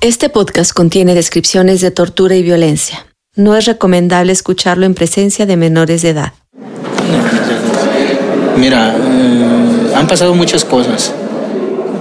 Este 0.00 0.28
podcast 0.28 0.72
contiene 0.72 1.16
descripciones 1.16 1.80
de 1.80 1.90
tortura 1.90 2.36
y 2.36 2.42
violencia. 2.44 3.04
No 3.34 3.56
es 3.56 3.64
recomendable 3.64 4.30
escucharlo 4.30 4.86
en 4.86 4.94
presencia 4.94 5.44
de 5.44 5.56
menores 5.56 6.02
de 6.02 6.10
edad. 6.10 6.34
Mira, 8.56 8.94
eh, 8.96 9.92
han 9.96 10.06
pasado 10.06 10.36
muchas 10.36 10.64
cosas, 10.64 11.12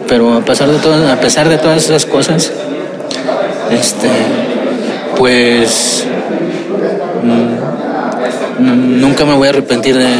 pero 0.07 0.35
a 0.35 0.45
pesar 0.45 0.69
de 0.69 1.11
a 1.11 1.19
pesar 1.19 1.49
de 1.49 1.57
todas 1.57 1.85
esas 1.85 2.05
cosas, 2.05 2.51
este, 3.71 4.09
pues 5.17 6.05
mm, 8.59 8.99
nunca 8.99 9.25
me 9.25 9.33
voy 9.33 9.47
a 9.47 9.49
arrepentir 9.49 9.97
de, 9.97 10.17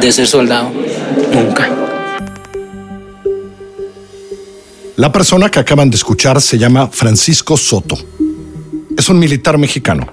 de 0.00 0.12
ser 0.12 0.26
soldado, 0.26 0.70
nunca. 1.30 1.83
La 4.96 5.10
persona 5.10 5.50
que 5.50 5.58
acaban 5.58 5.90
de 5.90 5.96
escuchar 5.96 6.40
se 6.40 6.56
llama 6.56 6.86
Francisco 6.86 7.56
Soto. 7.56 7.98
Es 8.96 9.08
un 9.08 9.18
militar 9.18 9.58
mexicano, 9.58 10.06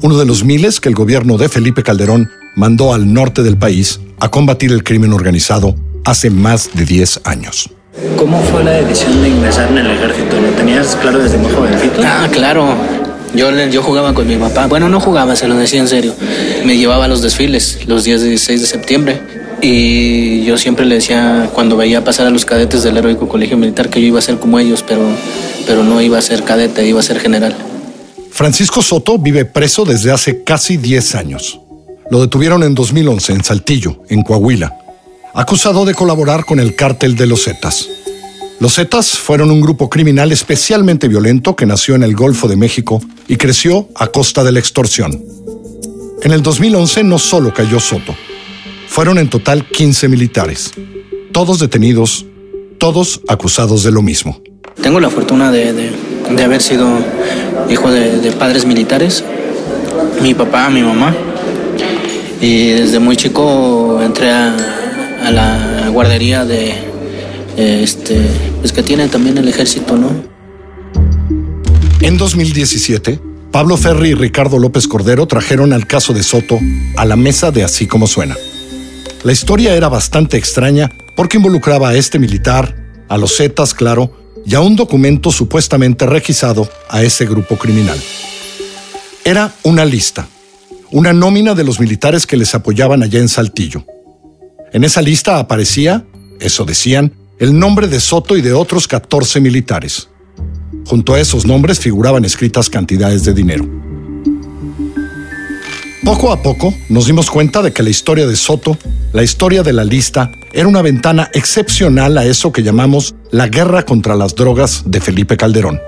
uno 0.00 0.16
de 0.16 0.24
los 0.24 0.44
miles 0.44 0.80
que 0.80 0.88
el 0.88 0.94
gobierno 0.94 1.36
de 1.38 1.48
Felipe 1.48 1.82
Calderón 1.82 2.30
mandó 2.54 2.94
al 2.94 3.12
norte 3.12 3.42
del 3.42 3.58
país 3.58 3.98
a 4.20 4.30
combatir 4.30 4.70
el 4.70 4.84
crimen 4.84 5.12
organizado 5.12 5.74
hace 6.04 6.30
más 6.30 6.70
de 6.72 6.84
10 6.84 7.22
años. 7.24 7.68
¿Cómo 8.16 8.40
fue 8.44 8.62
la 8.62 8.70
decisión 8.70 9.20
de 9.22 9.28
ingresar 9.28 9.68
en 9.72 9.78
el 9.78 9.90
ejército? 9.90 10.40
¿Lo 10.40 10.50
tenías 10.50 10.94
claro 10.94 11.18
desde 11.18 11.38
muy 11.38 11.52
jovencito? 11.52 12.00
Ah, 12.04 12.28
claro. 12.30 12.76
Yo, 13.34 13.50
yo 13.50 13.82
jugaba 13.82 14.14
con 14.14 14.28
mi 14.28 14.36
papá. 14.36 14.68
Bueno, 14.68 14.88
no 14.88 15.00
jugaba, 15.00 15.34
se 15.34 15.48
lo 15.48 15.56
decía 15.56 15.80
en 15.80 15.88
serio. 15.88 16.14
Me 16.64 16.76
llevaba 16.76 17.06
a 17.06 17.08
los 17.08 17.22
desfiles 17.22 17.80
los 17.88 18.04
días 18.04 18.22
16 18.22 18.60
de 18.60 18.66
septiembre 18.68 19.41
y 19.62 20.44
yo 20.44 20.58
siempre 20.58 20.84
le 20.84 20.96
decía, 20.96 21.50
cuando 21.54 21.76
veía 21.76 22.02
pasar 22.02 22.26
a 22.26 22.30
los 22.30 22.44
cadetes 22.44 22.82
del 22.82 22.96
heroico 22.96 23.28
colegio 23.28 23.56
militar, 23.56 23.88
que 23.88 24.00
yo 24.00 24.08
iba 24.08 24.18
a 24.18 24.22
ser 24.22 24.38
como 24.38 24.58
ellos, 24.58 24.84
pero, 24.86 25.02
pero 25.66 25.84
no 25.84 26.02
iba 26.02 26.18
a 26.18 26.22
ser 26.22 26.42
cadete, 26.42 26.84
iba 26.86 26.98
a 26.98 27.02
ser 27.02 27.20
general. 27.20 27.54
Francisco 28.32 28.82
Soto 28.82 29.18
vive 29.18 29.44
preso 29.44 29.84
desde 29.84 30.10
hace 30.10 30.42
casi 30.42 30.78
10 30.78 31.14
años. 31.14 31.60
Lo 32.10 32.20
detuvieron 32.20 32.64
en 32.64 32.74
2011 32.74 33.34
en 33.34 33.44
Saltillo, 33.44 34.02
en 34.08 34.22
Coahuila, 34.22 34.76
acusado 35.32 35.84
de 35.84 35.94
colaborar 35.94 36.44
con 36.44 36.58
el 36.58 36.74
cártel 36.74 37.14
de 37.14 37.26
los 37.28 37.44
Zetas. 37.44 37.88
Los 38.58 38.74
Zetas 38.74 39.10
fueron 39.10 39.52
un 39.52 39.60
grupo 39.60 39.88
criminal 39.88 40.32
especialmente 40.32 41.06
violento 41.06 41.54
que 41.54 41.66
nació 41.66 41.94
en 41.94 42.02
el 42.02 42.16
Golfo 42.16 42.48
de 42.48 42.56
México 42.56 43.00
y 43.28 43.36
creció 43.36 43.88
a 43.94 44.08
costa 44.08 44.42
de 44.42 44.50
la 44.50 44.58
extorsión. 44.58 45.24
En 46.22 46.32
el 46.32 46.42
2011 46.42 47.04
no 47.04 47.18
solo 47.18 47.54
cayó 47.54 47.78
Soto, 47.78 48.14
fueron 48.92 49.16
en 49.16 49.30
total 49.30 49.66
15 49.66 50.06
militares, 50.10 50.72
todos 51.32 51.58
detenidos, 51.58 52.26
todos 52.76 53.22
acusados 53.26 53.84
de 53.84 53.90
lo 53.90 54.02
mismo. 54.02 54.42
Tengo 54.82 55.00
la 55.00 55.08
fortuna 55.08 55.50
de, 55.50 55.92
haber 56.44 56.60
sido 56.60 56.86
hijo 57.70 57.90
de, 57.90 58.30
padres 58.32 58.66
militares, 58.66 59.24
mi 60.20 60.34
papá, 60.34 60.68
mi 60.68 60.82
mamá, 60.82 61.16
y 62.42 62.66
desde 62.72 62.98
muy 62.98 63.16
chico 63.16 63.98
entré 64.02 64.30
a, 64.30 64.54
la 65.32 65.88
guardería 65.90 66.44
de, 66.44 66.74
este, 67.56 68.20
pues 68.60 68.72
que 68.72 68.82
tiene 68.82 69.08
también 69.08 69.38
el 69.38 69.48
ejército, 69.48 69.96
¿no? 69.96 70.10
En 72.02 72.18
2017, 72.18 73.18
Pablo 73.52 73.78
Ferri 73.78 74.10
y 74.10 74.14
Ricardo 74.14 74.58
López 74.58 74.86
Cordero 74.86 75.26
trajeron 75.26 75.72
al 75.72 75.86
caso 75.86 76.12
de 76.12 76.22
Soto 76.22 76.58
a 76.98 77.06
la 77.06 77.16
mesa 77.16 77.50
de 77.52 77.64
Así 77.64 77.86
como 77.86 78.06
suena. 78.06 78.36
La 79.24 79.30
historia 79.30 79.76
era 79.76 79.88
bastante 79.88 80.36
extraña 80.36 80.90
porque 81.14 81.36
involucraba 81.36 81.90
a 81.90 81.94
este 81.94 82.18
militar, 82.18 82.74
a 83.08 83.16
los 83.16 83.36
Zetas, 83.36 83.72
claro, 83.72 84.12
y 84.44 84.56
a 84.56 84.60
un 84.60 84.74
documento 84.74 85.30
supuestamente 85.30 86.06
requisado 86.06 86.68
a 86.88 87.02
ese 87.02 87.26
grupo 87.26 87.56
criminal. 87.56 88.00
Era 89.24 89.54
una 89.62 89.84
lista, 89.84 90.26
una 90.90 91.12
nómina 91.12 91.54
de 91.54 91.62
los 91.62 91.78
militares 91.78 92.26
que 92.26 92.36
les 92.36 92.52
apoyaban 92.56 93.04
allá 93.04 93.20
en 93.20 93.28
Saltillo. 93.28 93.86
En 94.72 94.82
esa 94.82 95.00
lista 95.00 95.38
aparecía, 95.38 96.04
eso 96.40 96.64
decían, 96.64 97.12
el 97.38 97.56
nombre 97.56 97.86
de 97.86 98.00
Soto 98.00 98.36
y 98.36 98.42
de 98.42 98.52
otros 98.52 98.88
14 98.88 99.40
militares. 99.40 100.08
Junto 100.84 101.14
a 101.14 101.20
esos 101.20 101.46
nombres 101.46 101.78
figuraban 101.78 102.24
escritas 102.24 102.68
cantidades 102.68 103.22
de 103.24 103.34
dinero. 103.34 103.91
Poco 106.04 106.32
a 106.32 106.42
poco 106.42 106.74
nos 106.88 107.06
dimos 107.06 107.30
cuenta 107.30 107.62
de 107.62 107.72
que 107.72 107.84
la 107.84 107.90
historia 107.90 108.26
de 108.26 108.34
Soto, 108.34 108.76
la 109.12 109.22
historia 109.22 109.62
de 109.62 109.72
la 109.72 109.84
lista, 109.84 110.32
era 110.52 110.66
una 110.66 110.82
ventana 110.82 111.30
excepcional 111.32 112.18
a 112.18 112.24
eso 112.24 112.50
que 112.50 112.64
llamamos 112.64 113.14
la 113.30 113.46
guerra 113.46 113.84
contra 113.84 114.16
las 114.16 114.34
drogas 114.34 114.82
de 114.84 115.00
Felipe 115.00 115.36
Calderón. 115.36 115.80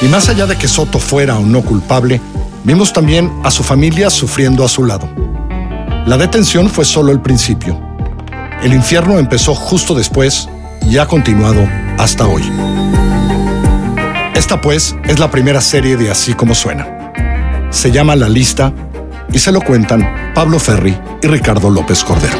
Y 0.00 0.04
más 0.06 0.28
allá 0.28 0.46
de 0.46 0.56
que 0.56 0.68
Soto 0.68 1.00
fuera 1.00 1.36
o 1.36 1.44
no 1.44 1.62
culpable, 1.62 2.20
vimos 2.62 2.92
también 2.92 3.32
a 3.42 3.50
su 3.50 3.64
familia 3.64 4.10
sufriendo 4.10 4.64
a 4.64 4.68
su 4.68 4.84
lado. 4.84 5.10
La 6.06 6.16
detención 6.16 6.70
fue 6.70 6.84
solo 6.84 7.10
el 7.10 7.20
principio. 7.20 7.76
El 8.62 8.72
infierno 8.72 9.18
empezó 9.18 9.56
justo 9.56 9.96
después 9.96 10.48
y 10.88 10.98
ha 10.98 11.06
continuado 11.06 11.68
hasta 11.98 12.28
hoy. 12.28 12.44
Esta 14.36 14.60
pues 14.60 14.94
es 15.08 15.18
la 15.18 15.32
primera 15.32 15.60
serie 15.60 15.96
de 15.96 16.12
Así 16.12 16.32
como 16.34 16.54
suena 16.54 17.03
se 17.74 17.90
llama 17.90 18.14
La 18.14 18.28
Lista 18.28 18.72
y 19.32 19.38
se 19.40 19.50
lo 19.50 19.60
cuentan 19.60 20.32
Pablo 20.32 20.58
Ferri 20.60 20.96
y 21.20 21.26
Ricardo 21.26 21.68
López 21.70 22.04
Cordero. 22.04 22.38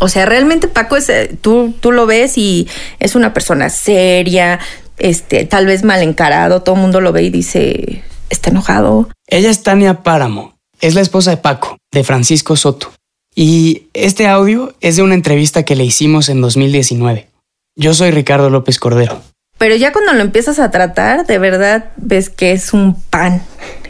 O 0.00 0.08
sea, 0.08 0.24
realmente 0.24 0.68
Paco 0.68 0.96
es, 0.96 1.08
eh, 1.10 1.36
tú, 1.40 1.74
tú 1.78 1.92
lo 1.92 2.06
ves 2.06 2.38
y 2.38 2.68
es 3.00 3.14
una 3.14 3.34
persona 3.34 3.68
seria, 3.68 4.60
este, 4.96 5.44
tal 5.44 5.66
vez 5.66 5.84
mal 5.84 6.02
encarado, 6.02 6.62
todo 6.62 6.76
el 6.76 6.80
mundo 6.80 7.00
lo 7.02 7.12
ve 7.12 7.24
y 7.24 7.30
dice, 7.30 8.02
está 8.30 8.48
enojado. 8.48 9.10
Ella 9.26 9.50
es 9.50 9.62
Tania 9.62 10.02
Páramo, 10.02 10.56
es 10.80 10.94
la 10.94 11.02
esposa 11.02 11.32
de 11.32 11.36
Paco, 11.36 11.76
de 11.92 12.02
Francisco 12.02 12.56
Soto. 12.56 12.97
Y 13.40 13.86
este 13.94 14.26
audio 14.26 14.74
es 14.80 14.96
de 14.96 15.02
una 15.02 15.14
entrevista 15.14 15.62
que 15.62 15.76
le 15.76 15.84
hicimos 15.84 16.28
en 16.28 16.40
2019. 16.40 17.28
Yo 17.76 17.94
soy 17.94 18.10
Ricardo 18.10 18.50
López 18.50 18.80
Cordero. 18.80 19.22
Pero 19.58 19.76
ya 19.76 19.92
cuando 19.92 20.12
lo 20.12 20.22
empiezas 20.22 20.58
a 20.58 20.72
tratar, 20.72 21.24
de 21.24 21.38
verdad 21.38 21.92
ves 21.98 22.30
que 22.30 22.50
es 22.50 22.72
un 22.72 23.00
pan. 23.00 23.40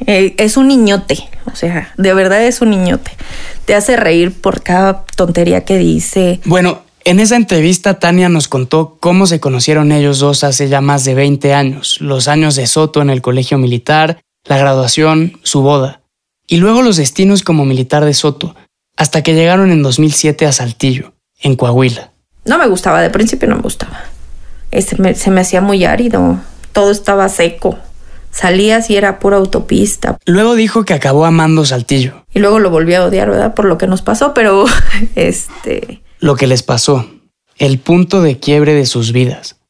Eh, 0.06 0.34
es 0.37 0.58
un 0.58 0.69
niñote. 0.69 1.31
O 1.50 1.56
sea, 1.56 1.94
de 1.97 2.12
verdad 2.12 2.44
es 2.44 2.60
un 2.60 2.69
niñote. 2.69 3.10
Te 3.64 3.75
hace 3.75 3.97
reír 3.97 4.38
por 4.38 4.62
cada 4.62 5.06
tontería 5.16 5.64
que 5.64 5.78
dice. 5.78 6.41
Bueno, 6.44 6.82
en 7.04 7.19
esa 7.19 7.37
entrevista 7.37 7.98
Tania 7.98 8.28
nos 8.28 8.48
contó 8.48 8.98
cómo 9.00 9.26
se 9.26 9.41
conocieron 9.41 9.92
ellos 9.92 10.19
dos 10.19 10.44
hace 10.44 10.69
ya 10.69 10.82
más 10.82 11.06
de 11.06 11.14
20 11.14 11.54
años. 11.54 12.03
Los 12.03 12.28
años 12.28 12.54
de 12.54 12.66
Soto 12.66 13.00
en 13.00 13.08
el 13.08 13.22
colegio 13.22 13.56
militar, 13.56 14.20
la 14.44 14.58
graduación, 14.58 15.41
su 15.42 15.62
boda. 15.62 16.03
Y 16.47 16.58
luego 16.58 16.82
los 16.82 16.98
destinos 16.98 17.42
como 17.42 17.64
militar 17.64 18.04
de 18.04 18.12
Soto 18.12 18.54
hasta 18.98 19.22
que 19.22 19.34
llegaron 19.34 19.70
en 19.70 19.81
2007 19.81 20.44
a 20.44 20.53
Saltillo, 20.53 21.12
en 21.41 21.54
Coahuila. 21.54 22.10
No 22.44 22.59
me 22.59 22.66
gustaba, 22.66 23.00
de 23.00 23.10
principio 23.10 23.48
no 23.48 23.54
me 23.54 23.62
gustaba. 23.62 24.03
Este 24.72 25.14
se 25.14 25.31
me 25.31 25.41
hacía 25.41 25.60
muy 25.60 25.84
árido, 25.84 26.41
todo 26.72 26.91
estaba 26.91 27.28
seco. 27.28 27.78
Salías 28.32 28.91
y 28.91 28.97
era 28.97 29.20
pura 29.20 29.37
autopista. 29.37 30.19
Luego 30.26 30.56
dijo 30.56 30.84
que 30.84 30.94
acabó 30.94 31.25
amando 31.25 31.64
Saltillo. 31.64 32.25
Y 32.34 32.41
luego 32.41 32.58
lo 32.58 32.70
volvió 32.70 33.00
a 33.00 33.04
odiar, 33.06 33.31
¿verdad? 33.31 33.54
Por 33.54 33.66
lo 33.66 33.78
que 33.78 33.87
nos 33.87 34.03
pasó, 34.03 34.34
pero 34.34 34.66
este... 35.14 36.03
Lo 36.19 36.34
que 36.34 36.48
les 36.48 36.64
pasó, 36.64 37.08
el 37.56 37.78
punto 37.78 38.20
de 38.20 38.41
quiebre 38.41 38.75
de 38.75 38.84
sus 38.84 39.12
vidas. 39.12 39.60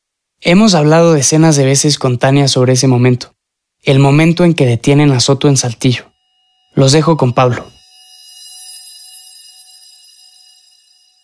Hemos 0.40 0.74
hablado 0.74 1.12
decenas 1.12 1.56
de 1.56 1.66
veces 1.66 1.98
con 1.98 2.16
Tania 2.16 2.48
sobre 2.48 2.72
ese 2.72 2.86
momento, 2.86 3.34
el 3.82 3.98
momento 3.98 4.44
en 4.44 4.54
que 4.54 4.64
detienen 4.64 5.12
a 5.12 5.20
Soto 5.20 5.48
en 5.48 5.58
Saltillo. 5.58 6.06
Los 6.74 6.92
dejo 6.92 7.18
con 7.18 7.34
Pablo. 7.34 7.66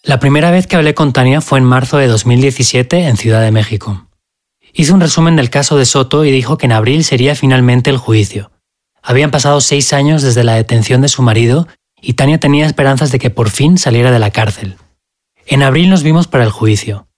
La 0.06 0.20
primera 0.20 0.50
vez 0.50 0.66
que 0.66 0.76
hablé 0.76 0.92
con 0.92 1.14
Tania 1.14 1.40
fue 1.40 1.58
en 1.58 1.64
marzo 1.64 1.96
de 1.96 2.08
2017 2.08 3.06
en 3.06 3.16
Ciudad 3.16 3.40
de 3.40 3.50
México. 3.50 4.06
Hizo 4.74 4.92
un 4.92 5.00
resumen 5.00 5.34
del 5.34 5.48
caso 5.48 5.78
de 5.78 5.86
Soto 5.86 6.26
y 6.26 6.30
dijo 6.30 6.58
que 6.58 6.66
en 6.66 6.72
abril 6.72 7.04
sería 7.04 7.34
finalmente 7.34 7.88
el 7.88 7.96
juicio. 7.96 8.50
Habían 9.02 9.30
pasado 9.30 9.62
seis 9.62 9.94
años 9.94 10.20
desde 10.20 10.44
la 10.44 10.56
detención 10.56 11.00
de 11.00 11.08
su 11.08 11.22
marido 11.22 11.68
y 12.02 12.14
Tania 12.14 12.38
tenía 12.38 12.66
esperanzas 12.66 13.12
de 13.12 13.18
que 13.18 13.30
por 13.30 13.48
fin 13.48 13.78
saliera 13.78 14.10
de 14.10 14.18
la 14.18 14.30
cárcel. 14.30 14.76
En 15.46 15.62
abril 15.62 15.88
nos 15.88 16.02
vimos 16.02 16.28
para 16.28 16.44
el 16.44 16.50
juicio. 16.50 17.08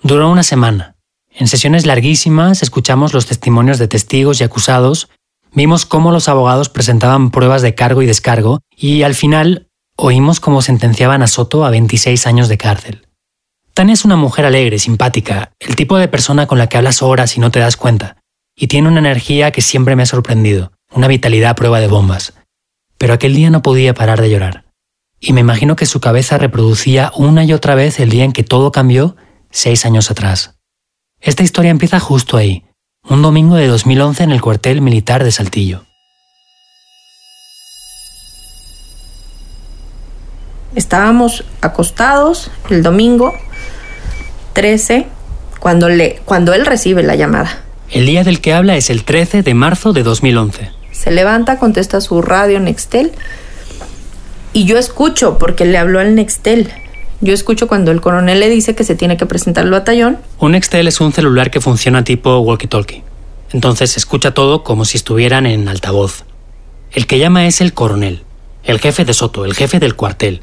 Duró 0.00 0.30
una 0.30 0.44
semana. 0.44 0.94
En 1.32 1.48
sesiones 1.48 1.84
larguísimas 1.84 2.62
escuchamos 2.62 3.12
los 3.12 3.26
testimonios 3.26 3.80
de 3.80 3.88
testigos 3.88 4.40
y 4.40 4.44
acusados, 4.44 5.08
vimos 5.52 5.84
cómo 5.84 6.12
los 6.12 6.28
abogados 6.28 6.68
presentaban 6.68 7.32
pruebas 7.32 7.62
de 7.62 7.74
cargo 7.74 8.02
y 8.02 8.06
descargo 8.06 8.60
y 8.76 9.02
al 9.02 9.16
final 9.16 9.65
Oímos 9.98 10.40
cómo 10.40 10.60
sentenciaban 10.60 11.22
a 11.22 11.26
Soto 11.26 11.64
a 11.64 11.70
26 11.70 12.26
años 12.26 12.48
de 12.48 12.58
cárcel. 12.58 13.08
Tania 13.72 13.94
es 13.94 14.04
una 14.04 14.16
mujer 14.16 14.44
alegre, 14.44 14.78
simpática, 14.78 15.52
el 15.58 15.74
tipo 15.74 15.96
de 15.96 16.06
persona 16.06 16.46
con 16.46 16.58
la 16.58 16.68
que 16.68 16.76
hablas 16.76 17.00
horas 17.00 17.34
y 17.38 17.40
no 17.40 17.50
te 17.50 17.60
das 17.60 17.78
cuenta, 17.78 18.18
y 18.54 18.66
tiene 18.66 18.88
una 18.88 18.98
energía 18.98 19.52
que 19.52 19.62
siempre 19.62 19.96
me 19.96 20.02
ha 20.02 20.06
sorprendido, 20.06 20.72
una 20.92 21.08
vitalidad 21.08 21.50
a 21.50 21.54
prueba 21.54 21.80
de 21.80 21.88
bombas. 21.88 22.34
pero 22.98 23.14
aquel 23.14 23.34
día 23.34 23.50
no 23.50 23.60
podía 23.62 23.94
parar 23.94 24.20
de 24.20 24.30
llorar. 24.30 24.64
Y 25.20 25.32
me 25.32 25.40
imagino 25.40 25.76
que 25.76 25.84
su 25.84 26.00
cabeza 26.00 26.38
reproducía 26.38 27.12
una 27.14 27.44
y 27.44 27.52
otra 27.52 27.74
vez 27.74 28.00
el 28.00 28.08
día 28.10 28.24
en 28.24 28.32
que 28.32 28.42
todo 28.42 28.72
cambió 28.72 29.16
seis 29.50 29.84
años 29.84 30.10
atrás. 30.10 30.58
Esta 31.20 31.42
historia 31.42 31.70
empieza 31.70 32.00
justo 32.00 32.36
ahí, 32.36 32.64
un 33.02 33.20
domingo 33.22 33.56
de 33.56 33.66
2011 33.66 34.24
en 34.24 34.32
el 34.32 34.40
cuartel 34.40 34.80
militar 34.80 35.24
de 35.24 35.32
Saltillo. 35.32 35.84
Estábamos 40.76 41.44
acostados 41.62 42.50
el 42.68 42.82
domingo 42.82 43.34
13 44.52 45.06
cuando, 45.58 45.88
le, 45.88 46.20
cuando 46.26 46.52
él 46.52 46.66
recibe 46.66 47.02
la 47.02 47.16
llamada. 47.16 47.62
El 47.90 48.04
día 48.04 48.24
del 48.24 48.42
que 48.42 48.52
habla 48.52 48.76
es 48.76 48.90
el 48.90 49.02
13 49.02 49.42
de 49.42 49.54
marzo 49.54 49.94
de 49.94 50.02
2011. 50.02 50.70
Se 50.92 51.10
levanta, 51.10 51.58
contesta 51.58 52.00
su 52.02 52.20
radio 52.20 52.60
Nextel 52.60 53.12
y 54.52 54.66
yo 54.66 54.76
escucho 54.76 55.38
porque 55.38 55.64
le 55.64 55.78
habló 55.78 55.98
al 55.98 56.14
Nextel. 56.14 56.70
Yo 57.22 57.32
escucho 57.32 57.68
cuando 57.68 57.90
el 57.90 58.02
coronel 58.02 58.38
le 58.38 58.50
dice 58.50 58.74
que 58.74 58.84
se 58.84 58.94
tiene 58.94 59.16
que 59.16 59.24
presentar 59.24 59.64
al 59.64 59.70
batallón. 59.70 60.18
Un 60.38 60.52
Nextel 60.52 60.88
es 60.88 61.00
un 61.00 61.12
celular 61.12 61.50
que 61.50 61.62
funciona 61.62 62.04
tipo 62.04 62.38
walkie-talkie. 62.40 63.02
Entonces 63.52 63.96
escucha 63.96 64.34
todo 64.34 64.62
como 64.62 64.84
si 64.84 64.98
estuvieran 64.98 65.46
en 65.46 65.68
altavoz. 65.68 66.24
El 66.92 67.06
que 67.06 67.18
llama 67.18 67.46
es 67.46 67.62
el 67.62 67.72
coronel, 67.72 68.24
el 68.64 68.78
jefe 68.78 69.06
de 69.06 69.14
Soto, 69.14 69.46
el 69.46 69.54
jefe 69.54 69.78
del 69.78 69.96
cuartel, 69.96 70.42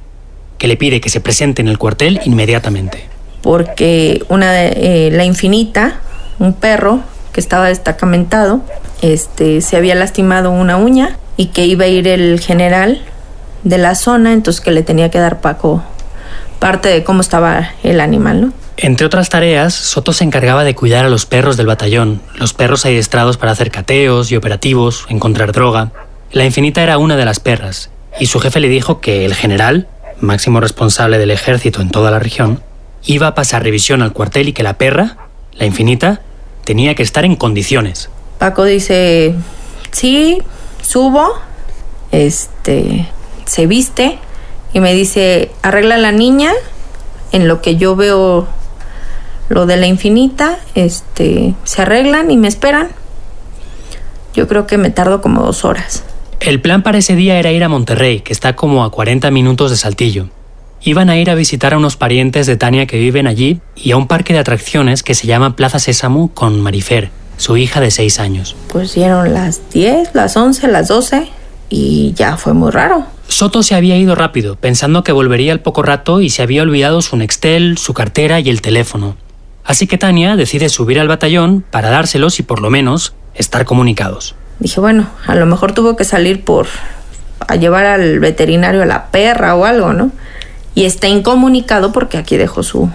que 0.57 0.67
le 0.67 0.77
pide 0.77 1.01
que 1.01 1.09
se 1.09 1.21
presente 1.21 1.61
en 1.61 1.67
el 1.67 1.77
cuartel 1.77 2.21
inmediatamente. 2.25 3.07
Porque 3.41 4.23
una 4.29 4.51
de, 4.51 5.07
eh, 5.07 5.11
la 5.11 5.25
infinita, 5.25 5.99
un 6.39 6.53
perro 6.53 7.01
que 7.33 7.39
estaba 7.39 7.67
destacamentado, 7.67 8.61
este, 9.01 9.61
se 9.61 9.75
había 9.75 9.95
lastimado 9.95 10.51
una 10.51 10.77
uña 10.77 11.17
y 11.35 11.47
que 11.47 11.65
iba 11.65 11.85
a 11.85 11.87
ir 11.87 12.07
el 12.07 12.39
general 12.39 13.01
de 13.63 13.77
la 13.77 13.95
zona, 13.95 14.33
entonces 14.33 14.61
que 14.61 14.71
le 14.71 14.83
tenía 14.83 15.09
que 15.09 15.19
dar 15.19 15.41
Paco 15.41 15.83
parte 16.59 16.87
de 16.87 17.03
cómo 17.03 17.19
estaba 17.19 17.71
el 17.83 17.99
animal, 17.99 18.39
¿no? 18.39 18.53
Entre 18.77 19.05
otras 19.05 19.27
tareas, 19.27 19.73
Soto 19.73 20.13
se 20.13 20.23
encargaba 20.23 20.63
de 20.63 20.75
cuidar 20.75 21.03
a 21.03 21.09
los 21.09 21.25
perros 21.25 21.57
del 21.57 21.67
batallón, 21.67 22.21
los 22.35 22.53
perros 22.53 22.85
adiestrados 22.85 23.35
para 23.35 23.51
hacer 23.51 23.69
cateos 23.69 24.31
y 24.31 24.37
operativos, 24.37 25.05
encontrar 25.09 25.51
droga. 25.51 25.91
La 26.31 26.45
infinita 26.45 26.81
era 26.81 26.97
una 26.97 27.17
de 27.17 27.25
las 27.25 27.41
perras, 27.41 27.89
y 28.17 28.27
su 28.27 28.39
jefe 28.39 28.61
le 28.61 28.69
dijo 28.69 29.01
que 29.01 29.25
el 29.25 29.35
general, 29.35 29.87
máximo 30.23 30.59
responsable 30.59 31.17
del 31.17 31.31
ejército 31.31 31.81
en 31.81 31.89
toda 31.89 32.11
la 32.11 32.19
región, 32.19 32.61
iba 33.05 33.27
a 33.27 33.35
pasar 33.35 33.63
revisión 33.63 34.01
al 34.01 34.13
cuartel 34.13 34.49
y 34.49 34.53
que 34.53 34.63
la 34.63 34.77
perra, 34.77 35.17
la 35.53 35.65
infinita, 35.65 36.21
tenía 36.63 36.95
que 36.95 37.03
estar 37.03 37.25
en 37.25 37.35
condiciones. 37.35 38.09
Paco 38.39 38.63
dice, 38.63 39.35
sí, 39.91 40.41
subo, 40.81 41.33
este, 42.11 43.07
se 43.45 43.67
viste 43.67 44.17
y 44.73 44.79
me 44.79 44.93
dice, 44.93 45.51
arregla 45.61 45.97
la 45.97 46.11
niña, 46.11 46.51
en 47.31 47.47
lo 47.47 47.61
que 47.61 47.75
yo 47.75 47.95
veo 47.95 48.47
lo 49.49 49.65
de 49.65 49.77
la 49.77 49.87
infinita, 49.87 50.59
este, 50.75 51.53
se 51.63 51.81
arreglan 51.81 52.31
y 52.31 52.37
me 52.37 52.47
esperan. 52.47 52.89
Yo 54.33 54.47
creo 54.47 54.65
que 54.65 54.77
me 54.77 54.89
tardo 54.89 55.21
como 55.21 55.43
dos 55.43 55.63
horas. 55.63 56.03
El 56.43 56.59
plan 56.59 56.83
para 56.83 56.97
ese 56.97 57.15
día 57.15 57.39
era 57.39 57.53
ir 57.53 57.63
a 57.63 57.69
Monterrey, 57.69 58.19
que 58.19 58.33
está 58.33 58.53
como 58.53 58.83
a 58.83 58.91
40 58.91 59.31
minutos 59.31 59.71
de 59.71 59.77
Saltillo. 59.77 60.27
Iban 60.81 61.09
a 61.09 61.15
ir 61.15 61.29
a 61.29 61.35
visitar 61.35 61.73
a 61.73 61.77
unos 61.77 61.95
parientes 61.95 62.47
de 62.47 62.57
Tania 62.57 62.85
que 62.85 62.99
viven 62.99 63.27
allí 63.27 63.61
y 63.77 63.91
a 63.91 63.97
un 63.97 64.09
parque 64.09 64.33
de 64.33 64.39
atracciones 64.39 65.03
que 65.03 65.15
se 65.15 65.25
llama 65.25 65.55
Plaza 65.55 65.79
Sésamo 65.79 66.33
con 66.33 66.59
Marifer, 66.59 67.11
su 67.37 67.55
hija 67.55 67.79
de 67.79 67.91
6 67.91 68.19
años. 68.19 68.57
Pues 68.67 68.93
dieron 68.93 69.33
las 69.33 69.69
10, 69.71 70.09
las 70.15 70.35
11, 70.35 70.67
las 70.67 70.89
12 70.89 71.29
y 71.69 72.11
ya 72.13 72.35
fue 72.35 72.51
muy 72.51 72.71
raro. 72.71 73.05
Soto 73.29 73.63
se 73.63 73.75
había 73.75 73.97
ido 73.97 74.13
rápido, 74.13 74.57
pensando 74.57 75.01
que 75.05 75.13
volvería 75.13 75.53
al 75.53 75.61
poco 75.61 75.81
rato 75.81 76.19
y 76.19 76.29
se 76.29 76.41
había 76.41 76.63
olvidado 76.63 77.01
su 77.01 77.15
Nextel, 77.15 77.77
su 77.77 77.93
cartera 77.93 78.41
y 78.41 78.49
el 78.49 78.61
teléfono. 78.61 79.15
Así 79.63 79.87
que 79.87 79.97
Tania 79.97 80.35
decide 80.35 80.67
subir 80.67 80.99
al 80.99 81.07
batallón 81.07 81.63
para 81.71 81.89
dárselos 81.89 82.41
y 82.41 82.43
por 82.43 82.61
lo 82.61 82.69
menos 82.69 83.13
estar 83.33 83.63
comunicados. 83.63 84.35
Dije, 84.59 84.79
bueno, 84.79 85.09
a 85.25 85.35
lo 85.35 85.45
mejor 85.45 85.73
tuvo 85.73 85.95
que 85.95 86.03
salir 86.03 86.43
por 86.43 86.67
a 87.47 87.55
llevar 87.55 87.85
al 87.85 88.19
veterinario 88.19 88.83
a 88.83 88.85
la 88.85 89.07
perra 89.07 89.55
o 89.55 89.65
algo, 89.65 89.93
¿no? 89.93 90.11
Y 90.75 90.85
está 90.85 91.07
incomunicado 91.07 91.91
porque 91.91 92.17
aquí 92.17 92.37
dejó 92.37 92.63
su 92.63 92.89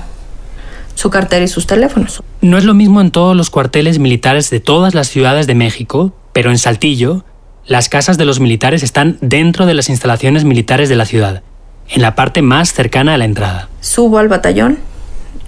su 0.95 1.11
cartera 1.11 1.45
y 1.45 1.49
sus 1.49 1.69
teléfonos. 1.69 2.25
No 2.41 2.59
es 2.59 2.65
lo 2.65 2.75
mismo 2.75 3.01
en 3.01 3.13
todos 3.13 3.37
los 3.37 3.51
cuarteles 3.51 4.01
militares 4.01 4.51
de 4.51 4.59
todas 4.59 4.97
las 4.97 5.07
ciudades 5.07 5.47
de 5.47 5.55
México, 5.55 6.13
pero 6.33 6.51
en 6.51 6.59
Saltillo 6.59 7.25
las 7.69 7.89
casas 7.89 8.19
de 8.19 8.25
los 8.25 8.41
militares 8.41 8.83
están 8.83 9.17
dentro 9.21 9.67
de 9.67 9.75
las 9.75 9.91
instalaciones 9.91 10.45
militares 10.45 10.89
de 10.89 10.97
la 10.97 11.05
ciudad, 11.05 11.43
en 11.89 12.03
la 12.03 12.17
parte 12.17 12.43
más 12.43 12.73
cercana 12.73 13.15
a 13.15 13.19
la 13.19 13.27
entrada. 13.27 13.69
Subo 13.81 14.19
al 14.19 14.29
batallón 14.29 14.79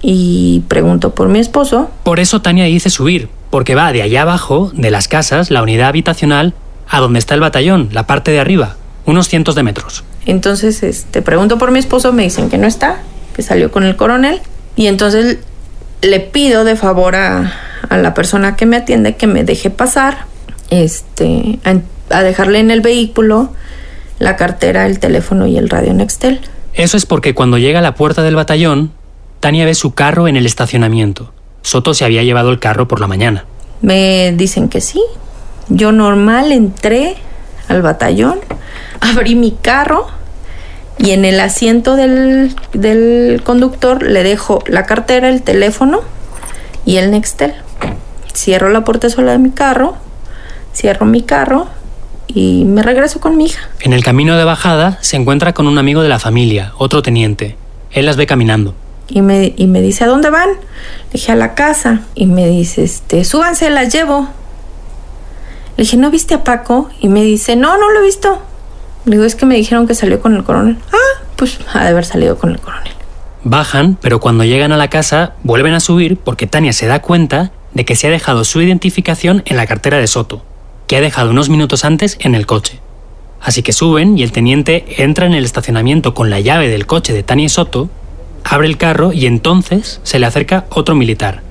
y 0.02 0.62
pregunto 0.68 1.14
por 1.14 1.28
mi 1.28 1.40
esposo. 1.40 1.90
Por 2.04 2.20
eso 2.20 2.42
Tania 2.42 2.66
dice 2.66 2.90
subir, 2.90 3.28
porque 3.50 3.74
va 3.74 3.92
de 3.92 4.02
allá 4.02 4.22
abajo, 4.22 4.70
de 4.74 4.90
las 4.90 5.08
casas, 5.08 5.50
la 5.50 5.62
unidad 5.62 5.88
habitacional, 5.88 6.54
a 6.88 7.00
donde 7.00 7.18
está 7.18 7.34
el 7.34 7.40
batallón, 7.40 7.88
la 7.92 8.06
parte 8.06 8.30
de 8.30 8.40
arriba, 8.40 8.76
unos 9.06 9.28
cientos 9.28 9.54
de 9.54 9.62
metros. 9.62 10.04
Entonces, 10.26 10.82
este, 10.82 11.22
pregunto 11.22 11.58
por 11.58 11.70
mi 11.70 11.78
esposo, 11.78 12.12
me 12.12 12.22
dicen 12.22 12.50
que 12.50 12.58
no 12.58 12.66
está, 12.66 13.00
que 13.34 13.42
salió 13.42 13.70
con 13.70 13.84
el 13.84 13.96
coronel, 13.96 14.40
y 14.76 14.86
entonces 14.86 15.38
le 16.02 16.20
pido 16.20 16.64
de 16.64 16.76
favor 16.76 17.16
a, 17.16 17.52
a 17.88 17.96
la 17.98 18.14
persona 18.14 18.56
que 18.56 18.66
me 18.66 18.76
atiende 18.76 19.16
que 19.16 19.26
me 19.26 19.44
deje 19.44 19.70
pasar, 19.70 20.26
este, 20.70 21.58
a 22.10 22.22
dejarle 22.22 22.60
en 22.60 22.70
el 22.70 22.80
vehículo 22.80 23.52
la 24.18 24.36
cartera, 24.36 24.86
el 24.86 24.98
teléfono 24.98 25.46
y 25.46 25.56
el 25.56 25.68
radio 25.68 25.92
Nextel. 25.94 26.40
Eso 26.74 26.96
es 26.96 27.06
porque 27.06 27.34
cuando 27.34 27.58
llega 27.58 27.80
a 27.80 27.82
la 27.82 27.94
puerta 27.94 28.22
del 28.22 28.36
batallón, 28.36 28.92
Tania 29.40 29.64
ve 29.64 29.74
su 29.74 29.94
carro 29.94 30.28
en 30.28 30.36
el 30.36 30.46
estacionamiento. 30.46 31.32
Soto 31.62 31.94
se 31.94 32.04
había 32.04 32.22
llevado 32.22 32.50
el 32.50 32.58
carro 32.58 32.88
por 32.88 33.00
la 33.00 33.06
mañana. 33.06 33.44
Me 33.82 34.32
dicen 34.32 34.68
que 34.68 34.80
sí. 34.80 35.02
Yo 35.68 35.92
normal 35.92 36.52
entré 36.52 37.16
al 37.68 37.82
batallón, 37.82 38.40
abrí 39.00 39.34
mi 39.34 39.52
carro 39.52 40.08
y 40.98 41.12
en 41.12 41.24
el 41.24 41.40
asiento 41.40 41.96
del, 41.96 42.54
del 42.72 43.42
conductor 43.44 44.02
le 44.02 44.22
dejo 44.22 44.62
la 44.66 44.84
cartera, 44.84 45.28
el 45.28 45.42
teléfono 45.42 46.00
y 46.84 46.96
el 46.96 47.10
Nextel. 47.10 47.54
Cierro 48.34 48.68
la 48.68 48.84
puerta 48.84 49.08
sola 49.08 49.32
de 49.32 49.38
mi 49.38 49.50
carro, 49.50 49.96
cierro 50.74 51.06
mi 51.06 51.22
carro 51.22 51.68
y 52.26 52.64
me 52.64 52.82
regreso 52.82 53.20
con 53.20 53.36
mi 53.36 53.46
hija. 53.46 53.68
En 53.80 53.92
el 53.92 54.04
camino 54.04 54.36
de 54.36 54.44
bajada 54.44 54.98
se 55.00 55.16
encuentra 55.16 55.52
con 55.52 55.66
un 55.66 55.78
amigo 55.78 56.02
de 56.02 56.08
la 56.08 56.18
familia, 56.18 56.72
otro 56.78 57.02
teniente. 57.02 57.56
Él 57.92 58.06
las 58.06 58.16
ve 58.16 58.26
caminando. 58.26 58.74
Y 59.10 59.20
me, 59.22 59.52
y 59.56 59.66
me 59.66 59.82
dice, 59.82 60.04
¿a 60.04 60.06
dónde 60.06 60.30
van? 60.30 60.48
Le 60.48 61.12
dije, 61.12 61.32
a 61.32 61.36
la 61.36 61.54
casa. 61.54 62.02
Y 62.14 62.26
me 62.26 62.46
dice, 62.46 62.82
este, 62.84 63.24
súbanse, 63.24 63.68
las 63.68 63.92
llevo. 63.92 64.28
Le 65.76 65.84
dije, 65.84 65.96
¿no 65.96 66.10
viste 66.10 66.34
a 66.34 66.44
Paco? 66.44 66.88
Y 67.00 67.08
me 67.08 67.22
dice, 67.22 67.56
no, 67.56 67.76
no 67.76 67.90
lo 67.90 68.00
he 68.00 68.04
visto. 68.04 68.40
Le 69.04 69.12
digo, 69.12 69.24
es 69.24 69.34
que 69.34 69.46
me 69.46 69.56
dijeron 69.56 69.86
que 69.86 69.94
salió 69.94 70.20
con 70.20 70.34
el 70.36 70.44
coronel. 70.44 70.78
Ah, 70.92 71.22
pues 71.36 71.58
ha 71.72 71.82
de 71.82 71.88
haber 71.88 72.04
salido 72.04 72.38
con 72.38 72.50
el 72.50 72.60
coronel. 72.60 72.92
Bajan, 73.44 73.98
pero 74.00 74.20
cuando 74.20 74.44
llegan 74.44 74.72
a 74.72 74.76
la 74.76 74.88
casa 74.88 75.34
vuelven 75.42 75.74
a 75.74 75.80
subir 75.80 76.16
porque 76.16 76.46
Tania 76.46 76.72
se 76.72 76.86
da 76.86 77.02
cuenta 77.02 77.52
de 77.74 77.84
que 77.84 77.96
se 77.96 78.06
ha 78.06 78.10
dejado 78.10 78.44
su 78.44 78.60
identificación 78.60 79.42
en 79.46 79.56
la 79.56 79.66
cartera 79.66 79.98
de 79.98 80.06
Soto 80.06 80.42
que 80.90 80.96
ha 80.96 81.00
dejado 81.00 81.30
unos 81.30 81.48
minutos 81.48 81.84
antes 81.84 82.18
en 82.18 82.34
el 82.34 82.46
coche. 82.46 82.80
Así 83.40 83.62
que 83.62 83.72
suben 83.72 84.18
y 84.18 84.24
el 84.24 84.32
teniente 84.32 84.84
entra 85.04 85.24
en 85.24 85.34
el 85.34 85.44
estacionamiento 85.44 86.14
con 86.14 86.30
la 86.30 86.40
llave 86.40 86.66
del 86.66 86.84
coche 86.84 87.12
de 87.12 87.22
Tania 87.22 87.48
Soto, 87.48 87.88
abre 88.44 88.66
el 88.66 88.76
carro 88.76 89.12
y 89.12 89.26
entonces 89.26 90.00
se 90.02 90.18
le 90.18 90.26
acerca 90.26 90.66
otro 90.70 90.94
militar. 90.94 91.42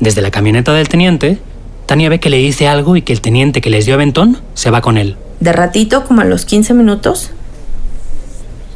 Desde 0.00 0.22
la 0.22 0.30
camioneta 0.30 0.72
del 0.72 0.88
teniente, 0.88 1.38
Tania 1.86 2.08
ve 2.08 2.20
que 2.20 2.30
le 2.30 2.38
dice 2.38 2.68
algo 2.68 2.96
y 2.96 3.02
que 3.02 3.12
el 3.12 3.20
teniente 3.20 3.60
que 3.60 3.70
les 3.70 3.84
dio 3.84 3.94
aventón 3.94 4.40
se 4.54 4.70
va 4.70 4.80
con 4.80 4.96
él. 4.96 5.16
De 5.40 5.52
ratito, 5.52 6.04
como 6.04 6.20
a 6.20 6.24
los 6.24 6.44
15 6.44 6.74
minutos, 6.74 7.30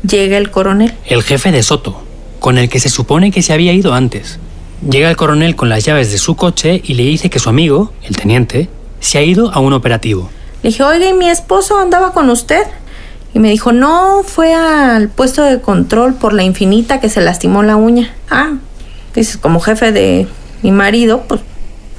llega 0.06 0.37
el 0.37 0.50
coronel. 0.50 0.94
El 1.06 1.23
jefe 1.23 1.52
de 1.52 1.62
Soto, 1.62 2.02
con 2.40 2.59
el 2.59 2.68
que 2.68 2.80
se 2.80 2.88
supone 2.88 3.30
que 3.30 3.42
se 3.42 3.52
había 3.52 3.73
ido 3.73 3.94
antes. 3.94 4.38
Llega 4.88 5.09
el 5.09 5.16
coronel 5.16 5.56
con 5.56 5.68
las 5.68 5.85
llaves 5.85 6.11
de 6.11 6.18
su 6.18 6.37
coche 6.37 6.83
y 6.85 6.94
le 6.94 7.04
dice 7.04 7.30
que 7.30 7.38
su 7.38 7.49
amigo, 7.49 7.92
el 8.02 8.16
teniente, 8.16 8.68
se 9.00 9.18
ha 9.18 9.23
ido 9.23 9.50
a 9.52 9.61
un 9.61 9.73
operativo. 9.73 10.30
Le 10.62 10.71
dije, 10.71 10.83
oiga, 10.83 11.09
¿y 11.09 11.12
mi 11.12 11.28
esposo 11.28 11.78
andaba 11.78 12.12
con 12.12 12.30
usted? 12.30 12.62
Y 13.34 13.40
me 13.40 13.50
dijo, 13.50 13.72
no, 13.72 14.22
fue 14.24 14.54
al 14.54 15.08
puesto 15.08 15.42
de 15.42 15.60
control 15.60 16.14
por 16.14 16.32
la 16.32 16.44
infinita 16.44 17.00
que 17.00 17.10
se 17.10 17.20
lastimó 17.20 17.62
la 17.64 17.76
uña. 17.76 18.14
Ah, 18.30 18.54
dices, 19.14 19.36
como 19.36 19.60
jefe 19.60 19.90
de 19.90 20.28
mi 20.62 20.70
marido, 20.70 21.24
pues, 21.28 21.40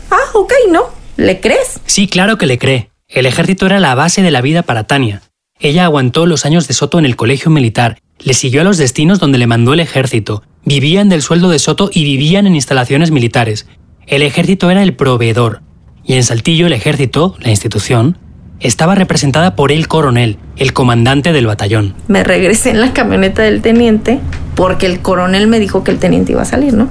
ah, 0.09 0.31
ok, 0.33 0.53
¿no? 0.71 0.83
¿Le 1.17 1.41
crees? 1.41 1.81
Sí, 1.85 2.07
claro 2.07 2.37
que 2.37 2.45
le 2.45 2.57
cree. 2.57 2.89
El 3.09 3.25
ejército 3.25 3.65
era 3.65 3.79
la 3.79 3.95
base 3.95 4.21
de 4.21 4.31
la 4.31 4.41
vida 4.41 4.63
para 4.63 4.85
Tania. 4.85 5.21
Ella 5.59 5.85
aguantó 5.85 6.25
los 6.25 6.45
años 6.45 6.67
de 6.67 6.73
Soto 6.73 6.99
en 6.99 7.05
el 7.05 7.15
colegio 7.15 7.51
militar, 7.51 7.97
le 8.19 8.33
siguió 8.33 8.61
a 8.61 8.63
los 8.63 8.77
destinos 8.77 9.19
donde 9.19 9.37
le 9.37 9.47
mandó 9.47 9.73
el 9.73 9.79
ejército, 9.79 10.43
vivían 10.63 11.09
del 11.09 11.21
sueldo 11.21 11.49
de 11.49 11.59
Soto 11.59 11.89
y 11.93 12.03
vivían 12.03 12.47
en 12.47 12.55
instalaciones 12.55 13.11
militares. 13.11 13.67
El 14.07 14.21
ejército 14.21 14.69
era 14.69 14.83
el 14.83 14.95
proveedor, 14.95 15.61
y 16.03 16.13
en 16.13 16.23
Saltillo 16.23 16.67
el 16.67 16.73
ejército, 16.73 17.35
la 17.39 17.49
institución, 17.49 18.17
estaba 18.65 18.95
representada 18.95 19.55
por 19.55 19.71
el 19.71 19.87
coronel, 19.87 20.37
el 20.57 20.73
comandante 20.73 21.33
del 21.33 21.47
batallón. 21.47 21.93
Me 22.07 22.23
regresé 22.23 22.71
en 22.71 22.81
la 22.81 22.93
camioneta 22.93 23.43
del 23.43 23.61
teniente 23.61 24.19
porque 24.55 24.85
el 24.85 25.01
coronel 25.01 25.47
me 25.47 25.59
dijo 25.59 25.83
que 25.83 25.91
el 25.91 25.99
teniente 25.99 26.31
iba 26.31 26.41
a 26.41 26.45
salir, 26.45 26.73
¿no? 26.73 26.89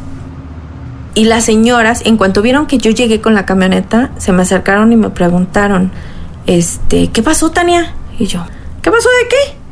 Y 1.15 1.25
las 1.25 1.45
señoras, 1.45 2.03
en 2.05 2.17
cuanto 2.17 2.43
vieron 2.43 2.67
que 2.67 2.79
yo 2.79 2.91
llegué 2.91 3.21
con 3.21 3.35
la 3.35 3.47
camioneta, 3.47 4.11
se 4.19 4.33
me 4.33 4.43
acercaron 4.43 4.93
y 4.93 4.97
me 4.97 5.11
preguntaron, 5.11 5.93
este, 6.47 7.09
¿qué 7.09 7.23
pasó, 7.23 7.51
Tania? 7.51 7.95
Y 8.19 8.27
yo, 8.27 8.45
¿qué 8.83 8.91
pasó 8.91 9.09
de 9.23 9.29
qué? 9.29 9.65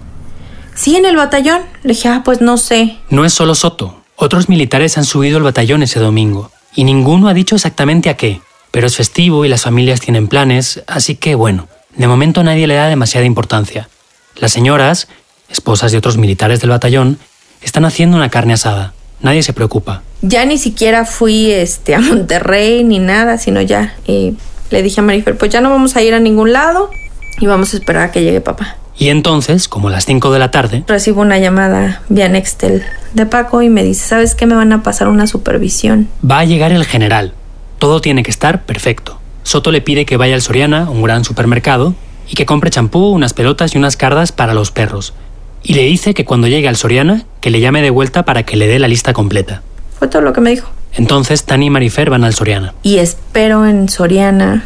Sí, 0.75 0.97
en 0.97 1.05
el 1.05 1.17
batallón. 1.17 1.63
Le 1.83 1.95
dije, 1.95 2.09
ah, 2.09 2.23
pues 2.25 2.41
no 2.41 2.57
sé. 2.57 2.97
No 3.11 3.25
es 3.25 3.33
solo 3.33 3.55
Soto. 3.55 4.03
Otros 4.17 4.49
militares 4.49 4.97
han 4.99 5.05
subido 5.05 5.37
al 5.39 5.43
batallón 5.43 5.83
ese 5.83 5.99
domingo. 5.99 6.51
Y 6.75 6.85
ninguno 6.85 7.29
ha 7.29 7.35
dicho 7.35 7.57
exactamente 7.57 8.09
a 8.09 8.17
qué. 8.17 8.41
Pero 8.71 8.87
es 8.87 8.97
festivo 8.97 9.45
y 9.45 9.49
las 9.49 9.63
familias 9.63 10.01
tienen 10.01 10.29
planes, 10.29 10.83
así 10.87 11.17
que 11.17 11.35
bueno, 11.35 11.69
de 11.97 12.07
momento 12.07 12.43
nadie 12.43 12.67
le 12.67 12.75
da 12.75 12.89
demasiada 12.89 13.27
importancia. 13.27 13.89
Las 14.37 14.53
señoras, 14.53 15.09
esposas 15.49 15.93
de 15.93 15.99
otros 15.99 16.17
militares 16.17 16.61
del 16.61 16.71
batallón, 16.71 17.19
están 17.61 17.85
haciendo 17.85 18.17
una 18.17 18.31
carne 18.31 18.55
asada. 18.55 18.95
Nadie 19.21 19.43
se 19.43 19.53
preocupa. 19.53 20.03
Ya 20.21 20.45
ni 20.45 20.59
siquiera 20.59 21.05
fui 21.05 21.51
este, 21.51 21.95
a 21.95 22.01
Monterrey 22.01 22.83
ni 22.85 22.99
nada, 22.99 23.39
sino 23.39 23.61
ya 23.61 23.95
eh, 24.07 24.35
le 24.71 24.83
dije 24.83 25.01
a 25.01 25.05
Marifer, 25.05 25.37
pues 25.37 25.51
ya 25.51 25.61
no 25.61 25.71
vamos 25.71 25.97
a 25.97 26.03
ir 26.03 26.15
a 26.15 26.21
ningún 26.21 26.53
lado 26.53 26.91
y 27.39 27.47
vamos 27.47 27.73
a 27.75 27.77
esperar 27.77 28.05
a 28.05 28.11
que 28.11 28.23
llegue 28.23 28.41
papá. 28.41 28.77
Y 28.99 29.09
entonces, 29.09 29.69
como 29.69 29.89
a 29.89 29.91
las 29.91 30.05
5 30.05 30.33
de 30.33 30.39
la 30.39 30.51
tarde, 30.51 30.85
Recibo 30.87 31.23
una 31.23 31.39
llamada 31.39 32.03
vía 32.09 32.29
Nextel 32.29 32.83
de 33.15 33.27
Paco 33.27 33.63
y 33.63 33.69
me 33.69 33.83
dice, 33.85 34.07
¿sabes 34.07 34.35
qué? 34.35 34.47
Me 34.47 34.55
van 34.55 34.73
a 34.73 34.83
pasar 34.83 35.09
una 35.09 35.27
supervisión. 35.27 36.09
va 36.29 36.41
a 36.41 36.45
llegar 36.45 36.73
el 36.73 36.85
general. 36.85 37.33
Todo 37.79 38.01
tiene 38.01 38.23
que 38.23 38.31
estar 38.31 38.63
perfecto. 38.63 39.19
Soto 39.53 39.71
le 39.71 39.83
pide 39.83 40.07
que 40.07 40.17
vaya 40.17 40.35
al 40.35 40.41
Soriana, 40.41 40.89
un 40.89 41.03
gran 41.03 41.27
supermercado, 41.27 41.95
y 42.27 42.37
que 42.37 42.47
compre 42.47 42.71
champú, 42.71 43.11
unas 43.11 43.35
pelotas 43.35 43.75
y 43.75 43.77
unas 43.77 43.99
cardas 43.99 44.33
para 44.33 44.55
los 44.55 44.71
perros. 44.71 45.13
Y 45.63 45.75
le 45.75 45.83
dice 45.83 46.15
que 46.15 46.25
cuando 46.25 46.47
llegue 46.47 46.69
al 46.69 46.77
Soriana, 46.77 47.27
que 47.43 47.51
le 47.51 47.61
llame 47.61 47.83
de 47.83 47.91
vuelta 47.91 48.25
para 48.25 48.45
que 48.45 48.57
le 48.57 48.67
dé 48.67 48.79
la 48.79 48.89
lista 48.89 49.13
completa. 49.13 49.61
Fue 49.99 50.09
todo 50.09 50.23
lo 50.23 50.33
que 50.33 50.41
me 50.41 50.49
dijo. 50.49 50.71
Entonces 50.95 51.45
Tani 51.45 51.67
y 51.67 51.69
Marifer 51.69 52.09
van 52.09 52.25
al 52.25 52.33
Soriana. 52.33 52.73
Y 52.83 52.97
espero 52.97 53.67
en 53.67 53.91
Soriana, 53.91 54.65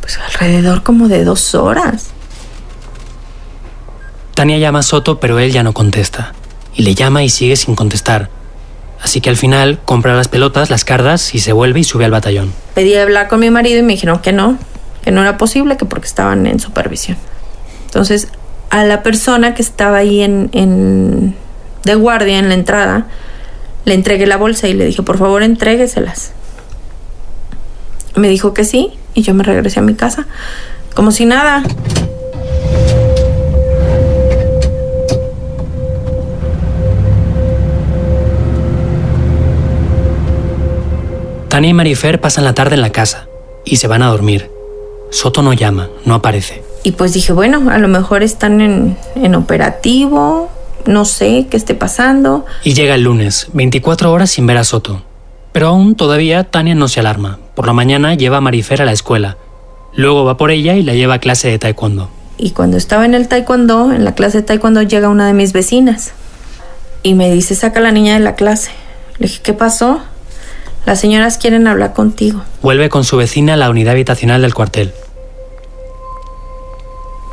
pues 0.00 0.18
alrededor 0.18 0.82
como 0.82 1.08
de 1.08 1.24
dos 1.24 1.54
horas. 1.54 2.10
Tania 4.34 4.58
llama 4.58 4.80
a 4.80 4.82
Soto, 4.82 5.18
pero 5.18 5.38
él 5.38 5.50
ya 5.50 5.62
no 5.62 5.72
contesta. 5.72 6.34
Y 6.74 6.82
le 6.82 6.94
llama 6.94 7.24
y 7.24 7.30
sigue 7.30 7.56
sin 7.56 7.74
contestar. 7.74 8.28
Así 9.02 9.20
que 9.20 9.30
al 9.30 9.36
final 9.36 9.78
compra 9.84 10.14
las 10.14 10.28
pelotas, 10.28 10.68
las 10.70 10.84
cardas 10.84 11.34
y 11.34 11.38
se 11.38 11.52
vuelve 11.52 11.80
y 11.80 11.84
sube 11.84 12.04
al 12.04 12.10
batallón. 12.10 12.52
Pedí 12.74 12.94
hablar 12.96 13.28
con 13.28 13.40
mi 13.40 13.50
marido 13.50 13.78
y 13.78 13.82
me 13.82 13.94
dijeron 13.94 14.18
que 14.20 14.32
no, 14.32 14.58
que 15.02 15.10
no 15.10 15.22
era 15.22 15.38
posible, 15.38 15.76
que 15.76 15.86
porque 15.86 16.06
estaban 16.06 16.46
en 16.46 16.60
supervisión. 16.60 17.16
Entonces, 17.86 18.28
a 18.68 18.84
la 18.84 19.02
persona 19.02 19.54
que 19.54 19.62
estaba 19.62 19.96
ahí 19.98 20.20
en, 20.20 20.50
en- 20.52 21.34
de 21.84 21.94
guardia 21.94 22.38
en 22.38 22.48
la 22.48 22.54
entrada, 22.54 23.06
le 23.86 23.94
entregué 23.94 24.26
la 24.26 24.36
bolsa 24.36 24.68
y 24.68 24.74
le 24.74 24.84
dije, 24.84 25.02
por 25.02 25.16
favor, 25.18 25.42
entrégueselas. 25.42 26.32
Me 28.16 28.28
dijo 28.28 28.52
que 28.52 28.64
sí 28.64 28.92
y 29.14 29.22
yo 29.22 29.32
me 29.32 29.42
regresé 29.44 29.78
a 29.80 29.82
mi 29.82 29.94
casa, 29.94 30.26
como 30.94 31.10
si 31.10 31.24
nada. 31.24 31.62
Tania 41.60 41.72
y 41.72 41.74
Marifer 41.74 42.22
pasan 42.22 42.44
la 42.44 42.54
tarde 42.54 42.76
en 42.76 42.80
la 42.80 42.88
casa 42.88 43.26
y 43.66 43.76
se 43.76 43.86
van 43.86 44.00
a 44.00 44.06
dormir. 44.06 44.50
Soto 45.10 45.42
no 45.42 45.52
llama, 45.52 45.90
no 46.06 46.14
aparece. 46.14 46.62
Y 46.84 46.92
pues 46.92 47.12
dije, 47.12 47.34
bueno, 47.34 47.68
a 47.70 47.76
lo 47.76 47.86
mejor 47.86 48.22
están 48.22 48.62
en, 48.62 48.96
en 49.14 49.34
operativo, 49.34 50.50
no 50.86 51.04
sé 51.04 51.48
qué 51.50 51.58
esté 51.58 51.74
pasando. 51.74 52.46
Y 52.64 52.72
llega 52.72 52.94
el 52.94 53.02
lunes, 53.02 53.48
24 53.52 54.10
horas 54.10 54.30
sin 54.30 54.46
ver 54.46 54.56
a 54.56 54.64
Soto. 54.64 55.02
Pero 55.52 55.68
aún 55.68 55.96
todavía 55.96 56.44
Tania 56.44 56.74
no 56.74 56.88
se 56.88 57.00
alarma. 57.00 57.38
Por 57.54 57.66
la 57.66 57.74
mañana 57.74 58.14
lleva 58.14 58.38
a 58.38 58.40
Marifer 58.40 58.80
a 58.80 58.86
la 58.86 58.92
escuela. 58.92 59.36
Luego 59.92 60.24
va 60.24 60.38
por 60.38 60.50
ella 60.50 60.76
y 60.76 60.82
la 60.82 60.94
lleva 60.94 61.16
a 61.16 61.18
clase 61.18 61.50
de 61.50 61.58
taekwondo. 61.58 62.08
Y 62.38 62.52
cuando 62.52 62.78
estaba 62.78 63.04
en 63.04 63.12
el 63.12 63.28
taekwondo, 63.28 63.92
en 63.92 64.06
la 64.06 64.14
clase 64.14 64.38
de 64.38 64.44
taekwondo, 64.44 64.80
llega 64.80 65.10
una 65.10 65.26
de 65.26 65.34
mis 65.34 65.52
vecinas. 65.52 66.14
Y 67.02 67.12
me 67.12 67.30
dice, 67.30 67.54
saca 67.54 67.80
a 67.80 67.82
la 67.82 67.92
niña 67.92 68.14
de 68.14 68.20
la 68.20 68.34
clase. 68.34 68.70
Le 69.18 69.26
dije, 69.26 69.40
¿qué 69.42 69.52
pasó? 69.52 70.00
Las 70.86 71.00
señoras 71.00 71.38
quieren 71.38 71.66
hablar 71.66 71.92
contigo. 71.92 72.42
Vuelve 72.62 72.88
con 72.88 73.04
su 73.04 73.16
vecina 73.16 73.54
a 73.54 73.56
la 73.56 73.70
unidad 73.70 73.92
habitacional 73.92 74.42
del 74.42 74.54
cuartel. 74.54 74.92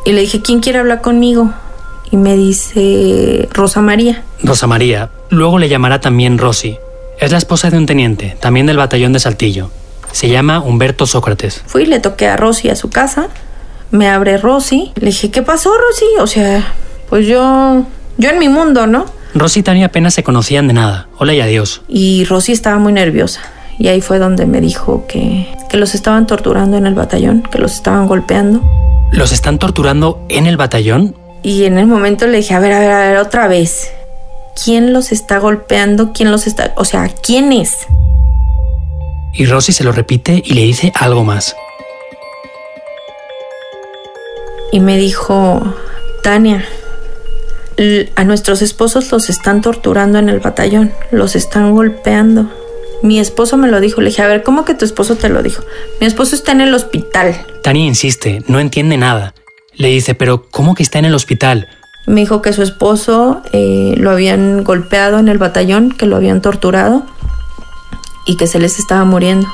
Y 0.06 0.12
le 0.12 0.22
dije, 0.22 0.42
¿quién 0.42 0.60
quiere 0.60 0.80
hablar 0.80 1.02
conmigo? 1.02 1.52
Y 2.12 2.18
me 2.18 2.36
dice, 2.36 3.50
Rosa 3.52 3.82
María. 3.82 4.24
Rosa 4.44 4.68
María. 4.68 5.10
Luego 5.30 5.60
le 5.60 5.70
llamará 5.70 6.00
también 6.00 6.38
Rosy. 6.38 6.78
Es 7.20 7.32
la 7.32 7.38
esposa 7.38 7.70
de 7.70 7.78
un 7.78 7.86
teniente, 7.86 8.38
también 8.40 8.68
del 8.68 8.78
batallón 8.78 9.12
de 9.12 9.20
Saltillo. 9.20 9.70
Se 10.12 10.30
llama 10.30 10.60
Humberto 10.60 11.06
Sócrates. 11.06 11.64
Fui, 11.66 11.86
le 11.86 12.00
toqué 12.00 12.28
a 12.28 12.38
Rosy 12.38 12.70
a 12.70 12.76
su 12.76 12.90
casa. 12.90 13.28
Me 13.92 14.08
abre 14.08 14.38
Rosy. 14.38 14.92
Le 14.96 15.08
dije, 15.08 15.32
¿qué 15.32 15.42
pasó, 15.42 15.72
Rosy? 15.76 16.06
O 16.20 16.28
sea, 16.28 16.74
pues 17.10 17.26
yo, 17.28 17.86
yo 18.18 18.30
en 18.30 18.40
mi 18.40 18.50
mundo, 18.50 18.88
¿no? 18.88 19.06
Rosy 19.40 19.60
y 19.60 19.64
Tania 19.64 19.88
apenas 19.88 20.14
se 20.14 20.24
conocían 20.24 20.68
de 20.68 20.74
nada. 20.74 21.08
Hola 21.18 21.34
y 21.34 21.42
adiós. 21.42 21.82
Y 21.88 22.26
Rosy 22.26 22.52
estaba 22.52 22.78
muy 22.78 22.94
nerviosa. 22.94 23.42
Y 23.80 23.90
ahí 23.90 24.02
fue 24.02 24.20
donde 24.20 24.46
me 24.46 24.62
dijo 24.62 25.06
que, 25.08 25.48
que 25.70 25.78
los 25.78 25.94
estaban 25.94 26.26
torturando 26.28 26.78
en 26.78 26.88
el 26.88 26.96
batallón, 26.96 27.44
que 27.44 27.60
los 27.60 27.74
estaban 27.74 28.08
golpeando. 28.08 28.62
¿Los 29.12 29.32
están 29.32 29.60
torturando 29.60 30.26
en 30.30 30.48
el 30.48 30.58
batallón? 30.58 31.16
Y 31.44 31.66
en 31.66 31.78
el 31.78 31.88
momento 31.88 32.28
le 32.28 32.38
dije, 32.38 32.54
a 32.54 32.60
ver, 32.60 32.74
a 32.74 32.80
ver, 32.80 32.92
a 32.92 33.00
ver, 33.08 33.18
otra 33.18 33.48
vez. 33.48 33.92
¿Quién 34.64 34.94
los 34.94 35.12
está 35.12 35.38
golpeando? 35.38 36.12
¿Quién 36.14 36.32
los 36.32 36.48
está...? 36.48 36.74
O 36.76 36.86
sea, 36.86 37.10
¿quién 37.10 37.54
es? 37.54 37.86
Y 39.34 39.46
Rosy 39.46 39.72
se 39.72 39.84
lo 39.84 39.92
repite 39.92 40.42
y 40.44 40.54
le 40.56 40.64
dice 40.64 40.92
algo 40.96 41.24
más. 41.24 41.56
Y 44.72 44.80
me 44.80 44.98
dijo, 44.98 45.62
Tania, 46.24 46.66
a 48.16 48.24
nuestros 48.24 48.62
esposos 48.62 49.12
los 49.12 49.30
están 49.30 49.62
torturando 49.62 50.18
en 50.18 50.30
el 50.30 50.40
batallón, 50.40 50.92
los 51.12 51.36
están 51.36 51.74
golpeando. 51.76 52.50
Mi 53.04 53.20
esposo 53.20 53.58
me 53.58 53.68
lo 53.68 53.80
dijo, 53.80 54.02
le 54.02 54.10
dije, 54.10 54.24
a 54.24 54.28
ver, 54.28 54.42
¿cómo 54.42 54.66
que 54.66 54.74
tu 54.74 54.84
esposo 54.84 55.16
te 55.16 55.30
lo 55.30 55.44
dijo? 55.44 55.64
Mi 56.02 56.08
esposo 56.08 56.36
está 56.36 56.52
en 56.52 56.62
el 56.62 56.74
hospital. 56.74 57.46
Tania 57.62 57.86
insiste, 57.86 58.44
no 58.48 58.60
entiende 58.60 58.98
nada. 58.98 59.36
Le 59.76 59.90
dice, 59.90 60.16
pero 60.16 60.48
¿cómo 60.50 60.74
que 60.74 60.82
está 60.82 60.98
en 60.98 61.06
el 61.06 61.14
hospital? 61.14 61.68
Me 62.08 62.22
dijo 62.22 62.42
que 62.42 62.54
su 62.54 62.64
esposo 62.64 63.44
eh, 63.52 63.94
lo 63.98 64.10
habían 64.10 64.64
golpeado 64.64 65.20
en 65.20 65.28
el 65.28 65.38
batallón, 65.38 65.92
que 65.92 66.08
lo 66.08 66.16
habían 66.16 66.42
torturado 66.42 67.06
y 68.26 68.38
que 68.38 68.48
se 68.48 68.60
les 68.60 68.80
estaba 68.80 69.04
muriendo. 69.04 69.48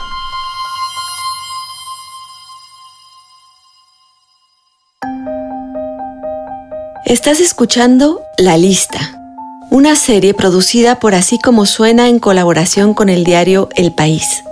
Estás 7.14 7.42
escuchando 7.42 8.24
La 8.40 8.58
Lista, 8.58 9.22
una 9.70 9.96
serie 9.96 10.34
producida 10.34 11.00
por 11.00 11.14
Así 11.14 11.38
como 11.38 11.68
Suena 11.68 12.10
en 12.10 12.18
colaboración 12.18 12.96
con 12.96 13.08
el 13.08 13.24
diario 13.24 13.70
El 13.76 13.92
País. 13.92 14.44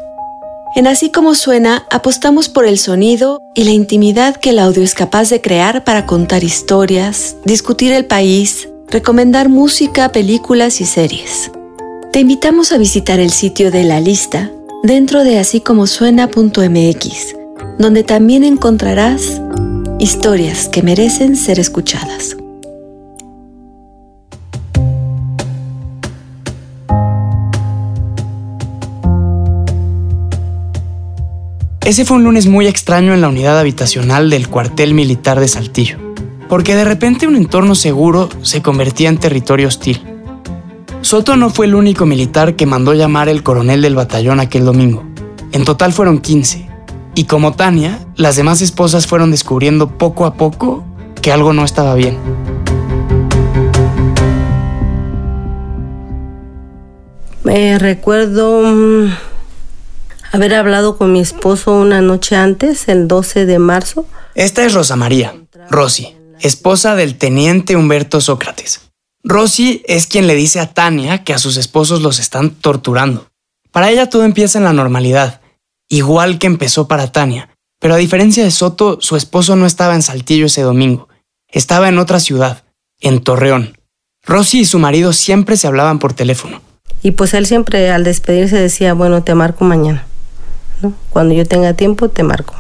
En 0.76 0.86
Así 0.86 1.10
como 1.10 1.34
Suena 1.34 1.88
apostamos 1.90 2.50
por 2.50 2.66
el 2.68 2.78
sonido 2.78 3.42
y 3.56 3.64
la 3.64 3.72
intimidad 3.72 4.36
que 4.36 4.52
el 4.52 4.60
audio 4.60 4.84
es 4.84 4.94
capaz 4.94 5.32
de 5.32 5.42
crear 5.42 5.84
para 5.84 6.06
contar 6.06 6.44
historias, 6.44 7.36
discutir 7.46 7.94
el 7.94 8.06
país, 8.06 8.70
recomendar 8.90 9.50
música, 9.50 10.12
películas 10.12 10.82
y 10.82 10.86
series. 10.86 11.50
Te 12.12 12.20
invitamos 12.20 12.72
a 12.74 12.78
visitar 12.78 13.20
el 13.20 13.32
sitio 13.32 13.72
de 13.72 13.86
La 13.86 14.00
Lista 14.00 14.52
dentro 14.84 15.24
de 15.24 15.40
así 15.40 15.62
como 15.62 15.88
suena.mx, 15.88 17.36
donde 17.80 18.04
también 18.04 18.44
encontrarás 18.44 19.42
historias 19.98 20.70
que 20.70 20.84
merecen 20.84 21.36
ser 21.36 21.60
escuchadas. 21.60 22.36
Ese 31.84 32.06
fue 32.06 32.18
un 32.18 32.24
lunes 32.24 32.46
muy 32.46 32.68
extraño 32.68 33.12
en 33.16 33.22
la 33.22 33.28
unidad 33.28 33.58
habitacional 33.60 34.30
del 34.30 34.48
cuartel 34.50 34.94
militar 34.94 35.40
de 35.40 35.48
Saltillo, 35.48 35.98
porque 36.48 36.76
de 36.76 36.86
repente 36.86 37.28
un 37.28 37.36
entorno 37.36 37.74
seguro 37.74 38.30
se 38.44 38.62
convertía 38.62 39.10
en 39.10 39.18
territorio 39.18 39.68
hostil. 39.68 40.00
Soto 41.02 41.36
no 41.38 41.50
fue 41.50 41.66
el 41.66 41.74
único 41.74 42.06
militar 42.06 42.56
que 42.56 42.68
mandó 42.68 42.94
llamar 42.94 43.30
el 43.30 43.42
coronel 43.42 43.82
del 43.82 43.96
batallón 43.96 44.40
aquel 44.40 44.64
domingo. 44.64 45.04
En 45.54 45.66
total 45.66 45.92
fueron 45.92 46.20
15. 46.20 46.70
Y 47.16 47.24
como 47.24 47.54
Tania, 47.54 48.06
las 48.16 48.36
demás 48.36 48.62
esposas 48.62 49.08
fueron 49.08 49.32
descubriendo 49.32 49.98
poco 49.98 50.28
a 50.28 50.36
poco 50.36 50.86
que 51.20 51.32
algo 51.32 51.52
no 51.52 51.66
estaba 51.66 51.96
bien. 51.96 52.16
Me 57.44 57.80
recuerdo 57.80 58.72
mm, 58.72 59.12
haber 60.32 60.54
hablado 60.56 60.98
con 60.98 61.12
mi 61.12 61.20
esposo 61.20 61.74
una 61.74 62.02
noche 62.02 62.36
antes, 62.36 62.88
el 62.88 63.08
12 63.08 63.46
de 63.46 63.60
marzo. 63.60 64.06
Esta 64.34 64.66
es 64.66 64.74
Rosa 64.74 64.96
María, 64.96 65.36
Rosy, 65.70 66.16
esposa 66.40 66.96
del 66.96 67.18
teniente 67.18 67.76
Humberto 67.76 68.22
Sócrates. 68.22 68.82
Rosy 69.24 69.84
es 69.86 70.08
quien 70.08 70.26
le 70.28 70.36
dice 70.36 70.60
a 70.60 70.74
Tania 70.74 71.24
que 71.24 71.34
a 71.34 71.38
sus 71.38 71.58
esposos 71.58 72.02
los 72.02 72.20
están 72.20 72.52
torturando. 72.52 73.28
Para 73.72 73.90
ella 73.92 74.10
todo 74.10 74.24
empieza 74.24 74.58
en 74.58 74.64
la 74.64 74.74
normalidad, 74.74 75.42
igual 75.90 76.40
que 76.40 76.48
empezó 76.48 76.88
para 76.88 77.12
Tania, 77.12 77.50
pero 77.80 77.94
a 77.94 77.98
diferencia 77.98 78.44
de 78.44 78.52
Soto, 78.52 79.00
su 79.02 79.16
esposo 79.16 79.56
no 79.56 79.66
estaba 79.66 79.96
en 79.96 80.02
Saltillo 80.02 80.48
ese 80.48 80.62
domingo, 80.62 81.10
estaba 81.48 81.90
en 81.90 82.00
otra 82.00 82.20
ciudad, 82.20 82.64
en 83.00 83.22
Torreón. 83.22 83.78
Rosy 84.24 84.62
y 84.62 84.66
su 84.66 84.80
marido 84.80 85.14
siempre 85.14 85.58
se 85.58 85.68
hablaban 85.68 86.00
por 86.00 86.14
teléfono. 86.14 86.62
Y 87.04 87.12
pues 87.12 87.34
él 87.34 87.48
siempre 87.48 87.90
al 87.92 88.04
despedirse 88.04 88.58
decía, 88.58 88.94
bueno, 88.94 89.24
te 89.24 89.34
marco 89.34 89.66
mañana. 89.66 90.06
Cuando 91.10 91.34
yo 91.34 91.46
tenga 91.46 91.74
tiempo, 91.74 92.10
te 92.10 92.24
marco. 92.24 92.56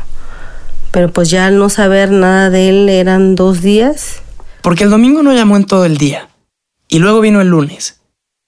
Pero 0.91 1.11
pues 1.11 1.29
ya 1.29 1.45
al 1.45 1.57
no 1.57 1.69
saber 1.69 2.11
nada 2.11 2.49
de 2.49 2.69
él 2.69 2.89
eran 2.89 3.35
dos 3.35 3.61
días. 3.61 4.21
Porque 4.61 4.83
el 4.83 4.89
domingo 4.89 5.23
no 5.23 5.33
llamó 5.33 5.55
en 5.55 5.65
todo 5.65 5.85
el 5.85 5.97
día. 5.97 6.29
Y 6.87 6.99
luego 6.99 7.21
vino 7.21 7.41
el 7.41 7.47
lunes. 7.47 8.01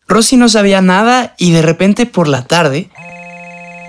Rosy 0.07 0.37
no 0.37 0.49
sabía 0.49 0.81
nada 0.81 1.33
y 1.37 1.51
de 1.51 1.61
repente 1.61 2.05
por 2.05 2.27
la 2.27 2.45
tarde 2.45 2.89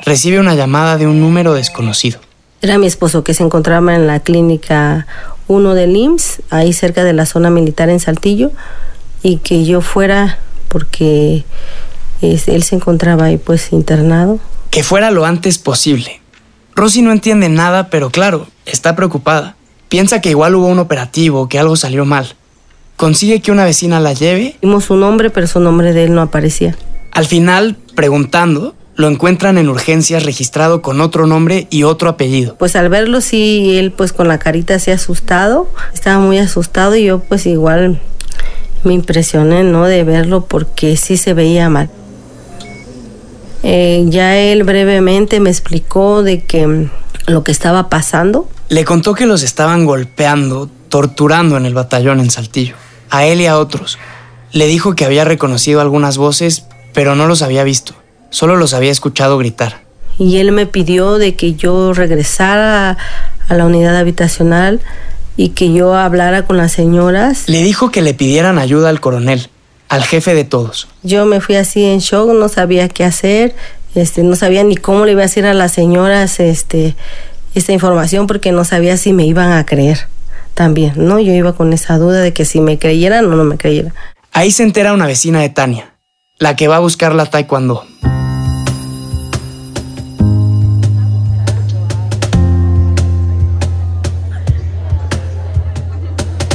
recibe 0.05 0.39
una 0.39 0.55
llamada 0.55 0.97
de 0.97 1.07
un 1.07 1.21
número 1.21 1.55
desconocido. 1.55 2.21
Era 2.63 2.79
mi 2.79 2.87
esposo 2.87 3.25
que 3.25 3.35
se 3.35 3.43
encontraba 3.43 3.95
en 3.95 4.07
la 4.07 4.21
clínica 4.21 5.07
1 5.49 5.75
del 5.75 5.97
IMSS, 5.97 6.43
ahí 6.51 6.73
cerca 6.73 7.05
de 7.05 7.13
la 7.13 7.27
zona 7.27 7.51
militar 7.51 7.91
en 7.91 8.01
Saltillo, 8.01 8.53
y 9.23 9.39
que 9.39 9.65
yo 9.65 9.81
fuera 9.81 10.39
porque 10.69 11.45
él 12.23 12.63
se 12.63 12.75
encontraba 12.75 13.27
ahí 13.27 13.37
pues 13.37 13.73
internado. 13.73 14.39
Que 14.75 14.83
fuera 14.83 15.13
lo 15.13 15.25
antes 15.25 15.59
posible. 15.59 16.21
Rosy 16.75 17.01
no 17.01 17.13
entiende 17.13 17.49
nada, 17.49 17.91
pero 17.91 18.11
claro, 18.11 18.49
está 18.67 18.97
preocupada. 18.97 19.55
Piensa 19.89 20.21
que 20.21 20.31
igual 20.31 20.57
hubo 20.57 20.67
un 20.67 20.81
operativo, 20.81 21.49
que 21.49 21.61
algo 21.61 21.77
salió 21.77 22.05
mal. 22.05 22.35
Consigue 22.97 23.41
que 23.41 23.53
una 23.53 23.65
vecina 23.65 24.01
la 24.01 24.15
lleve. 24.15 24.57
Vimos 24.61 24.87
su 24.87 24.97
nombre, 24.97 25.31
pero 25.31 25.47
su 25.47 25.61
nombre 25.61 25.93
de 25.93 26.03
él 26.03 26.15
no 26.17 26.23
aparecía. 26.23 26.77
Al 27.13 27.27
final, 27.27 27.77
preguntando, 27.95 28.75
lo 28.97 29.07
encuentran 29.07 29.59
en 29.59 29.69
urgencias 29.69 30.25
registrado 30.25 30.83
con 30.83 31.01
otro 31.01 31.29
nombre 31.29 31.69
y 31.71 31.85
otro 31.85 32.09
apellido. 32.09 32.57
Pues 32.57 32.75
al 32.75 32.89
verlo 32.89 33.21
sí, 33.21 33.77
él 33.79 33.93
pues 33.93 34.13
con 34.13 34.27
la 34.27 34.41
carita 34.41 34.75
así 34.75 34.91
asustado, 34.91 35.71
estaba 35.93 36.19
muy 36.19 36.39
asustado 36.39 36.97
y 36.97 37.05
yo 37.05 37.21
pues 37.21 37.47
igual 37.47 38.01
me 38.83 38.93
impresioné, 38.93 39.63
¿no? 39.63 39.85
De 39.85 40.03
verlo 40.03 40.47
porque 40.47 40.97
sí 40.97 41.17
se 41.17 41.33
veía 41.33 41.69
mal. 41.69 41.91
Eh, 43.67 44.05
ya 44.09 44.37
él 44.37 44.63
brevemente 44.63 45.41
me 45.41 45.49
explicó 45.49 46.23
de 46.23 46.45
que 46.45 46.67
mm, 46.67 46.91
lo 47.29 47.43
que 47.45 47.51
estaba 47.51 47.89
pasando. 47.89 48.47
Le 48.69 48.85
contó 48.85 49.15
que 49.15 49.25
los 49.25 49.43
estaban 49.43 49.87
golpeando, 49.87 50.69
torturando 50.91 51.57
en 51.57 51.65
el 51.65 51.73
batallón 51.73 52.21
en 52.21 52.31
Saltillo, 52.31 52.77
a 53.09 53.25
él 53.25 53.41
y 53.41 53.47
a 53.47 53.59
otros. 53.59 53.99
Le 54.53 54.67
dijo 54.67 54.95
que 54.95 55.07
había 55.07 55.25
reconocido 55.25 55.81
algunas 55.81 56.19
voces, 56.19 56.67
pero 56.93 57.17
no 57.17 57.27
los 57.27 57.41
había 57.41 57.65
visto, 57.65 57.95
solo 58.29 58.57
los 58.57 58.75
había 58.75 58.93
escuchado 58.93 59.39
gritar. 59.39 59.83
Y 60.19 60.37
él 60.37 60.53
me 60.53 60.67
pidió 60.67 61.17
de 61.17 61.35
que 61.35 61.55
yo 61.55 61.95
regresara 61.95 62.99
a 63.49 63.55
la 63.55 63.65
unidad 63.65 63.97
habitacional 63.97 64.83
y 65.39 65.49
que 65.51 65.73
yo 65.73 65.95
hablara 65.95 66.45
con 66.45 66.59
las 66.59 66.73
señoras. 66.73 67.49
Le 67.49 67.63
dijo 67.63 67.91
que 67.91 68.03
le 68.03 68.13
pidieran 68.13 68.59
ayuda 68.59 68.91
al 68.91 69.01
coronel, 69.01 69.49
al 69.95 70.05
jefe 70.05 70.35
de 70.35 70.45
todos. 70.45 70.89
Yo 71.03 71.25
me 71.25 71.41
fui 71.41 71.55
así 71.55 71.85
en 71.85 72.01
shock, 72.01 72.33
no 72.33 72.49
sabía 72.49 72.89
qué 72.89 73.05
hacer, 73.05 73.55
este, 73.95 74.25
no 74.25 74.35
sabía 74.35 74.65
ni 74.65 74.77
cómo 74.77 75.05
le 75.05 75.13
iba 75.13 75.21
a 75.21 75.27
decir 75.27 75.47
a 75.47 75.55
las 75.55 75.73
señoras 75.73 76.41
este, 76.41 76.97
esta 77.55 77.73
información 77.73 78.27
porque 78.27 78.51
no 78.51 78.65
sabía 78.65 78.97
si 78.97 79.13
me 79.13 79.25
iban 79.25 79.53
a 79.53 79.65
creer 79.65 80.09
también, 80.55 80.95
¿no? 80.97 81.21
Yo 81.21 81.33
iba 81.33 81.53
con 81.53 81.73
esa 81.73 81.97
duda 81.99 82.21
de 82.21 82.33
que 82.33 82.45
si 82.45 82.61
me 82.61 82.79
creyeran 82.79 83.27
o 83.27 83.37
no 83.37 83.45
me 83.45 83.57
creyeran. 83.57 83.95
Ahí 84.33 84.51
se 84.51 84.65
entera 84.65 84.93
una 84.93 85.07
vecina 85.07 85.41
de 85.41 85.49
Tania, 85.49 85.95
la 86.39 86.57
que 86.57 86.67
va 86.67 86.77
a 86.77 86.81
buscar 86.81 87.15
la 87.15 87.27
taekwondo. 87.27 87.87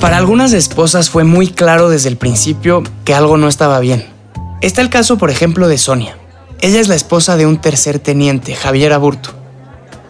Para 0.02 0.16
algunas 0.16 0.54
esposas 0.54 1.10
fue 1.10 1.26
muy 1.26 1.50
claro 1.50 1.90
desde 1.90 2.08
el 2.08 2.16
principio 2.16 2.84
que 3.04 3.14
algo 3.14 3.36
no 3.36 3.50
estaba 3.50 3.82
bien. 3.82 4.06
Está 4.62 4.82
el 4.82 4.90
caso, 4.90 5.18
por 5.18 5.30
ejemplo, 5.30 5.68
de 5.68 5.78
Sonia. 5.78 6.18
Ella 6.62 6.80
es 6.80 6.88
la 6.88 6.96
esposa 6.96 7.36
de 7.36 7.46
un 7.46 7.60
tercer 7.60 8.00
teniente, 8.00 8.56
Javier 8.56 8.94
Aburto. 8.94 9.32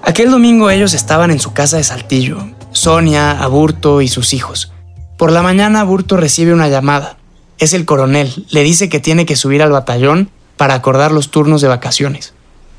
Aquel 0.03 0.29
domingo 0.29 0.69
ellos 0.69 0.93
estaban 0.93 1.31
en 1.31 1.39
su 1.39 1.53
casa 1.53 1.77
de 1.77 1.83
Saltillo, 1.83 2.37
Sonia, 2.71 3.31
Aburto 3.31 4.01
y 4.01 4.07
sus 4.07 4.33
hijos. 4.35 4.71
Por 5.17 5.31
la 5.31 5.41
mañana 5.41 5.81
Aburto 5.81 6.17
recibe 6.17 6.53
una 6.53 6.67
llamada. 6.67 7.17
Es 7.57 7.73
el 7.73 7.85
coronel, 7.85 8.45
le 8.51 8.61
dice 8.61 8.89
que 8.89 8.99
tiene 8.99 9.25
que 9.25 9.35
subir 9.35 9.63
al 9.63 9.71
batallón 9.71 10.29
para 10.55 10.75
acordar 10.75 11.11
los 11.11 11.31
turnos 11.31 11.61
de 11.61 11.67
vacaciones. 11.67 12.35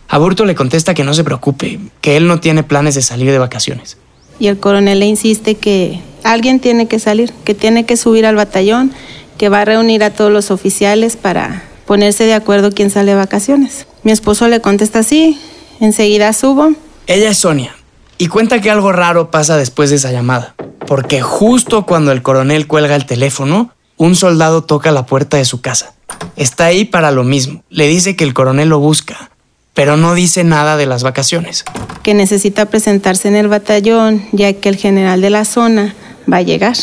Aburto 0.08 0.44
le 0.44 0.54
contesta 0.54 0.94
que 0.94 1.04
no 1.04 1.12
se 1.14 1.24
preocupe, 1.24 1.80
que 2.00 2.16
él 2.16 2.28
no 2.28 2.38
tiene 2.38 2.62
planes 2.62 2.94
de 2.94 3.02
salir 3.02 3.32
de 3.32 3.38
vacaciones. 3.38 3.98
Y 4.40 4.48
el 4.48 4.58
coronel 4.58 4.98
le 4.98 5.06
insiste 5.06 5.54
que 5.54 6.00
alguien 6.24 6.58
tiene 6.58 6.88
que 6.88 6.98
salir, 6.98 7.32
que 7.44 7.54
tiene 7.54 7.86
que 7.86 7.96
subir 7.96 8.26
al 8.26 8.34
batallón, 8.34 8.92
que 9.38 9.48
va 9.48 9.60
a 9.60 9.64
reunir 9.64 10.02
a 10.02 10.10
todos 10.10 10.32
los 10.32 10.50
oficiales 10.50 11.16
para 11.16 11.62
ponerse 11.86 12.24
de 12.24 12.34
acuerdo 12.34 12.72
quién 12.72 12.90
sale 12.90 13.12
de 13.12 13.16
vacaciones. 13.16 13.86
Mi 14.02 14.12
esposo 14.12 14.48
le 14.48 14.60
contesta 14.60 15.00
así, 15.00 15.38
enseguida 15.80 16.32
subo. 16.32 16.72
Ella 17.06 17.30
es 17.30 17.38
Sonia 17.38 17.74
y 18.16 18.28
cuenta 18.28 18.60
que 18.60 18.70
algo 18.70 18.92
raro 18.92 19.30
pasa 19.30 19.56
después 19.56 19.90
de 19.90 19.96
esa 19.96 20.12
llamada, 20.12 20.54
porque 20.86 21.20
justo 21.20 21.86
cuando 21.86 22.12
el 22.12 22.22
coronel 22.22 22.66
cuelga 22.66 22.96
el 22.96 23.06
teléfono, 23.06 23.72
un 23.96 24.14
soldado 24.14 24.62
toca 24.62 24.92
la 24.92 25.06
puerta 25.06 25.36
de 25.36 25.44
su 25.44 25.60
casa. 25.60 25.94
Está 26.36 26.66
ahí 26.66 26.84
para 26.84 27.10
lo 27.10 27.24
mismo, 27.24 27.62
le 27.70 27.86
dice 27.88 28.16
que 28.16 28.24
el 28.24 28.34
coronel 28.34 28.68
lo 28.68 28.78
busca, 28.78 29.29
pero 29.74 29.96
no 29.96 30.14
dice 30.14 30.44
nada 30.44 30.76
de 30.76 30.86
las 30.86 31.02
vacaciones. 31.02 31.64
Que 32.02 32.14
necesita 32.14 32.66
presentarse 32.66 33.28
en 33.28 33.36
el 33.36 33.48
batallón, 33.48 34.26
ya 34.32 34.52
que 34.52 34.68
el 34.68 34.76
general 34.76 35.20
de 35.20 35.30
la 35.30 35.44
zona 35.44 35.94
va 36.30 36.38
a 36.38 36.42
llegar. 36.42 36.76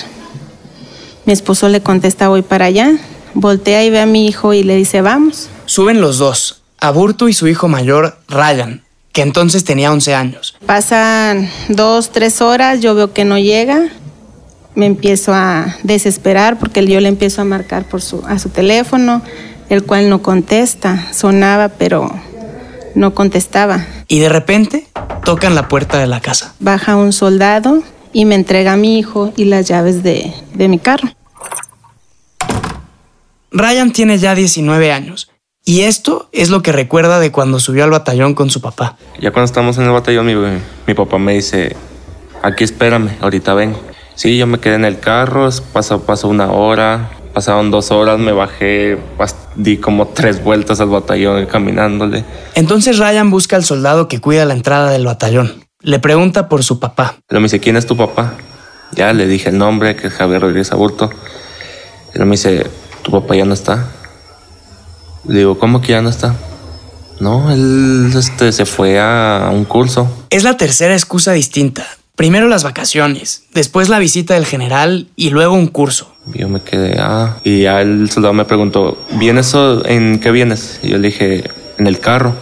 Mi 1.26 1.34
esposo 1.34 1.68
le 1.70 1.82
contesta, 1.82 2.30
voy 2.30 2.42
para 2.42 2.66
allá. 2.66 2.94
Voltea 3.34 3.84
y 3.84 3.90
ve 3.90 4.00
a 4.00 4.06
mi 4.06 4.28
hijo 4.28 4.54
y 4.54 4.64
le 4.64 4.76
dice, 4.76 5.02
vamos. 5.02 5.50
Suben 5.66 6.00
los 6.00 6.18
dos, 6.18 6.64
Aburto 6.80 7.28
y 7.28 7.34
su 7.34 7.48
hijo 7.48 7.68
mayor, 7.68 8.18
Ryan, 8.30 8.84
que 9.12 9.24
entonces 9.24 9.64
tenía 9.64 9.92
11 9.92 10.16
años. 10.16 10.56
Pasan 10.66 11.50
dos, 11.70 12.12
tres 12.12 12.42
horas, 12.42 12.80
yo 12.82 12.96
veo 12.96 13.14
que 13.14 13.26
no 13.26 13.38
llega. 13.38 13.90
Me 14.76 14.86
empiezo 14.86 15.34
a 15.34 15.76
desesperar 15.84 16.60
porque 16.60 16.86
yo 16.86 17.00
le 17.02 17.10
empiezo 17.10 17.42
a 17.42 17.46
marcar 17.46 17.84
por 17.86 18.02
su, 18.02 18.24
a 18.28 18.40
su 18.40 18.50
teléfono, 18.50 19.22
el 19.70 19.84
cual 19.84 20.10
no 20.10 20.22
contesta. 20.22 21.12
Sonaba, 21.12 21.70
pero 21.70 22.12
no 22.98 23.14
contestaba. 23.14 23.86
Y 24.08 24.20
de 24.20 24.30
repente 24.30 24.88
tocan 25.24 25.56
la 25.56 25.68
puerta 25.68 26.00
de 26.00 26.08
la 26.08 26.20
casa. 26.20 26.56
Baja 26.60 26.96
un 26.96 27.14
soldado 27.14 27.84
y 28.12 28.26
me 28.26 28.36
entrega 28.36 28.74
a 28.74 28.78
mi 28.78 28.98
hijo 28.98 29.32
y 29.36 29.46
las 29.46 29.68
llaves 29.68 30.04
de, 30.04 30.34
de 30.54 30.68
mi 30.68 30.80
carro. 30.80 31.10
Ryan 33.52 33.92
tiene 33.92 34.18
ya 34.18 34.36
19 34.36 34.92
años 34.92 35.32
y 35.64 35.82
esto 35.82 36.30
es 36.32 36.50
lo 36.50 36.62
que 36.62 36.72
recuerda 36.72 37.20
de 37.20 37.32
cuando 37.32 37.60
subió 37.60 37.84
al 37.84 37.92
batallón 37.92 38.34
con 38.34 38.50
su 38.50 38.62
papá. 38.62 38.98
Ya 39.20 39.32
cuando 39.32 39.46
estamos 39.46 39.78
en 39.78 39.86
el 39.86 39.92
batallón, 39.92 40.26
mi, 40.26 40.34
mi 40.88 40.94
papá 40.94 41.18
me 41.18 41.34
dice, 41.34 41.76
aquí 42.42 42.64
espérame, 42.64 43.12
ahorita 43.22 43.54
vengo. 43.54 43.80
Sí, 44.16 44.38
yo 44.38 44.48
me 44.48 44.60
quedé 44.60 44.76
en 44.76 44.86
el 44.86 45.00
carro, 45.00 45.48
pasó, 45.72 46.02
pasó 46.02 46.28
una 46.28 46.52
hora, 46.52 47.12
pasaron 47.38 47.70
dos 47.70 47.92
horas, 47.92 48.18
me 48.18 48.32
bajé, 48.32 48.98
di 49.56 49.78
como 49.78 50.08
tres 50.08 50.44
vueltas 50.44 50.80
al 50.80 50.90
batallón 50.90 51.46
caminándole. 51.46 52.26
Entonces 52.56 52.98
Ryan 52.98 53.30
busca 53.30 53.56
al 53.56 53.64
soldado 53.64 54.08
que 54.08 54.20
cuida 54.20 54.44
la 54.46 54.56
entrada 54.56 54.90
del 54.90 55.06
batallón. 55.06 55.64
Le 55.82 56.00
pregunta 56.00 56.50
por 56.50 56.64
su 56.64 56.80
papá. 56.80 57.18
Le 57.30 57.38
me 57.38 57.44
dice, 57.44 57.60
¿quién 57.60 57.78
es 57.78 57.86
tu 57.86 57.96
papá? 57.96 58.34
Ya 58.94 59.14
le 59.14 59.28
dije 59.28 59.50
el 59.50 59.60
nombre, 59.60 59.96
que 59.96 60.08
es 60.08 60.14
Javier 60.14 60.42
Rodríguez 60.42 60.72
Aburto. 60.72 61.12
Y 62.16 62.20
me 62.22 62.32
dice, 62.32 62.66
¿tu 63.04 63.12
papá 63.12 63.36
ya 63.36 63.46
no 63.46 63.54
está? 63.54 63.86
Le 65.28 65.38
digo, 65.38 65.60
¿cómo 65.60 65.80
que 65.80 65.90
ya 65.90 66.02
no 66.02 66.10
está? 66.10 66.34
No, 67.20 67.52
él 67.52 68.12
este, 68.18 68.52
se 68.52 68.66
fue 68.66 69.00
a 69.00 69.52
un 69.54 69.66
curso. 69.66 70.12
Es 70.32 70.44
la 70.44 70.58
tercera 70.58 70.96
excusa 70.96 71.34
distinta. 71.34 71.86
Primero 72.16 72.48
las 72.48 72.64
vacaciones, 72.64 73.44
después 73.54 73.90
la 73.90 74.00
visita 74.00 74.34
del 74.34 74.48
general 74.48 75.08
y 75.16 75.30
luego 75.30 75.54
un 75.54 75.68
curso. 75.68 76.17
Yo 76.34 76.50
me 76.50 76.62
quedé, 76.62 76.98
ah. 77.00 77.38
Y 77.44 77.62
ya 77.62 77.82
el 77.82 78.10
soldado 78.10 78.34
me 78.34 78.46
preguntó, 78.46 78.98
¿vienes 79.12 79.54
o 79.56 79.86
en 79.86 80.20
qué 80.20 80.32
vienes? 80.32 80.80
Y 80.84 80.90
yo 80.90 80.98
le 80.98 81.08
dije, 81.08 81.50
en 81.78 81.88
el 81.88 82.00
carro. 82.00 82.36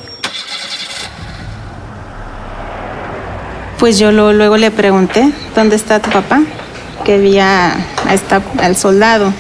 Pues 3.80 4.00
yo 4.00 4.12
luego 4.12 4.58
le 4.58 4.72
pregunté, 4.72 5.32
¿dónde 5.54 5.76
está 5.76 6.02
tu 6.02 6.10
papá? 6.10 6.42
Que 7.04 7.20
vi 7.20 7.38
a, 7.40 7.76
al 8.60 8.76
soldado. 8.76 9.34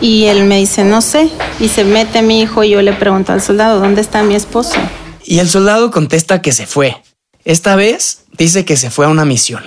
Y 0.00 0.26
él 0.26 0.44
me 0.44 0.58
dice, 0.58 0.84
no 0.84 1.00
sé. 1.00 1.30
Y 1.58 1.68
se 1.68 1.84
mete 1.84 2.22
mi 2.22 2.42
hijo 2.42 2.62
y 2.62 2.70
yo 2.70 2.82
le 2.82 2.92
pregunto 2.92 3.32
al 3.32 3.40
soldado, 3.40 3.80
¿dónde 3.80 4.00
está 4.00 4.22
mi 4.22 4.34
esposo? 4.34 4.74
Y 5.24 5.38
el 5.38 5.48
soldado 5.48 5.90
contesta 5.90 6.42
que 6.42 6.52
se 6.52 6.66
fue. 6.66 7.02
Esta 7.44 7.76
vez 7.76 8.24
dice 8.36 8.64
que 8.64 8.76
se 8.76 8.90
fue 8.90 9.06
a 9.06 9.08
una 9.08 9.24
misión. 9.24 9.64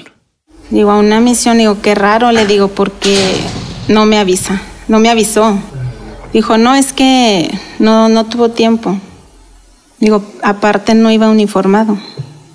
Digo, 0.69 0.91
a 0.91 0.99
una 0.99 1.19
misión, 1.19 1.57
digo, 1.57 1.81
qué 1.81 1.95
raro, 1.95 2.31
le 2.31 2.45
digo, 2.45 2.67
porque 2.67 3.17
no 3.89 4.05
me 4.05 4.19
avisa, 4.19 4.61
no 4.87 4.99
me 4.99 5.09
avisó. 5.09 5.59
Dijo, 6.31 6.57
no, 6.57 6.75
es 6.75 6.93
que 6.93 7.49
no, 7.79 8.07
no 8.07 8.27
tuvo 8.27 8.49
tiempo. 8.49 8.97
Digo, 9.99 10.23
aparte 10.43 10.93
no 10.93 11.11
iba 11.11 11.27
uniformado. 11.27 11.97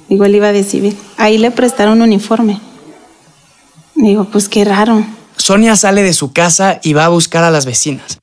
Digo, 0.08 0.24
él 0.24 0.36
iba 0.36 0.52
de 0.52 0.62
civil. 0.62 0.96
Ahí 1.18 1.36
le 1.38 1.50
prestaron 1.50 2.00
uniforme. 2.00 2.60
Digo, 3.96 4.24
pues 4.26 4.48
qué 4.48 4.64
raro. 4.64 5.04
Sonia 5.36 5.74
sale 5.76 6.02
de 6.02 6.12
su 6.12 6.32
casa 6.32 6.80
y 6.82 6.92
va 6.92 7.06
a 7.06 7.10
buscar 7.10 7.42
a 7.42 7.50
las 7.50 7.66
vecinas. 7.66 8.18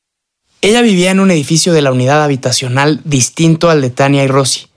Ella 0.62 0.82
vivía 0.82 1.12
en 1.12 1.20
un 1.20 1.32
edificio 1.32 1.74
de 1.74 1.82
la 1.82 1.92
unidad 1.92 2.24
habitacional 2.24 3.02
distinto 3.04 3.70
al 3.70 3.82
de 3.82 3.90
Tania 3.90 4.24
y 4.24 4.28
Rosy, 4.28 4.68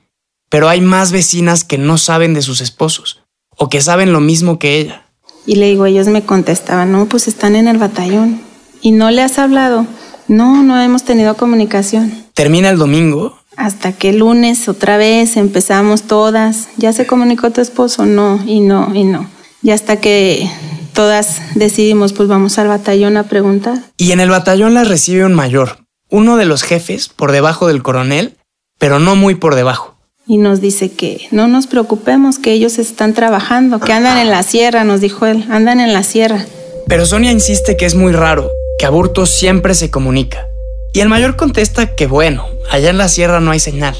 pero 0.48 0.68
hay 0.68 0.80
más 0.80 1.12
vecinas 1.12 1.62
que 1.62 1.78
no 1.78 1.98
saben 1.98 2.34
de 2.34 2.42
sus 2.42 2.60
esposos 2.60 3.20
o 3.56 3.68
que 3.68 3.80
saben 3.80 4.12
lo 4.12 4.20
mismo 4.20 4.58
que 4.58 4.78
ella. 4.78 5.03
Y 5.46 5.56
le 5.56 5.66
digo, 5.66 5.86
ellos 5.86 6.08
me 6.08 6.24
contestaban, 6.24 6.92
no, 6.92 7.06
pues 7.06 7.28
están 7.28 7.56
en 7.56 7.68
el 7.68 7.78
batallón. 7.78 8.40
¿Y 8.80 8.92
no 8.92 9.10
le 9.10 9.22
has 9.22 9.38
hablado? 9.38 9.86
No, 10.28 10.62
no 10.62 10.80
hemos 10.80 11.04
tenido 11.04 11.36
comunicación. 11.36 12.12
Termina 12.34 12.70
el 12.70 12.78
domingo. 12.78 13.38
Hasta 13.56 13.92
que 13.92 14.10
el 14.10 14.18
lunes 14.18 14.68
otra 14.68 14.96
vez 14.96 15.36
empezamos 15.36 16.02
todas. 16.02 16.68
¿Ya 16.76 16.92
se 16.92 17.06
comunicó 17.06 17.50
tu 17.50 17.60
esposo? 17.60 18.06
No, 18.06 18.42
y 18.46 18.60
no, 18.60 18.90
y 18.94 19.04
no. 19.04 19.28
Y 19.62 19.70
hasta 19.70 20.00
que 20.00 20.48
todas 20.92 21.40
decidimos, 21.54 22.12
pues 22.12 22.28
vamos 22.28 22.58
al 22.58 22.68
batallón 22.68 23.16
a 23.16 23.24
preguntar. 23.24 23.78
Y 23.96 24.12
en 24.12 24.20
el 24.20 24.30
batallón 24.30 24.74
las 24.74 24.88
recibe 24.88 25.24
un 25.24 25.34
mayor, 25.34 25.78
uno 26.10 26.36
de 26.36 26.46
los 26.46 26.62
jefes 26.62 27.08
por 27.08 27.32
debajo 27.32 27.66
del 27.66 27.82
coronel, 27.82 28.36
pero 28.78 28.98
no 28.98 29.16
muy 29.16 29.34
por 29.34 29.54
debajo. 29.54 29.93
Y 30.26 30.38
nos 30.38 30.62
dice 30.62 30.90
que 30.90 31.28
no 31.32 31.48
nos 31.48 31.66
preocupemos, 31.66 32.38
que 32.38 32.52
ellos 32.52 32.78
están 32.78 33.12
trabajando, 33.12 33.78
que 33.78 33.92
andan 33.92 34.16
en 34.16 34.30
la 34.30 34.42
sierra, 34.42 34.82
nos 34.82 35.02
dijo 35.02 35.26
él, 35.26 35.44
andan 35.50 35.80
en 35.80 35.92
la 35.92 36.02
sierra. 36.02 36.46
Pero 36.88 37.04
Sonia 37.04 37.30
insiste 37.30 37.76
que 37.76 37.84
es 37.84 37.94
muy 37.94 38.12
raro, 38.12 38.50
que 38.78 38.86
Aburto 38.86 39.26
siempre 39.26 39.74
se 39.74 39.90
comunica. 39.90 40.48
Y 40.94 41.00
el 41.00 41.10
mayor 41.10 41.36
contesta 41.36 41.94
que 41.94 42.06
bueno, 42.06 42.46
allá 42.70 42.88
en 42.88 42.96
la 42.96 43.08
sierra 43.08 43.40
no 43.40 43.50
hay 43.50 43.60
señal. 43.60 43.96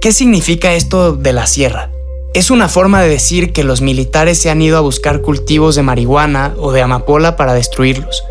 ¿Qué 0.00 0.12
significa 0.12 0.72
esto 0.72 1.12
de 1.12 1.34
la 1.34 1.46
sierra? 1.46 1.90
Es 2.32 2.50
una 2.50 2.68
forma 2.68 3.02
de 3.02 3.10
decir 3.10 3.52
que 3.52 3.62
los 3.62 3.82
militares 3.82 4.38
se 4.38 4.48
han 4.48 4.62
ido 4.62 4.78
a 4.78 4.82
buscar 4.82 5.20
cultivos 5.20 5.74
de 5.74 5.82
marihuana 5.82 6.54
o 6.58 6.72
de 6.72 6.80
amapola 6.80 7.36
para 7.36 7.52
destruirlos. 7.52 8.24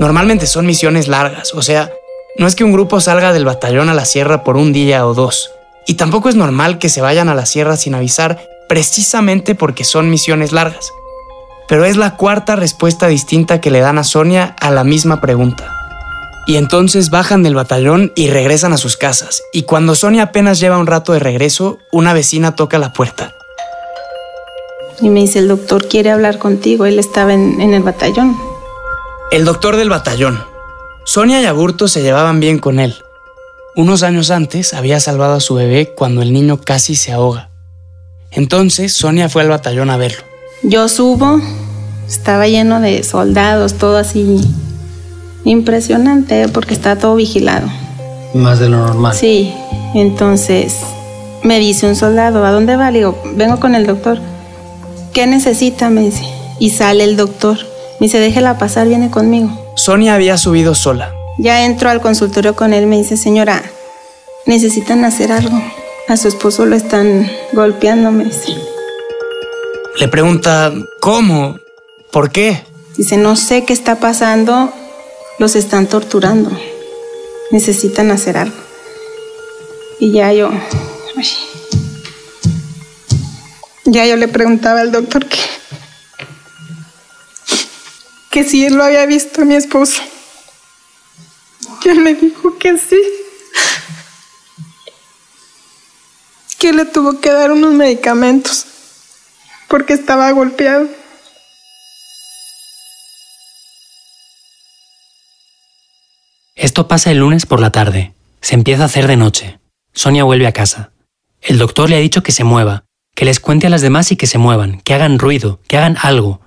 Normalmente 0.00 0.48
son 0.48 0.66
misiones 0.66 1.06
largas, 1.06 1.54
o 1.54 1.62
sea, 1.62 1.92
no 2.38 2.48
es 2.48 2.56
que 2.56 2.64
un 2.64 2.72
grupo 2.72 2.98
salga 2.98 3.32
del 3.32 3.44
batallón 3.44 3.88
a 3.88 3.94
la 3.94 4.04
sierra 4.04 4.42
por 4.42 4.56
un 4.56 4.72
día 4.72 5.06
o 5.06 5.14
dos. 5.14 5.52
Y 5.86 5.94
tampoco 5.94 6.28
es 6.28 6.36
normal 6.36 6.78
que 6.78 6.88
se 6.88 7.00
vayan 7.00 7.28
a 7.28 7.34
la 7.34 7.46
sierra 7.46 7.76
sin 7.76 7.94
avisar 7.94 8.48
precisamente 8.68 9.54
porque 9.54 9.84
son 9.84 10.10
misiones 10.10 10.52
largas. 10.52 10.92
Pero 11.68 11.84
es 11.84 11.96
la 11.96 12.16
cuarta 12.16 12.56
respuesta 12.56 13.06
distinta 13.06 13.60
que 13.60 13.70
le 13.70 13.80
dan 13.80 13.98
a 13.98 14.04
Sonia 14.04 14.56
a 14.60 14.70
la 14.70 14.84
misma 14.84 15.20
pregunta. 15.20 15.72
Y 16.46 16.56
entonces 16.56 17.10
bajan 17.10 17.42
del 17.42 17.54
batallón 17.54 18.12
y 18.16 18.28
regresan 18.28 18.72
a 18.72 18.76
sus 18.76 18.96
casas. 18.96 19.42
Y 19.52 19.62
cuando 19.62 19.94
Sonia 19.94 20.24
apenas 20.24 20.58
lleva 20.58 20.78
un 20.78 20.86
rato 20.86 21.12
de 21.12 21.20
regreso, 21.20 21.78
una 21.92 22.12
vecina 22.12 22.56
toca 22.56 22.78
la 22.78 22.92
puerta. 22.92 23.34
Y 25.00 25.08
me 25.10 25.20
dice, 25.20 25.38
el 25.38 25.48
doctor 25.48 25.88
quiere 25.88 26.10
hablar 26.10 26.38
contigo. 26.38 26.86
Él 26.86 26.98
estaba 26.98 27.32
en, 27.32 27.60
en 27.60 27.74
el 27.74 27.82
batallón. 27.82 28.36
El 29.30 29.44
doctor 29.44 29.76
del 29.76 29.88
batallón. 29.88 30.42
Sonia 31.04 31.40
y 31.40 31.46
Aburto 31.46 31.88
se 31.88 32.02
llevaban 32.02 32.40
bien 32.40 32.58
con 32.58 32.80
él. 32.80 32.94
Unos 33.74 34.02
años 34.02 34.30
antes 34.30 34.74
había 34.74 35.00
salvado 35.00 35.32
a 35.34 35.40
su 35.40 35.54
bebé 35.54 35.94
cuando 35.96 36.20
el 36.20 36.34
niño 36.34 36.60
casi 36.60 36.94
se 36.94 37.10
ahoga. 37.10 37.48
Entonces 38.30 38.92
Sonia 38.92 39.30
fue 39.30 39.42
al 39.42 39.48
batallón 39.48 39.88
a 39.88 39.96
verlo. 39.96 40.22
Yo 40.62 40.90
subo, 40.90 41.40
estaba 42.06 42.46
lleno 42.48 42.80
de 42.80 43.02
soldados, 43.02 43.74
todo 43.74 43.96
así 43.96 44.40
impresionante 45.44 46.48
porque 46.48 46.74
está 46.74 46.96
todo 46.96 47.14
vigilado. 47.14 47.66
Más 48.34 48.58
de 48.58 48.68
lo 48.68 48.76
normal. 48.76 49.14
Sí, 49.14 49.54
entonces 49.94 50.76
me 51.42 51.58
dice 51.58 51.86
un 51.86 51.96
soldado, 51.96 52.44
¿a 52.44 52.52
dónde 52.52 52.76
va? 52.76 52.90
Le 52.90 52.98
digo, 52.98 53.22
vengo 53.36 53.58
con 53.58 53.74
el 53.74 53.86
doctor. 53.86 54.18
¿Qué 55.14 55.26
necesita? 55.26 55.88
Me 55.88 56.02
dice. 56.02 56.24
Y 56.58 56.70
sale 56.70 57.04
el 57.04 57.16
doctor. 57.16 57.56
Me 58.00 58.06
dice, 58.06 58.18
déjela 58.18 58.58
pasar, 58.58 58.86
viene 58.86 59.10
conmigo. 59.10 59.50
Sonia 59.76 60.14
había 60.14 60.36
subido 60.36 60.74
sola. 60.74 61.11
Ya 61.38 61.64
entro 61.64 61.88
al 61.88 62.00
consultorio 62.00 62.54
con 62.54 62.72
él, 62.74 62.86
me 62.86 62.98
dice, 62.98 63.16
señora, 63.16 63.62
necesitan 64.46 65.04
hacer 65.04 65.32
algo. 65.32 65.60
A 66.08 66.16
su 66.16 66.28
esposo 66.28 66.66
lo 66.66 66.76
están 66.76 67.30
golpeando, 67.52 68.10
me 68.10 68.24
dice. 68.24 68.54
Le 69.98 70.08
pregunta, 70.08 70.72
¿cómo? 71.00 71.58
¿Por 72.10 72.30
qué? 72.30 72.62
Dice, 72.96 73.16
no 73.16 73.36
sé 73.36 73.64
qué 73.64 73.72
está 73.72 73.98
pasando, 74.00 74.72
los 75.38 75.56
están 75.56 75.86
torturando. 75.86 76.50
Necesitan 77.50 78.10
hacer 78.10 78.36
algo. 78.36 78.56
Y 79.98 80.12
ya 80.12 80.32
yo... 80.32 80.50
ay. 81.16 81.28
ya 83.84 84.06
yo 84.06 84.16
le 84.16 84.28
preguntaba 84.28 84.80
al 84.80 84.92
doctor 84.92 85.26
que... 85.26 85.38
que 88.30 88.44
si 88.44 88.64
él 88.66 88.74
lo 88.74 88.84
había 88.84 89.06
visto 89.06 89.42
a 89.42 89.44
mi 89.44 89.54
esposo. 89.54 90.02
Él 91.84 92.00
me 92.00 92.14
dijo 92.14 92.58
que 92.58 92.78
sí. 92.78 93.00
Que 96.58 96.72
le 96.72 96.84
tuvo 96.84 97.20
que 97.20 97.32
dar 97.32 97.50
unos 97.50 97.72
medicamentos 97.72 98.66
porque 99.68 99.94
estaba 99.94 100.30
golpeado. 100.32 100.88
Esto 106.54 106.86
pasa 106.86 107.10
el 107.10 107.18
lunes 107.18 107.46
por 107.46 107.60
la 107.60 107.72
tarde. 107.72 108.14
Se 108.40 108.54
empieza 108.54 108.84
a 108.84 108.86
hacer 108.86 109.08
de 109.08 109.16
noche. 109.16 109.58
Sonia 109.92 110.24
vuelve 110.24 110.46
a 110.46 110.52
casa. 110.52 110.92
El 111.40 111.58
doctor 111.58 111.90
le 111.90 111.96
ha 111.96 112.00
dicho 112.00 112.22
que 112.22 112.30
se 112.30 112.44
mueva, 112.44 112.84
que 113.16 113.24
les 113.24 113.40
cuente 113.40 113.66
a 113.66 113.70
las 113.70 113.82
demás 113.82 114.12
y 114.12 114.16
que 114.16 114.28
se 114.28 114.38
muevan, 114.38 114.80
que 114.82 114.94
hagan 114.94 115.18
ruido, 115.18 115.58
que 115.66 115.76
hagan 115.76 115.96
algo. 116.00 116.40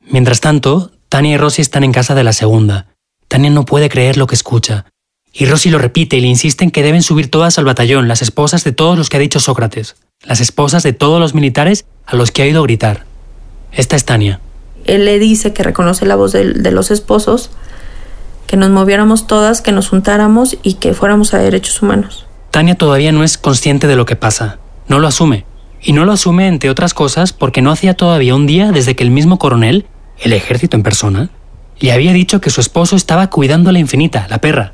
Mientras 0.00 0.40
tanto, 0.40 0.92
Tania 1.08 1.34
y 1.34 1.36
Rosy 1.38 1.62
están 1.62 1.84
en 1.84 1.92
casa 1.92 2.14
de 2.14 2.24
la 2.24 2.34
segunda. 2.34 2.93
Tania 3.34 3.50
no 3.50 3.64
puede 3.64 3.88
creer 3.88 4.16
lo 4.16 4.28
que 4.28 4.36
escucha. 4.36 4.84
Y 5.32 5.46
Rosy 5.46 5.68
lo 5.68 5.78
repite 5.78 6.16
y 6.16 6.20
le 6.20 6.28
insiste 6.28 6.62
en 6.62 6.70
que 6.70 6.84
deben 6.84 7.02
subir 7.02 7.32
todas 7.32 7.58
al 7.58 7.64
batallón, 7.64 8.06
las 8.06 8.22
esposas 8.22 8.62
de 8.62 8.70
todos 8.70 8.96
los 8.96 9.08
que 9.08 9.16
ha 9.16 9.20
dicho 9.20 9.40
Sócrates, 9.40 9.96
las 10.22 10.40
esposas 10.40 10.84
de 10.84 10.92
todos 10.92 11.18
los 11.18 11.34
militares 11.34 11.84
a 12.06 12.14
los 12.14 12.30
que 12.30 12.42
ha 12.42 12.44
oído 12.44 12.62
gritar. 12.62 13.06
Esta 13.72 13.96
es 13.96 14.04
Tania. 14.04 14.38
Él 14.84 15.04
le 15.04 15.18
dice 15.18 15.52
que 15.52 15.64
reconoce 15.64 16.06
la 16.06 16.14
voz 16.14 16.30
de, 16.30 16.52
de 16.52 16.70
los 16.70 16.92
esposos, 16.92 17.50
que 18.46 18.56
nos 18.56 18.70
moviéramos 18.70 19.26
todas, 19.26 19.62
que 19.62 19.72
nos 19.72 19.88
juntáramos 19.88 20.56
y 20.62 20.74
que 20.74 20.94
fuéramos 20.94 21.34
a 21.34 21.38
derechos 21.38 21.82
humanos. 21.82 22.26
Tania 22.52 22.76
todavía 22.76 23.10
no 23.10 23.24
es 23.24 23.36
consciente 23.36 23.88
de 23.88 23.96
lo 23.96 24.06
que 24.06 24.14
pasa. 24.14 24.60
No 24.86 25.00
lo 25.00 25.08
asume. 25.08 25.44
Y 25.82 25.92
no 25.92 26.04
lo 26.04 26.12
asume, 26.12 26.46
entre 26.46 26.70
otras 26.70 26.94
cosas, 26.94 27.32
porque 27.32 27.62
no 27.62 27.72
hacía 27.72 27.94
todavía 27.94 28.36
un 28.36 28.46
día 28.46 28.70
desde 28.70 28.94
que 28.94 29.02
el 29.02 29.10
mismo 29.10 29.40
coronel, 29.40 29.86
el 30.20 30.32
ejército 30.34 30.76
en 30.76 30.84
persona, 30.84 31.30
le 31.80 31.92
había 31.92 32.12
dicho 32.12 32.40
que 32.40 32.50
su 32.50 32.60
esposo 32.60 32.96
estaba 32.96 33.28
cuidando 33.30 33.70
a 33.70 33.72
la 33.72 33.78
infinita, 33.78 34.26
la 34.28 34.38
perra. 34.38 34.72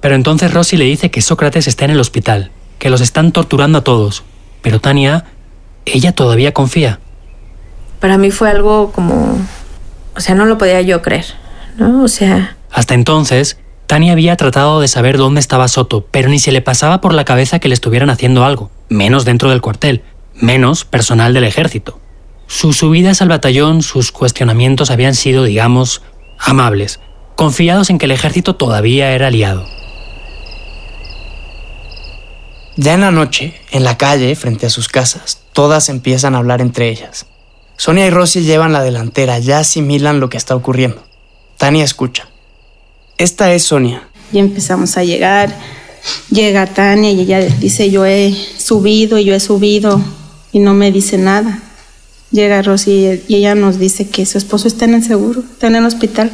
Pero 0.00 0.14
entonces 0.14 0.52
Rosy 0.52 0.76
le 0.76 0.84
dice 0.84 1.10
que 1.10 1.22
Sócrates 1.22 1.66
está 1.66 1.84
en 1.84 1.92
el 1.92 2.00
hospital, 2.00 2.50
que 2.78 2.90
los 2.90 3.00
están 3.00 3.32
torturando 3.32 3.78
a 3.78 3.84
todos. 3.84 4.22
Pero 4.62 4.80
Tania, 4.80 5.24
ella 5.84 6.12
todavía 6.12 6.52
confía. 6.54 7.00
Para 8.00 8.18
mí 8.18 8.30
fue 8.30 8.50
algo 8.50 8.92
como... 8.92 9.38
O 10.16 10.20
sea, 10.20 10.34
no 10.34 10.46
lo 10.46 10.58
podía 10.58 10.80
yo 10.82 11.02
creer, 11.02 11.26
¿no? 11.76 12.02
O 12.02 12.08
sea, 12.08 12.56
Hasta 12.72 12.94
entonces, 12.94 13.58
Tania 13.86 14.12
había 14.12 14.36
tratado 14.36 14.80
de 14.80 14.88
saber 14.88 15.16
dónde 15.16 15.40
estaba 15.40 15.68
Soto, 15.68 16.06
pero 16.10 16.28
ni 16.28 16.38
se 16.38 16.52
le 16.52 16.60
pasaba 16.60 17.00
por 17.00 17.14
la 17.14 17.24
cabeza 17.24 17.58
que 17.58 17.68
le 17.68 17.74
estuvieran 17.74 18.10
haciendo 18.10 18.44
algo, 18.44 18.70
menos 18.88 19.24
dentro 19.24 19.50
del 19.50 19.60
cuartel, 19.60 20.02
menos 20.34 20.84
personal 20.84 21.34
del 21.34 21.44
ejército. 21.44 22.00
Sus 22.46 22.78
subidas 22.78 23.22
al 23.22 23.28
batallón, 23.28 23.82
sus 23.82 24.10
cuestionamientos 24.10 24.90
habían 24.90 25.14
sido, 25.14 25.44
digamos, 25.44 26.02
amables, 26.38 27.00
confiados 27.36 27.90
en 27.90 27.98
que 27.98 28.06
el 28.06 28.12
ejército 28.12 28.56
todavía 28.56 29.12
era 29.12 29.28
aliado. 29.28 29.66
Ya 32.76 32.94
en 32.94 33.00
la 33.00 33.10
noche, 33.10 33.54
en 33.70 33.82
la 33.82 33.98
calle, 33.98 34.36
frente 34.36 34.66
a 34.66 34.70
sus 34.70 34.88
casas, 34.88 35.40
todas 35.52 35.88
empiezan 35.88 36.34
a 36.34 36.38
hablar 36.38 36.60
entre 36.60 36.88
ellas. 36.88 37.26
Sonia 37.76 38.06
y 38.06 38.10
Rosy 38.10 38.42
llevan 38.42 38.72
la 38.72 38.82
delantera, 38.82 39.38
ya 39.38 39.58
asimilan 39.60 40.20
lo 40.20 40.28
que 40.28 40.36
está 40.36 40.54
ocurriendo. 40.54 41.02
Tania 41.56 41.84
escucha. 41.84 42.28
Esta 43.16 43.52
es 43.52 43.64
Sonia. 43.64 44.08
Y 44.32 44.38
empezamos 44.38 44.96
a 44.96 45.02
llegar. 45.02 45.54
Llega 46.30 46.66
Tania 46.66 47.10
y 47.10 47.20
ella 47.20 47.40
dice, 47.40 47.90
yo 47.90 48.06
he 48.06 48.32
subido 48.32 49.18
y 49.18 49.24
yo 49.24 49.34
he 49.34 49.40
subido 49.40 50.00
y 50.52 50.60
no 50.60 50.74
me 50.74 50.92
dice 50.92 51.18
nada. 51.18 51.60
Llega 52.30 52.62
Rosy 52.62 53.22
y 53.26 53.36
ella 53.36 53.54
nos 53.54 53.78
dice 53.78 54.08
que 54.08 54.26
su 54.26 54.38
esposo 54.38 54.68
está 54.68 54.84
en 54.84 54.94
el 54.94 55.02
seguro, 55.02 55.40
está 55.40 55.68
en 55.68 55.76
el 55.76 55.86
hospital. 55.86 56.30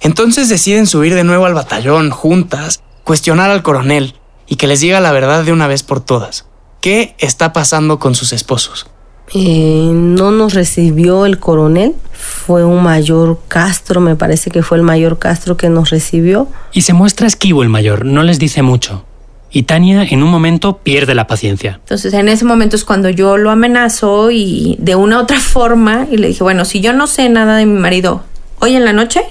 Entonces 0.00 0.48
deciden 0.48 0.86
subir 0.86 1.14
de 1.14 1.24
nuevo 1.24 1.46
al 1.46 1.54
batallón, 1.54 2.10
juntas, 2.10 2.82
cuestionar 3.04 3.50
al 3.50 3.62
coronel 3.62 4.14
y 4.46 4.56
que 4.56 4.66
les 4.66 4.80
diga 4.80 5.00
la 5.00 5.12
verdad 5.12 5.44
de 5.44 5.52
una 5.52 5.66
vez 5.66 5.82
por 5.82 6.00
todas. 6.00 6.46
¿Qué 6.82 7.14
está 7.18 7.54
pasando 7.54 7.98
con 7.98 8.14
sus 8.14 8.34
esposos? 8.34 8.86
Eh, 9.32 9.90
no 9.92 10.30
nos 10.30 10.52
recibió 10.52 11.24
el 11.24 11.38
coronel, 11.38 11.94
fue 12.12 12.62
un 12.62 12.82
mayor 12.82 13.40
Castro, 13.48 14.02
me 14.02 14.16
parece 14.16 14.50
que 14.50 14.62
fue 14.62 14.76
el 14.76 14.82
mayor 14.82 15.18
Castro 15.18 15.56
que 15.56 15.70
nos 15.70 15.88
recibió. 15.88 16.48
Y 16.72 16.82
se 16.82 16.92
muestra 16.92 17.26
esquivo 17.26 17.62
el 17.62 17.70
mayor, 17.70 18.04
no 18.04 18.22
les 18.22 18.38
dice 18.38 18.60
mucho. 18.60 19.06
Y 19.54 19.62
Tania 19.62 20.02
en 20.02 20.24
un 20.24 20.30
momento 20.30 20.78
pierde 20.78 21.14
la 21.14 21.28
paciencia. 21.28 21.78
Entonces 21.84 22.12
en 22.12 22.28
ese 22.28 22.44
momento 22.44 22.74
es 22.74 22.84
cuando 22.84 23.08
yo 23.08 23.36
lo 23.36 23.52
amenazo 23.52 24.32
y 24.32 24.74
de 24.80 24.96
una 24.96 25.18
u 25.18 25.22
otra 25.22 25.38
forma 25.38 26.08
y 26.10 26.16
le 26.16 26.26
dije, 26.26 26.42
bueno, 26.42 26.64
si 26.64 26.80
yo 26.80 26.92
no 26.92 27.06
sé 27.06 27.28
nada 27.28 27.56
de 27.56 27.64
mi 27.64 27.78
marido 27.78 28.24
hoy 28.58 28.74
en 28.74 28.84
la 28.84 28.92
noche, 28.92 29.22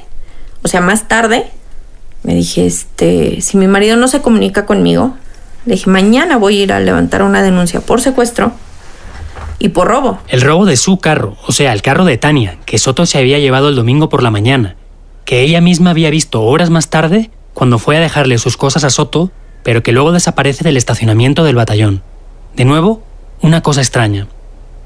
o 0.64 0.70
sea, 0.70 0.80
más 0.80 1.10
tarde, 1.10 1.48
me 2.24 2.36
dije, 2.36 2.66
este, 2.66 3.42
si 3.42 3.58
mi 3.58 3.68
marido 3.68 3.98
no 3.98 4.08
se 4.08 4.22
comunica 4.22 4.66
conmigo, 4.66 5.14
le 5.66 5.74
dije, 5.74 5.90
mañana 5.90 6.38
voy 6.38 6.62
a 6.62 6.64
ir 6.64 6.74
a 6.74 6.80
levantar 6.80 7.22
una 7.22 7.42
denuncia 7.42 7.82
por 7.82 8.00
secuestro 8.00 8.54
y 9.60 9.70
por 9.70 9.90
robo. 9.90 10.20
El 10.30 10.40
robo 10.40 10.66
de 10.66 10.78
su 10.78 11.00
carro, 11.00 11.36
o 11.46 11.52
sea, 11.52 11.74
el 11.74 11.82
carro 11.82 12.06
de 12.06 12.18
Tania, 12.18 12.60
que 12.66 12.78
Soto 12.78 13.06
se 13.06 13.18
había 13.18 13.40
llevado 13.40 13.68
el 13.68 13.76
domingo 13.76 14.08
por 14.08 14.24
la 14.24 14.32
mañana, 14.32 14.78
que 15.26 15.42
ella 15.42 15.60
misma 15.60 15.90
había 15.90 16.10
visto 16.10 16.44
horas 16.44 16.70
más 16.70 16.90
tarde 16.90 17.30
cuando 17.54 17.78
fue 17.78 17.98
a 17.98 18.00
dejarle 18.00 18.38
sus 18.38 18.56
cosas 18.56 18.86
a 18.86 18.90
Soto, 18.90 19.30
pero 19.64 19.84
que 19.84 19.92
luego 19.92 20.12
desaparece 20.12 20.64
del 20.64 20.78
estacionamiento 20.78 21.44
del 21.44 21.56
batallón. 21.56 22.04
De 22.56 22.66
nuevo, 22.66 23.02
una 23.42 23.62
cosa 23.62 23.82
extraña. 23.82 24.28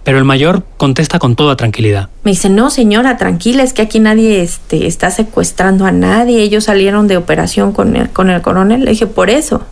Pero 0.04 0.20
el 0.20 0.24
mayor 0.24 0.64
contesta 0.78 1.20
con 1.20 1.36
toda 1.36 1.58
tranquilidad. 1.58 2.10
Me 2.24 2.32
dice, 2.32 2.50
no 2.50 2.70
señora, 2.70 3.18
tranquila, 3.18 3.64
es 3.64 3.74
que 3.74 3.82
aquí 3.82 4.00
nadie 4.00 4.42
este, 4.42 4.88
está 4.88 5.12
secuestrando 5.12 5.86
a 5.86 5.92
nadie, 5.92 6.42
ellos 6.42 6.64
salieron 6.64 7.08
de 7.08 7.18
operación 7.18 7.74
con 7.74 7.96
el, 7.96 8.10
con 8.12 8.30
el 8.30 8.42
coronel. 8.42 8.86
Le 8.86 8.92
dije, 8.92 9.08
por 9.08 9.30
eso. 9.30 9.64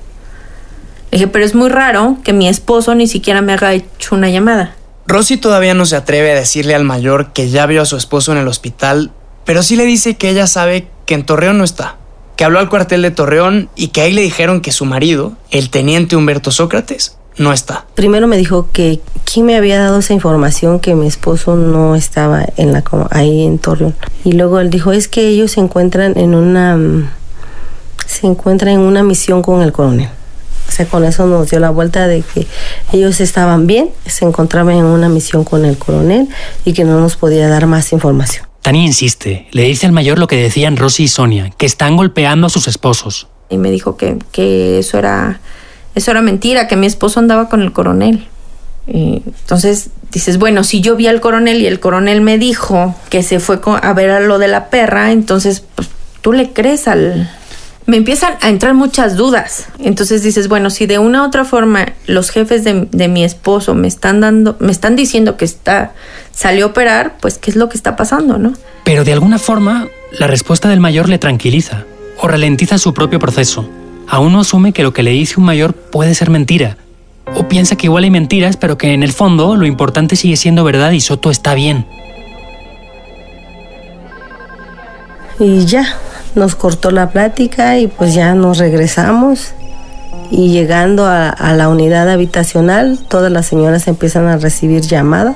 Le 1.11 1.19
dije, 1.19 1.27
pero 1.27 1.45
es 1.45 1.55
muy 1.55 1.69
raro 1.69 2.17
que 2.23 2.33
mi 2.33 2.49
esposo 2.49 2.95
ni 2.95 3.07
siquiera 3.07 3.41
me 3.41 3.53
haga 3.53 3.73
hecho 3.73 4.15
una 4.15 4.29
llamada. 4.29 4.75
Rosy 5.07 5.37
todavía 5.37 5.73
no 5.73 5.85
se 5.85 5.95
atreve 5.95 6.31
a 6.31 6.35
decirle 6.35 6.75
al 6.75 6.83
mayor 6.83 7.31
que 7.31 7.49
ya 7.49 7.65
vio 7.67 7.83
a 7.83 7.85
su 7.85 7.95
esposo 7.95 8.31
en 8.31 8.39
el 8.39 8.47
hospital, 8.47 9.11
pero 9.45 9.63
sí 9.63 9.75
le 9.75 9.85
dice 9.85 10.17
que 10.17 10.29
ella 10.29 10.47
sabe 10.47 10.87
que 11.05 11.13
en 11.13 11.25
Torreón 11.25 11.59
no 11.59 11.63
está, 11.63 11.95
que 12.35 12.43
habló 12.43 12.59
al 12.59 12.69
cuartel 12.69 13.01
de 13.01 13.11
Torreón 13.11 13.69
y 13.75 13.89
que 13.89 14.01
ahí 14.01 14.13
le 14.13 14.21
dijeron 14.21 14.61
que 14.61 14.71
su 14.71 14.85
marido, 14.85 15.33
el 15.51 15.69
teniente 15.69 16.15
Humberto 16.15 16.51
Sócrates, 16.51 17.17
no 17.37 17.53
está. 17.53 17.85
Primero 17.95 18.27
me 18.27 18.37
dijo 18.37 18.69
que 18.71 19.01
quién 19.25 19.45
me 19.45 19.55
había 19.55 19.79
dado 19.79 19.99
esa 19.99 20.13
información 20.13 20.79
que 20.79 20.95
mi 20.95 21.07
esposo 21.07 21.55
no 21.55 21.95
estaba 21.95 22.45
en 22.57 22.71
la 22.71 22.83
ahí 23.11 23.45
en 23.45 23.59
Torreón. 23.59 23.95
Y 24.23 24.33
luego 24.33 24.59
él 24.59 24.69
dijo, 24.69 24.91
es 24.91 25.07
que 25.07 25.27
ellos 25.27 25.51
se 25.51 25.59
encuentran 25.59 26.17
en 26.17 26.35
una 26.35 27.11
se 28.05 28.27
encuentran 28.27 28.75
en 28.75 28.79
una 28.81 29.03
misión 29.03 29.41
con 29.41 29.61
el 29.61 29.71
coronel. 29.71 30.09
O 30.67 30.71
sea, 30.71 30.85
con 30.85 31.03
eso 31.03 31.25
nos 31.27 31.49
dio 31.49 31.59
la 31.59 31.69
vuelta 31.69 32.07
de 32.07 32.21
que 32.21 32.47
ellos 32.91 33.19
estaban 33.19 33.67
bien, 33.67 33.89
se 34.05 34.25
encontraban 34.25 34.75
en 34.75 34.85
una 34.85 35.09
misión 35.09 35.43
con 35.43 35.65
el 35.65 35.77
coronel 35.77 36.27
y 36.63 36.73
que 36.73 36.83
no 36.83 36.99
nos 36.99 37.15
podía 37.15 37.47
dar 37.47 37.67
más 37.67 37.91
información. 37.91 38.45
Tania 38.65 38.83
insiste, 38.83 39.45
le 39.51 39.61
dice 39.61 39.85
al 39.85 39.91
mayor 39.91 40.17
lo 40.17 40.25
que 40.25 40.37
decían 40.37 40.75
Rosy 40.75 41.03
y 41.03 41.07
Sonia, 41.07 41.51
que 41.55 41.67
están 41.67 41.95
golpeando 41.95 42.47
a 42.47 42.49
sus 42.49 42.67
esposos. 42.67 43.27
Y 43.47 43.59
me 43.59 43.69
dijo 43.69 43.95
que, 43.95 44.17
que 44.31 44.79
eso 44.79 44.97
era 44.97 45.39
eso 45.93 46.09
era 46.09 46.23
mentira, 46.23 46.67
que 46.67 46.75
mi 46.75 46.87
esposo 46.87 47.19
andaba 47.19 47.47
con 47.47 47.61
el 47.61 47.71
coronel. 47.73 48.27
Y 48.87 49.21
entonces 49.23 49.91
dices, 50.11 50.39
bueno, 50.39 50.63
si 50.63 50.81
yo 50.81 50.95
vi 50.95 51.05
al 51.05 51.21
coronel 51.21 51.61
y 51.61 51.67
el 51.67 51.79
coronel 51.79 52.21
me 52.21 52.39
dijo 52.39 52.95
que 53.11 53.21
se 53.21 53.39
fue 53.39 53.59
a 53.83 53.93
ver 53.93 54.09
a 54.09 54.19
lo 54.19 54.39
de 54.39 54.47
la 54.47 54.71
perra, 54.71 55.11
entonces 55.11 55.63
pues, 55.75 55.87
tú 56.21 56.33
le 56.33 56.51
crees 56.51 56.87
al, 56.87 57.29
me 57.87 57.97
empiezan 57.97 58.33
a 58.41 58.49
entrar 58.49 58.73
muchas 58.73 59.15
dudas. 59.15 59.67
Entonces 59.79 60.23
dices, 60.23 60.47
bueno, 60.47 60.69
si 60.69 60.87
de 60.87 60.99
una 60.99 61.21
u 61.21 61.25
otra 61.27 61.45
forma 61.45 61.93
los 62.07 62.31
jefes 62.31 62.63
de, 62.63 63.07
mi 63.07 63.23
esposo 63.23 63.75
me 63.75 63.87
están 63.87 64.21
dando, 64.21 64.55
me 64.59 64.71
están 64.71 64.95
diciendo 64.95 65.37
que 65.37 65.45
está, 65.45 65.93
salió 66.31 66.65
a 66.65 66.69
operar, 66.69 67.17
pues 67.21 67.37
qué 67.37 67.51
es 67.51 67.55
lo 67.55 67.69
que 67.69 67.77
está 67.77 67.95
pasando, 67.95 68.37
¿no? 68.37 68.53
Pero 68.83 69.03
de 69.03 69.13
alguna 69.13 69.39
forma, 69.39 69.87
la 70.19 70.27
respuesta 70.27 70.69
del 70.69 70.79
mayor 70.79 71.09
le 71.09 71.19
tranquiliza 71.19 71.85
o 72.19 72.27
ralentiza 72.27 72.77
su 72.77 72.93
propio 72.93 73.19
proceso. 73.19 73.69
Aún 74.07 74.33
no 74.33 74.41
asume 74.41 74.73
que 74.73 74.83
lo 74.83 74.93
que 74.93 75.03
le 75.03 75.11
dice 75.11 75.35
un 75.37 75.45
mayor 75.45 75.73
puede 75.73 76.15
ser 76.15 76.29
mentira. 76.29 76.77
O 77.35 77.47
piensa 77.47 77.75
que 77.75 77.87
igual 77.87 78.03
hay 78.03 78.11
mentiras, 78.11 78.55
pero 78.55 78.77
que 78.77 78.93
en 78.93 79.01
el 79.01 79.11
fondo 79.11 79.55
lo 79.55 79.65
importante 79.65 80.15
sigue 80.15 80.37
siendo 80.37 80.63
verdad 80.63 80.91
y 80.91 81.01
Soto 81.01 81.31
está 81.31 81.55
bien. 81.55 81.85
Y 85.39 85.65
ya, 85.65 85.99
nos 86.35 86.55
cortó 86.55 86.91
la 86.91 87.09
plática 87.09 87.79
y 87.79 87.87
pues 87.87 88.13
ya 88.13 88.33
nos 88.35 88.57
regresamos. 88.57 89.53
Y 90.31 90.49
llegando 90.49 91.05
a, 91.05 91.53
la 91.55 91.69
unidad 91.69 92.09
habitacional, 92.09 92.99
todas 93.07 93.31
las 93.31 93.45
señoras 93.45 93.87
empiezan 93.87 94.27
a 94.27 94.37
recibir 94.37 94.81
llamada. 94.81 95.35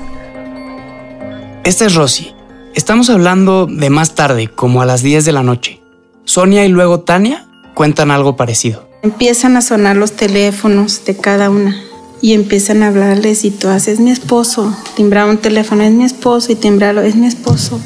Esta 1.64 1.86
es 1.86 1.94
Rosy. 1.94 2.34
Estamos 2.74 3.08
hablando 3.10 3.66
de 3.66 3.90
más 3.90 4.14
tarde, 4.14 4.48
como 4.48 4.82
a 4.82 4.86
las 4.86 5.02
10 5.02 5.24
de 5.24 5.32
la 5.32 5.42
noche. 5.42 5.80
Sonia 6.24 6.64
y 6.64 6.68
luego 6.68 7.00
Tania 7.00 7.46
cuentan 7.74 8.10
algo 8.10 8.36
parecido. 8.36 8.88
Empiezan 9.02 9.56
a 9.56 9.62
sonar 9.62 9.96
los 9.96 10.12
teléfonos 10.12 11.04
de 11.04 11.16
cada 11.16 11.50
una 11.50 11.76
y 12.20 12.34
empiezan 12.34 12.82
a 12.82 12.88
hablarles 12.88 13.44
y 13.44 13.50
tú 13.50 13.68
haces 13.68 14.00
mi 14.00 14.10
esposo. 14.10 14.76
Timbrar 14.94 15.28
un 15.28 15.38
teléfono 15.38 15.82
es 15.82 15.92
mi 15.92 16.04
esposo 16.04 16.52
y 16.52 16.56
timbrarlo 16.56 17.02
es 17.02 17.16
mi 17.16 17.26
esposo. 17.26 17.80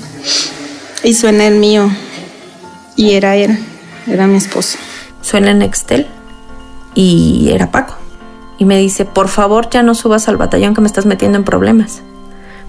Y 1.04 1.14
suena 1.14 1.46
el 1.46 1.56
mío 1.56 1.90
y 2.96 3.12
era 3.12 3.36
él, 3.36 3.58
era 4.06 4.26
mi 4.26 4.36
esposo. 4.36 4.78
Suena 5.20 5.50
en 5.50 5.62
Excel 5.62 6.06
y 6.94 7.50
era 7.52 7.70
Paco. 7.70 7.96
Y 8.58 8.64
me 8.64 8.78
dice, 8.78 9.04
por 9.04 9.28
favor 9.28 9.68
ya 9.70 9.82
no 9.82 9.94
subas 9.94 10.28
al 10.28 10.36
batallón 10.36 10.74
que 10.74 10.80
me 10.80 10.86
estás 10.86 11.06
metiendo 11.06 11.38
en 11.38 11.44
problemas. 11.44 12.02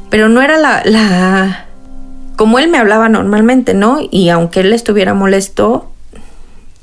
Pero 0.10 0.30
no 0.30 0.42
era 0.42 0.58
la, 0.58 0.82
la... 0.86 1.66
como 2.36 2.60
él 2.60 2.70
me 2.70 2.78
hablaba 2.78 3.10
normalmente, 3.10 3.74
¿no? 3.74 4.00
Y 4.10 4.30
aunque 4.30 4.62
él 4.62 4.74
estuviera 4.74 5.14
molesto, 5.14 5.92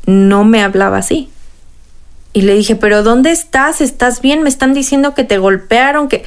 no 0.07 0.45
me 0.45 0.63
hablaba 0.63 0.99
así. 0.99 1.31
Y 2.33 2.43
le 2.43 2.55
dije, 2.55 2.77
pero 2.77 3.03
¿dónde 3.03 3.31
estás? 3.31 3.81
¿Estás 3.81 4.21
bien? 4.23 4.43
Me 4.43 4.49
están 4.49 4.73
diciendo 4.73 5.15
que 5.15 5.25
te 5.25 5.39
golpearon, 5.39 6.09
que... 6.09 6.25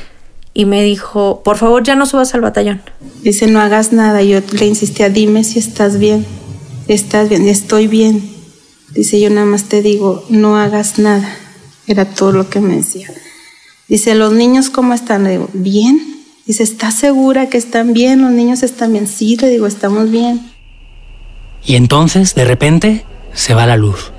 Y 0.54 0.66
me 0.66 0.84
dijo, 0.84 1.42
por 1.44 1.58
favor 1.58 1.84
ya 1.84 1.96
no 1.96 2.06
subas 2.06 2.34
al 2.34 2.42
batallón. 2.42 2.82
Dice, 3.24 3.48
no 3.48 3.60
hagas 3.60 3.92
nada. 3.92 4.22
Yo 4.22 4.40
le 4.54 4.66
insistía, 4.66 5.10
dime 5.10 5.44
si 5.44 5.60
estás 5.60 6.00
bien 6.00 6.26
estás 6.88 7.30
bien, 7.30 7.48
estoy 7.48 7.88
bien. 7.88 8.36
Dice, 8.92 9.20
yo 9.20 9.30
nada 9.30 9.46
más 9.46 9.66
te 9.66 9.82
digo, 9.82 10.24
no 10.30 10.58
hagas 10.58 11.00
nada. 11.00 11.30
Era 11.88 12.06
todo 12.06 12.32
lo 12.32 12.50
que 12.50 12.60
me 12.60 12.76
decía. 12.78 13.10
Dice, 13.88 14.16
¿los 14.16 14.34
niños 14.34 14.70
cómo 14.70 14.94
están? 14.94 15.24
Le 15.24 15.32
digo, 15.32 15.50
bien. 15.54 16.00
Dice, 16.46 16.64
¿estás 16.64 16.96
segura 16.96 17.50
que 17.50 17.58
están 17.58 17.94
bien? 17.94 18.22
¿Los 18.22 18.32
niños 18.32 18.64
están 18.64 18.94
bien? 18.94 19.08
Sí, 19.08 19.36
le 19.38 19.50
digo, 19.50 19.68
estamos 19.68 20.12
bien. 20.12 20.52
Y 21.66 21.76
entonces, 21.76 22.36
de 22.36 22.46
repente, 22.46 23.06
se 23.34 23.54
va 23.54 23.66
la 23.66 23.78
luz. 23.78 24.12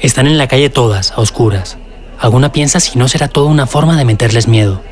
Están 0.00 0.26
en 0.26 0.38
la 0.38 0.48
calle 0.48 0.70
todas, 0.70 1.12
a 1.12 1.20
oscuras. 1.20 1.78
Alguna 2.18 2.52
piensa 2.52 2.80
si 2.80 2.98
no 2.98 3.08
será 3.08 3.28
todo 3.28 3.46
una 3.46 3.66
forma 3.66 3.96
de 3.96 4.04
meterles 4.04 4.48
miedo. 4.48 4.82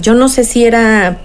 Yo 0.00 0.14
no 0.14 0.28
sé 0.28 0.44
si 0.44 0.64
era 0.64 1.18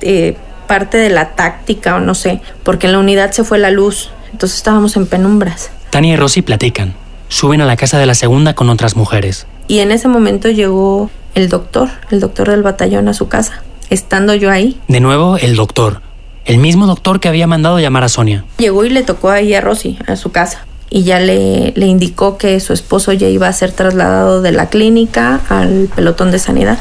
eh, 0.00 0.36
parte 0.66 0.98
de 0.98 1.10
la 1.10 1.34
táctica 1.34 1.96
o 1.96 2.00
no 2.00 2.14
sé, 2.14 2.40
porque 2.62 2.86
en 2.86 2.92
la 2.92 2.98
unidad 2.98 3.32
se 3.32 3.44
fue 3.44 3.58
la 3.58 3.70
luz 3.70 4.10
entonces 4.32 4.58
estábamos 4.58 4.96
en 4.96 5.06
penumbras. 5.06 5.70
Tania 5.90 6.14
y 6.14 6.16
Rosy 6.16 6.42
platican. 6.42 6.94
Suben 7.28 7.60
a 7.60 7.66
la 7.66 7.76
casa 7.76 7.98
de 7.98 8.06
la 8.06 8.14
segunda 8.14 8.54
con 8.54 8.70
otras 8.70 8.96
mujeres. 8.96 9.46
Y 9.68 9.80
en 9.80 9.90
ese 9.90 10.08
momento 10.08 10.48
llegó 10.48 11.10
el 11.34 11.48
doctor, 11.48 11.88
el 12.10 12.20
doctor 12.20 12.50
del 12.50 12.62
batallón 12.62 13.08
a 13.08 13.14
su 13.14 13.28
casa. 13.28 13.62
Estando 13.90 14.34
yo 14.34 14.50
ahí. 14.50 14.80
De 14.88 15.00
nuevo, 15.00 15.36
el 15.36 15.56
doctor. 15.56 16.02
El 16.44 16.58
mismo 16.58 16.86
doctor 16.86 17.20
que 17.20 17.28
había 17.28 17.46
mandado 17.46 17.78
llamar 17.78 18.04
a 18.04 18.08
Sonia. 18.08 18.44
Llegó 18.58 18.84
y 18.84 18.90
le 18.90 19.02
tocó 19.02 19.30
ahí 19.30 19.52
a 19.54 19.60
Rosy, 19.60 19.98
a 20.06 20.16
su 20.16 20.32
casa. 20.32 20.66
Y 20.90 21.02
ya 21.02 21.20
le, 21.20 21.72
le 21.76 21.86
indicó 21.86 22.38
que 22.38 22.58
su 22.60 22.72
esposo 22.72 23.12
ya 23.12 23.28
iba 23.28 23.46
a 23.46 23.52
ser 23.52 23.72
trasladado 23.72 24.40
de 24.40 24.52
la 24.52 24.70
clínica 24.70 25.40
al 25.50 25.90
pelotón 25.94 26.30
de 26.30 26.38
sanidad. 26.38 26.78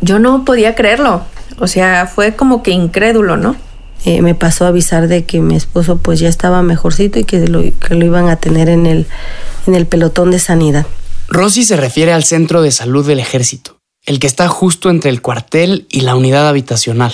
Yo 0.00 0.18
no 0.18 0.46
podía 0.46 0.74
creerlo. 0.74 1.22
O 1.58 1.66
sea, 1.66 2.06
fue 2.06 2.34
como 2.34 2.62
que 2.62 2.70
incrédulo, 2.70 3.36
¿no? 3.36 3.56
Eh, 4.04 4.20
me 4.22 4.34
pasó 4.34 4.64
a 4.64 4.68
avisar 4.68 5.06
de 5.06 5.24
que 5.24 5.40
mi 5.40 5.54
esposo 5.54 5.98
pues 5.98 6.18
ya 6.18 6.28
estaba 6.28 6.62
mejorcito 6.62 7.18
y 7.18 7.24
que 7.24 7.46
lo, 7.46 7.62
que 7.62 7.94
lo 7.94 8.04
iban 8.04 8.28
a 8.28 8.36
tener 8.36 8.68
en 8.68 8.86
el, 8.86 9.06
en 9.66 9.74
el 9.74 9.86
pelotón 9.86 10.30
de 10.30 10.38
sanidad. 10.38 10.86
Rosy 11.28 11.64
se 11.64 11.76
refiere 11.76 12.12
al 12.12 12.24
centro 12.24 12.62
de 12.62 12.72
salud 12.72 13.06
del 13.06 13.20
ejército, 13.20 13.78
el 14.04 14.18
que 14.18 14.26
está 14.26 14.48
justo 14.48 14.90
entre 14.90 15.10
el 15.10 15.22
cuartel 15.22 15.86
y 15.88 16.00
la 16.00 16.16
unidad 16.16 16.48
habitacional. 16.48 17.12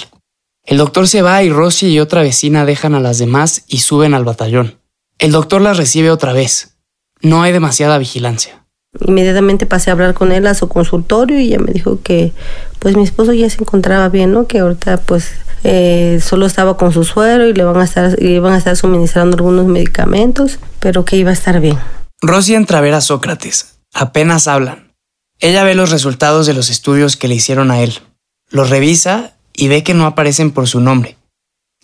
El 0.64 0.78
doctor 0.78 1.08
se 1.08 1.22
va 1.22 1.42
y 1.42 1.50
Rosy 1.50 1.88
y 1.88 2.00
otra 2.00 2.22
vecina 2.22 2.64
dejan 2.64 2.94
a 2.94 3.00
las 3.00 3.18
demás 3.18 3.64
y 3.68 3.78
suben 3.78 4.14
al 4.14 4.24
batallón. 4.24 4.78
El 5.18 5.32
doctor 5.32 5.60
las 5.60 5.76
recibe 5.76 6.10
otra 6.10 6.32
vez. 6.32 6.76
No 7.20 7.42
hay 7.42 7.52
demasiada 7.52 7.98
vigilancia. 7.98 8.64
Inmediatamente 9.00 9.66
pasé 9.66 9.90
a 9.90 9.92
hablar 9.92 10.14
con 10.14 10.32
él 10.32 10.46
a 10.46 10.54
su 10.54 10.68
consultorio 10.68 11.38
y 11.38 11.48
ya 11.48 11.58
me 11.58 11.72
dijo 11.72 12.00
que 12.02 12.32
pues 12.78 12.96
mi 12.96 13.02
esposo 13.02 13.32
ya 13.32 13.48
se 13.50 13.60
encontraba 13.60 14.08
bien, 14.08 14.32
¿no? 14.32 14.46
Que 14.46 14.60
ahorita 14.60 14.98
pues 14.98 15.32
eh, 15.64 16.20
solo 16.22 16.46
estaba 16.46 16.76
con 16.76 16.92
su 16.92 17.04
suero 17.04 17.48
y 17.48 17.52
le 17.52 17.64
van 17.64 17.76
a 17.76 17.84
estar, 17.84 18.22
iban 18.22 18.52
a 18.52 18.58
estar 18.58 18.76
suministrando 18.76 19.36
algunos 19.36 19.66
medicamentos, 19.66 20.58
pero 20.80 21.04
que 21.04 21.16
iba 21.16 21.30
a 21.30 21.34
estar 21.34 21.60
bien. 21.60 21.78
Rosy 22.20 22.54
entra 22.54 22.78
a 22.78 22.80
ver 22.80 22.94
a 22.94 23.00
Sócrates. 23.00 23.78
Apenas 23.94 24.48
hablan. 24.48 24.94
Ella 25.40 25.62
ve 25.62 25.74
los 25.74 25.90
resultados 25.90 26.46
de 26.46 26.54
los 26.54 26.68
estudios 26.68 27.16
que 27.16 27.28
le 27.28 27.36
hicieron 27.36 27.70
a 27.70 27.80
él, 27.80 28.00
los 28.50 28.70
revisa 28.70 29.36
y 29.54 29.68
ve 29.68 29.84
que 29.84 29.94
no 29.94 30.06
aparecen 30.06 30.50
por 30.50 30.66
su 30.66 30.80
nombre. 30.80 31.16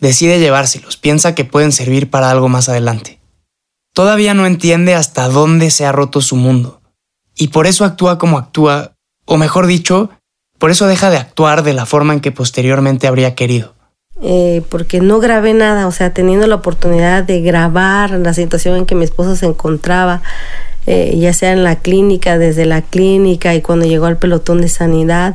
Decide 0.00 0.40
llevárselos, 0.40 0.96
piensa 0.96 1.34
que 1.34 1.44
pueden 1.44 1.70
servir 1.70 2.10
para 2.10 2.30
algo 2.30 2.48
más 2.48 2.68
adelante. 2.68 3.20
Todavía 3.92 4.34
no 4.34 4.44
entiende 4.44 4.94
hasta 4.94 5.28
dónde 5.28 5.70
se 5.70 5.86
ha 5.86 5.92
roto 5.92 6.20
su 6.20 6.34
mundo, 6.34 6.82
y 7.36 7.48
por 7.48 7.68
eso 7.68 7.84
actúa 7.84 8.18
como 8.18 8.38
actúa, 8.38 8.96
o 9.24 9.36
mejor 9.36 9.66
dicho, 9.68 10.10
por 10.64 10.70
eso 10.70 10.86
deja 10.86 11.10
de 11.10 11.18
actuar 11.18 11.62
de 11.62 11.74
la 11.74 11.84
forma 11.84 12.14
en 12.14 12.20
que 12.20 12.32
posteriormente 12.32 13.06
habría 13.06 13.34
querido. 13.34 13.74
Eh, 14.22 14.62
porque 14.70 15.02
no 15.02 15.20
grabé 15.20 15.52
nada, 15.52 15.86
o 15.86 15.92
sea, 15.92 16.14
teniendo 16.14 16.46
la 16.46 16.54
oportunidad 16.54 17.22
de 17.22 17.42
grabar 17.42 18.12
la 18.12 18.32
situación 18.32 18.78
en 18.78 18.86
que 18.86 18.94
mi 18.94 19.04
esposo 19.04 19.36
se 19.36 19.44
encontraba, 19.44 20.22
eh, 20.86 21.14
ya 21.18 21.34
sea 21.34 21.52
en 21.52 21.64
la 21.64 21.80
clínica, 21.80 22.38
desde 22.38 22.64
la 22.64 22.80
clínica 22.80 23.54
y 23.54 23.60
cuando 23.60 23.84
llegó 23.84 24.06
al 24.06 24.16
pelotón 24.16 24.62
de 24.62 24.70
sanidad, 24.70 25.34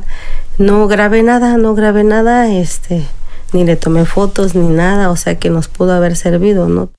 no 0.58 0.88
grabé 0.88 1.22
nada, 1.22 1.56
no 1.58 1.76
grabé 1.76 2.02
nada, 2.02 2.52
este, 2.52 3.06
ni 3.52 3.64
le 3.64 3.76
tomé 3.76 4.06
fotos 4.06 4.56
ni 4.56 4.66
nada, 4.66 5.10
o 5.10 5.16
sea 5.16 5.38
que 5.38 5.48
nos 5.48 5.68
pudo 5.68 5.92
haber 5.92 6.16
servido, 6.16 6.68
¿no? 6.68 6.90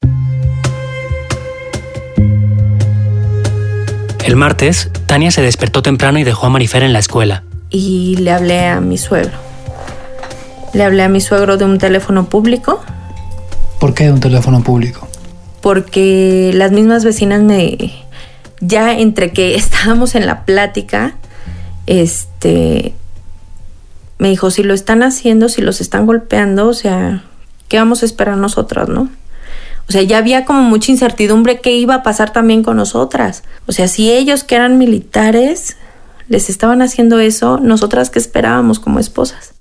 El 4.24 4.38
martes, 4.38 4.90
Tania 5.06 5.32
se 5.32 5.42
despertó 5.42 5.82
temprano 5.82 6.18
y 6.18 6.24
dejó 6.24 6.46
a 6.46 6.50
Marifer 6.50 6.84
en 6.84 6.94
la 6.94 7.00
escuela. 7.00 7.44
Y 7.72 8.18
le 8.18 8.32
hablé 8.32 8.68
a 8.68 8.82
mi 8.82 8.98
suegro. 8.98 9.38
Le 10.74 10.84
hablé 10.84 11.04
a 11.04 11.10
mi 11.10 11.22
suegro 11.22 11.58
de 11.58 11.66
un 11.66 11.78
teléfono 11.78 12.26
público. 12.26 12.82
¿Por 13.80 13.94
qué 13.94 14.06
de 14.06 14.12
un 14.12 14.20
teléfono 14.20 14.62
público? 14.62 15.08
Porque 15.62 16.52
las 16.54 16.72
mismas 16.72 17.04
vecinas 17.06 17.42
me... 17.42 17.78
Ya 18.60 18.94
entre 18.94 19.32
que 19.32 19.56
estábamos 19.56 20.16
en 20.16 20.26
la 20.26 20.46
plática, 20.46 21.16
este... 21.88 22.94
Me 24.20 24.30
dijo, 24.30 24.52
si 24.52 24.62
lo 24.62 24.76
están 24.76 25.02
haciendo, 25.02 25.50
si 25.50 25.62
los 25.62 25.82
están 25.82 26.06
golpeando, 26.06 26.68
o 26.68 26.74
sea, 26.76 27.24
¿qué 27.70 27.78
vamos 27.78 28.04
a 28.04 28.06
esperar 28.06 28.38
nosotras, 28.38 28.88
no? 28.88 29.10
O 29.88 29.92
sea, 29.92 30.04
ya 30.04 30.20
había 30.20 30.46
como 30.46 30.62
mucha 30.62 30.92
incertidumbre 30.92 31.60
qué 31.60 31.74
iba 31.74 31.96
a 31.96 32.04
pasar 32.04 32.32
también 32.32 32.64
con 32.64 32.78
nosotras. 32.78 33.44
O 33.66 33.72
sea, 33.72 33.88
si 33.88 34.12
ellos 34.12 34.44
que 34.44 34.56
eran 34.56 34.78
militares 34.78 35.76
les 36.32 36.50
estaban 36.50 36.82
haciendo 36.82 37.20
eso, 37.20 37.60
nosotras 37.62 38.10
qué 38.10 38.18
esperábamos 38.18 38.80
como 38.80 39.00
esposas. 39.00 39.56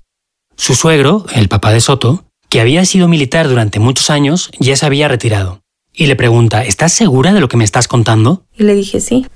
Su 0.55 0.73
suegro, 0.73 1.25
el 1.35 1.49
papá 1.49 1.73
de 1.73 1.81
Soto, 1.81 2.23
que 2.47 2.61
había 2.61 2.85
sido 2.85 3.09
militar 3.09 3.49
durante 3.49 3.81
muchos 3.81 4.09
años, 4.09 4.49
ya 4.57 4.77
se 4.77 4.85
había 4.85 5.09
retirado. 5.09 5.59
Y 5.93 6.05
le 6.05 6.15
pregunta, 6.15 6.63
¿estás 6.63 6.93
segura 6.93 7.33
de 7.33 7.41
lo 7.41 7.49
que 7.49 7.57
me 7.57 7.65
estás 7.65 7.89
contando? 7.89 8.45
Y 8.57 8.63
le 8.63 8.73
dije, 8.73 9.01
sí. 9.01 9.27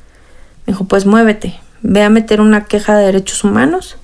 Me 0.65 0.71
dijo, 0.71 0.85
pues 0.85 1.05
muévete, 1.05 1.59
ve 1.81 2.03
a 2.03 2.09
meter 2.09 2.39
una 2.39 2.67
queja 2.67 2.95
de 2.95 3.07
derechos 3.07 3.43
humanos 3.43 3.97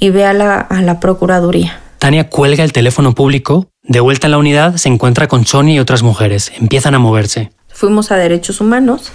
y 0.00 0.08
ve 0.08 0.24
a 0.24 0.32
la, 0.32 0.58
a 0.58 0.80
la 0.80 1.00
Procuraduría. 1.00 1.78
Tania 1.98 2.30
cuelga 2.30 2.64
el 2.64 2.72
teléfono 2.72 3.14
público, 3.14 3.68
de 3.82 4.00
vuelta 4.00 4.26
en 4.26 4.30
la 4.30 4.38
unidad 4.38 4.76
se 4.76 4.88
encuentra 4.88 5.28
con 5.28 5.44
Sonia 5.44 5.74
y 5.74 5.80
otras 5.80 6.02
mujeres, 6.02 6.50
empiezan 6.58 6.94
a 6.94 6.98
moverse. 6.98 7.52
Fuimos 7.68 8.10
a 8.10 8.16
derechos 8.16 8.62
humanos 8.62 9.12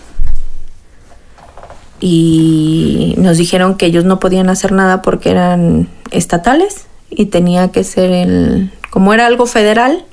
y 2.06 3.16
nos 3.18 3.38
dijeron 3.38 3.78
que 3.78 3.86
ellos 3.86 4.04
no 4.04 4.20
podían 4.20 4.50
hacer 4.50 4.74
nada 4.74 5.02
porque 5.02 5.30
eran 5.30 5.88
estatales 6.12 6.88
y 7.10 7.28
tenía 7.28 7.72
que 7.72 7.86
ser 7.86 8.12
el, 8.12 8.74
como 8.90 9.14
era 9.14 9.26
algo 9.26 9.46
federal, 9.46 10.04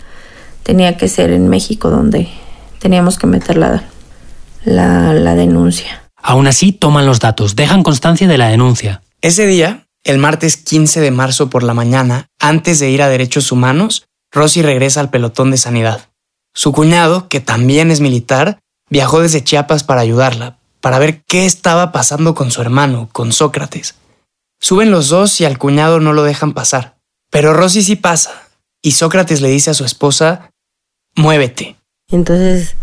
tenía 0.62 0.96
que 0.96 1.08
ser 1.08 1.32
en 1.32 1.48
México 1.48 1.90
donde 1.90 2.28
teníamos 2.78 3.18
que 3.18 3.26
meter 3.26 3.56
la, 3.56 3.82
la, 4.64 5.12
la 5.12 5.34
denuncia. 5.34 6.04
Aún 6.22 6.46
así, 6.46 6.70
toman 6.70 7.06
los 7.06 7.18
datos, 7.18 7.56
dejan 7.56 7.82
constancia 7.82 8.28
de 8.28 8.38
la 8.38 8.50
denuncia. 8.50 9.02
Ese 9.20 9.48
día, 9.48 9.88
el 10.04 10.18
martes 10.18 10.56
15 10.58 11.00
de 11.00 11.10
marzo 11.10 11.50
por 11.50 11.64
la 11.64 11.74
mañana, 11.74 12.28
antes 12.38 12.78
de 12.78 12.88
ir 12.88 13.02
a 13.02 13.08
Derechos 13.08 13.50
Humanos, 13.50 14.04
Rosy 14.30 14.62
regresa 14.62 15.00
al 15.00 15.10
pelotón 15.10 15.50
de 15.50 15.56
sanidad. 15.56 16.02
Su 16.54 16.70
cuñado, 16.70 17.28
que 17.28 17.40
también 17.40 17.90
es 17.90 18.00
militar, 18.00 18.60
viajó 18.90 19.22
desde 19.22 19.42
Chiapas 19.42 19.82
para 19.82 20.02
ayudarla, 20.02 20.59
para 20.80 20.98
ver 20.98 21.22
qué 21.26 21.46
estaba 21.46 21.92
pasando 21.92 22.34
con 22.34 22.50
su 22.50 22.60
hermano, 22.60 23.08
con 23.12 23.32
Sócrates. 23.32 23.94
Suben 24.60 24.90
los 24.90 25.08
dos 25.08 25.40
y 25.40 25.44
al 25.44 25.58
cuñado 25.58 26.00
no 26.00 26.12
lo 26.12 26.22
dejan 26.22 26.52
pasar. 26.52 26.96
Pero 27.30 27.54
Rosy 27.54 27.82
sí 27.82 27.96
pasa, 27.96 28.48
y 28.82 28.92
Sócrates 28.92 29.40
le 29.40 29.48
dice 29.48 29.70
a 29.70 29.74
su 29.74 29.84
esposa, 29.84 30.50
muévete. 31.14 31.76
Entonces 32.10 32.74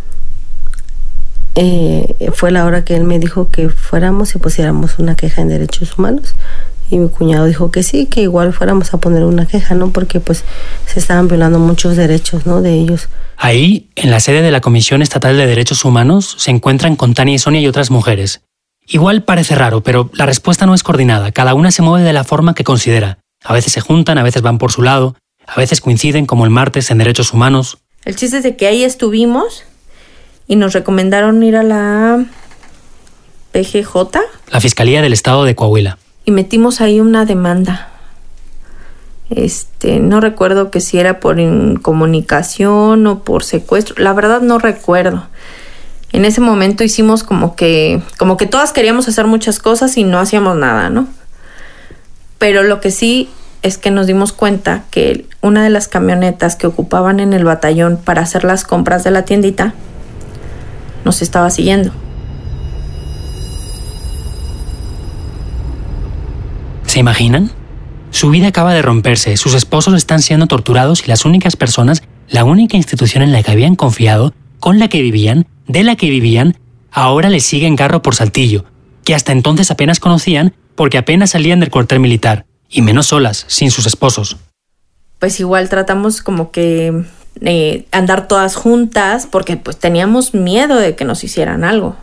eh, 1.56 2.32
fue 2.34 2.52
la 2.52 2.66
hora 2.66 2.86
que 2.86 2.96
él 2.96 3.04
me 3.04 3.20
dijo 3.20 3.50
que 3.50 3.70
fuéramos 3.70 4.36
y 4.36 4.38
pusiéramos 4.38 5.00
una 5.00 5.16
queja 5.16 5.42
en 5.42 5.50
derechos 5.50 5.98
humanos. 5.98 6.36
Y 6.90 6.98
mi 7.00 7.10
cuñado 7.10 7.46
dijo 7.46 7.70
que 7.72 7.84
sí, 7.84 8.06
que 8.06 8.22
igual 8.22 8.54
fuéramos 8.54 8.94
a 8.94 8.98
poner 8.98 9.24
una 9.24 9.46
queja, 9.46 9.76
¿no? 9.76 9.92
Porque 9.92 10.20
pues 10.20 10.44
se 10.86 11.00
estaban 11.00 11.28
violando 11.28 11.60
muchos 11.60 11.98
derechos, 11.98 12.46
¿no? 12.46 12.62
De 12.62 12.74
ellos. 12.74 13.10
Ahí, 13.36 13.90
en 13.96 14.10
la 14.10 14.20
sede 14.20 14.42
de 14.42 14.52
la 14.52 14.62
Comisión 14.62 15.02
Estatal 15.02 15.36
de 15.36 15.46
Derechos 15.46 15.84
Humanos, 15.84 16.36
se 16.38 16.52
encuentran 16.52 16.96
con 16.96 17.14
Tania 17.14 17.36
y 17.36 17.40
Sonia 17.40 17.62
y 17.62 17.68
otras 17.68 17.92
mujeres. 17.92 18.42
Igual 18.88 19.24
parece 19.24 19.56
raro, 19.56 19.82
pero 19.84 20.10
la 20.14 20.26
respuesta 20.26 20.66
no 20.66 20.74
es 20.74 20.82
coordinada, 20.82 21.34
cada 21.34 21.54
una 21.54 21.72
se 21.72 21.82
mueve 21.82 22.06
de 22.06 22.14
la 22.14 22.24
forma 22.24 22.56
que 22.56 22.64
considera. 22.64 23.20
A 23.44 23.54
veces 23.54 23.74
se 23.74 23.82
juntan, 23.82 24.18
a 24.18 24.24
veces 24.24 24.42
van 24.42 24.58
por 24.58 24.72
su 24.72 24.82
lado, 24.82 25.16
a 25.46 25.60
veces 25.60 25.82
coinciden 25.82 26.26
como 26.26 26.46
el 26.46 26.52
martes 26.52 26.90
en 26.90 27.00
Derechos 27.00 27.34
Humanos. 27.34 27.80
El 28.06 28.16
chiste 28.16 28.38
es 28.38 28.44
de 28.44 28.56
que 28.56 28.68
ahí 28.68 28.84
estuvimos 28.86 29.66
y 30.48 30.56
nos 30.56 30.72
recomendaron 30.72 31.44
ir 31.44 31.58
a 31.58 31.64
la 31.64 32.26
PGJ. 33.52 34.20
La 34.52 34.62
Fiscalía 34.62 35.02
del 35.02 35.14
Estado 35.14 35.44
de 35.44 35.56
Coahuila. 35.56 35.98
Y 36.28 36.32
metimos 36.32 36.82
ahí 36.82 37.00
una 37.00 37.24
demanda. 37.24 37.88
Este, 39.30 40.02
no 40.02 40.20
recuerdo 40.20 40.72
que 40.72 40.82
si 40.82 41.00
era 41.00 41.22
por 41.22 41.40
incomunicación 41.40 43.08
o 43.08 43.24
por 43.24 43.46
secuestro, 43.46 43.96
la 43.98 44.12
verdad 44.12 44.42
no 44.42 44.60
recuerdo. 44.60 45.24
En 46.12 46.26
ese 46.26 46.42
momento 46.42 46.84
hicimos 46.84 47.24
como 47.24 47.56
que 47.56 48.02
como 48.18 48.36
que 48.36 48.46
todas 48.46 48.74
queríamos 48.74 49.08
hacer 49.08 49.26
muchas 49.26 49.60
cosas 49.60 49.96
y 49.96 50.04
no 50.04 50.20
hacíamos 50.20 50.58
nada, 50.58 50.90
¿no? 50.90 51.08
Pero 52.40 52.62
lo 52.64 52.82
que 52.82 52.92
sí 52.92 53.30
es 53.62 53.78
que 53.78 53.90
nos 53.90 54.06
dimos 54.06 54.34
cuenta 54.34 54.84
que 54.92 55.26
una 55.42 55.64
de 55.64 55.70
las 55.70 55.88
camionetas 55.88 56.58
que 56.58 56.68
ocupaban 56.68 57.22
en 57.22 57.32
el 57.32 57.46
batallón 57.46 57.96
para 58.04 58.24
hacer 58.24 58.44
las 58.44 58.66
compras 58.66 59.06
de 59.06 59.12
la 59.12 59.24
tiendita 59.24 59.74
nos 61.06 61.22
estaba 61.22 61.50
siguiendo. 61.52 61.94
¿Se 66.88 67.00
imaginan? 67.00 67.52
Su 68.12 68.30
vida 68.30 68.48
acaba 68.48 68.74
de 68.74 68.82
romperse, 68.82 69.36
sus 69.36 69.54
esposos 69.54 69.94
están 69.94 70.22
siendo 70.22 70.48
torturados 70.48 71.04
y 71.04 71.08
las 71.08 71.26
únicas 71.26 71.58
personas, 71.58 72.02
la 72.30 72.46
única 72.46 72.78
institución 72.78 73.22
en 73.22 73.34
la 73.34 73.44
que 73.44 73.52
habían 73.52 73.76
confiado, 73.76 74.34
con 74.62 74.80
la 74.80 74.88
que 74.88 75.02
vivían, 75.02 75.48
de 75.68 75.84
la 75.84 75.98
que 75.98 76.10
vivían, 76.10 76.58
ahora 76.90 77.30
les 77.30 77.44
siguen 77.44 77.76
carro 77.76 78.02
por 78.02 78.16
saltillo, 78.16 78.64
que 79.04 79.14
hasta 79.14 79.34
entonces 79.34 79.70
apenas 79.70 80.00
conocían 80.00 80.54
porque 80.76 80.98
apenas 80.98 81.32
salían 81.32 81.60
del 81.60 81.70
cuartel 81.70 82.00
militar, 82.00 82.46
y 82.70 82.82
menos 82.82 83.08
solas, 83.08 83.44
sin 83.48 83.70
sus 83.70 83.86
esposos. 83.86 84.38
Pues 85.20 85.40
igual 85.42 85.68
tratamos 85.68 86.22
como 86.22 86.52
que 86.52 87.04
eh, 87.42 87.86
andar 87.92 88.30
todas 88.30 88.56
juntas 88.56 89.28
porque 89.30 89.58
pues 89.58 89.78
teníamos 89.78 90.34
miedo 90.34 90.78
de 90.78 90.96
que 90.96 91.04
nos 91.04 91.24
hicieran 91.26 91.66
algo. 91.66 91.98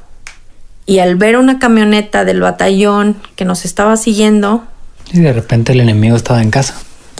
Y 0.84 0.98
al 0.98 1.16
ver 1.16 1.38
una 1.38 1.58
camioneta 1.58 2.26
del 2.26 2.42
batallón 2.42 3.16
que 3.36 3.46
nos 3.46 3.64
estaba 3.64 3.96
siguiendo, 3.96 4.64
y 5.12 5.20
de 5.20 5.32
repente 5.32 5.72
el 5.72 5.80
enemigo 5.80 6.16
estaba 6.16 6.42
en 6.42 6.50
casa. 6.50 6.74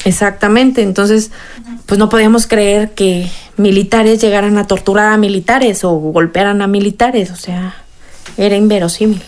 Exactamente, 0.04 0.82
entonces 0.82 1.30
pues 1.86 1.98
no 1.98 2.08
podíamos 2.08 2.46
creer 2.46 2.92
que 2.92 3.28
militares 3.56 4.20
llegaran 4.20 4.58
a 4.58 4.66
torturar 4.66 5.12
a 5.12 5.16
militares 5.16 5.84
o 5.84 5.92
golpearan 5.92 6.62
a 6.62 6.66
militares, 6.66 7.30
o 7.30 7.36
sea, 7.36 7.74
era 8.36 8.56
inverosímil. 8.56 9.22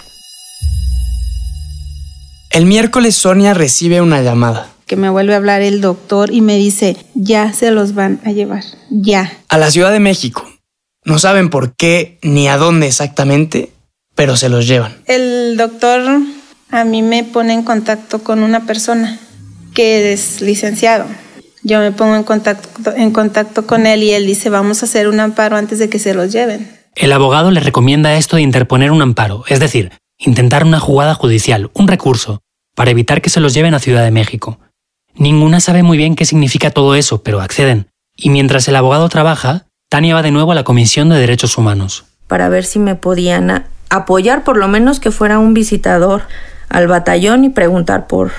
El 2.51 2.67
miércoles 2.67 3.15
Sonia 3.15 3.55
recibe 3.55 4.01
una 4.01 4.23
llamada. 4.23 4.69
Que 4.87 4.97
me 4.97 5.11
vuelve 5.11 5.35
a 5.35 5.37
hablar 5.37 5.63
el 5.63 5.81
doctor 5.81 6.33
y 6.33 6.41
me 6.41 6.57
dice, 6.57 6.97
ya 7.15 7.53
se 7.53 7.71
los 7.71 7.95
van 7.95 8.21
a 8.25 8.31
llevar, 8.31 8.65
ya. 8.89 9.33
A 9.49 9.59
la 9.59 9.71
Ciudad 9.71 9.93
de 9.93 10.01
México. 10.01 10.47
No 11.05 11.19
saben 11.19 11.51
por 11.51 11.75
qué 11.75 12.19
ni 12.23 12.49
a 12.49 12.57
dónde 12.57 12.87
exactamente, 12.87 13.73
pero 14.15 14.37
se 14.37 14.49
los 14.49 14.67
llevan. 14.67 14.97
El 15.07 15.57
doctor 15.57 16.21
a 16.71 16.85
mí 16.85 17.03
me 17.03 17.25
pone 17.25 17.53
en 17.53 17.63
contacto 17.63 18.23
con 18.23 18.43
una 18.43 18.67
persona 18.67 19.19
que 19.75 20.13
es 20.13 20.41
licenciado. 20.41 21.07
Yo 21.63 21.81
me 21.81 21.93
pongo 21.93 22.17
en 22.17 22.23
contacto, 22.23 22.95
en 22.95 23.11
contacto 23.11 23.67
con 23.67 23.87
él 23.87 24.03
y 24.03 24.13
él 24.13 24.27
dice, 24.27 24.51
vamos 24.51 24.83
a 24.83 24.87
hacer 24.87 25.09
un 25.09 25.21
amparo 25.21 25.57
antes 25.57 25.79
de 25.79 25.89
que 25.89 25.99
se 25.99 26.15
los 26.15 26.33
lleven. 26.33 26.71
El 26.95 27.13
abogado 27.13 27.51
le 27.51 27.61
recomienda 27.61 28.17
esto 28.17 28.37
de 28.37 28.43
interponer 28.43 28.91
un 28.91 29.03
amparo, 29.03 29.45
es 29.49 29.61
decir, 29.61 29.93
intentar 30.19 30.65
una 30.65 30.81
jugada 30.81 31.15
judicial, 31.15 31.71
un 31.75 31.89
recurso, 31.89 32.41
para 32.75 32.91
evitar 32.91 33.21
que 33.21 33.31
se 33.31 33.41
los 33.41 33.53
lleven 33.53 33.75
a 33.75 33.79
Ciudad 33.79 34.05
de 34.05 34.11
México. 34.11 34.59
Ninguna 35.15 35.61
sabe 35.61 35.83
muy 35.83 35.99
bien 35.99 36.15
qué 36.15 36.25
significa 36.25 36.71
todo 36.71 36.95
eso, 36.95 37.23
pero 37.23 37.41
acceden. 37.41 37.89
Y 38.17 38.31
mientras 38.31 38.69
el 38.69 38.77
abogado 38.77 39.09
trabaja, 39.09 39.67
Tania 39.89 40.15
va 40.15 40.23
de 40.23 40.31
nuevo 40.31 40.53
a 40.53 40.55
la 40.55 40.65
Comisión 40.65 41.09
de 41.09 41.19
Derechos 41.19 41.59
Humanos. 41.59 42.05
Para 42.29 42.49
ver 42.49 42.65
si 42.65 42.79
me 42.79 42.95
podían 42.95 43.67
apoyar, 43.89 44.45
por 44.45 44.57
lo 44.57 44.69
menos 44.69 45.01
que 45.01 45.11
fuera 45.11 45.39
un 45.39 45.55
visitador 45.55 46.23
al 46.69 46.89
batallón 46.89 47.45
y 47.45 47.51
preguntar 47.51 48.07
por, 48.07 48.33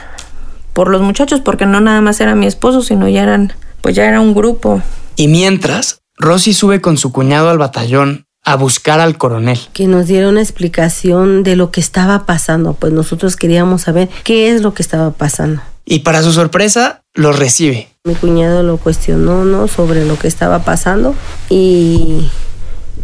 por 0.74 0.90
los 0.90 1.02
muchachos, 1.02 1.42
porque 1.42 1.66
no 1.66 1.82
nada 1.82 2.02
más 2.02 2.20
era 2.22 2.36
mi 2.36 2.46
esposo, 2.46 2.82
sino 2.82 3.08
ya 3.08 3.24
eran, 3.24 3.54
pues 3.82 3.96
ya 3.96 4.06
era 4.06 4.22
un 4.22 4.34
grupo. 4.34 4.82
Y 5.16 5.28
mientras, 5.28 6.02
Rosy 6.18 6.54
sube 6.54 6.82
con 6.82 6.98
su 6.98 7.12
cuñado 7.12 7.50
al 7.50 7.58
batallón 7.58 8.26
a 8.44 8.56
buscar 8.56 9.00
al 9.00 9.18
coronel. 9.18 9.60
Que 9.74 9.88
nos 9.88 10.08
diera 10.08 10.30
una 10.30 10.42
explicación 10.42 11.44
de 11.44 11.56
lo 11.56 11.72
que 11.72 11.82
estaba 11.82 12.26
pasando, 12.26 12.74
pues 12.74 12.94
nosotros 12.94 13.36
queríamos 13.36 13.82
saber 13.82 14.10
qué 14.24 14.52
es 14.52 14.62
lo 14.62 14.74
que 14.74 14.82
estaba 14.82 15.12
pasando. 15.12 15.62
Y 15.84 16.00
para 16.00 16.22
su 16.22 16.32
sorpresa, 16.34 17.02
lo 17.14 17.32
recibe. 17.32 17.90
Mi 18.04 18.16
cuñado 18.16 18.64
lo 18.64 18.78
cuestionó, 18.78 19.46
¿no? 19.46 19.68
Sobre 19.68 20.06
lo 20.06 20.18
que 20.18 20.28
estaba 20.28 20.60
pasando 20.60 21.16
y, 21.50 22.30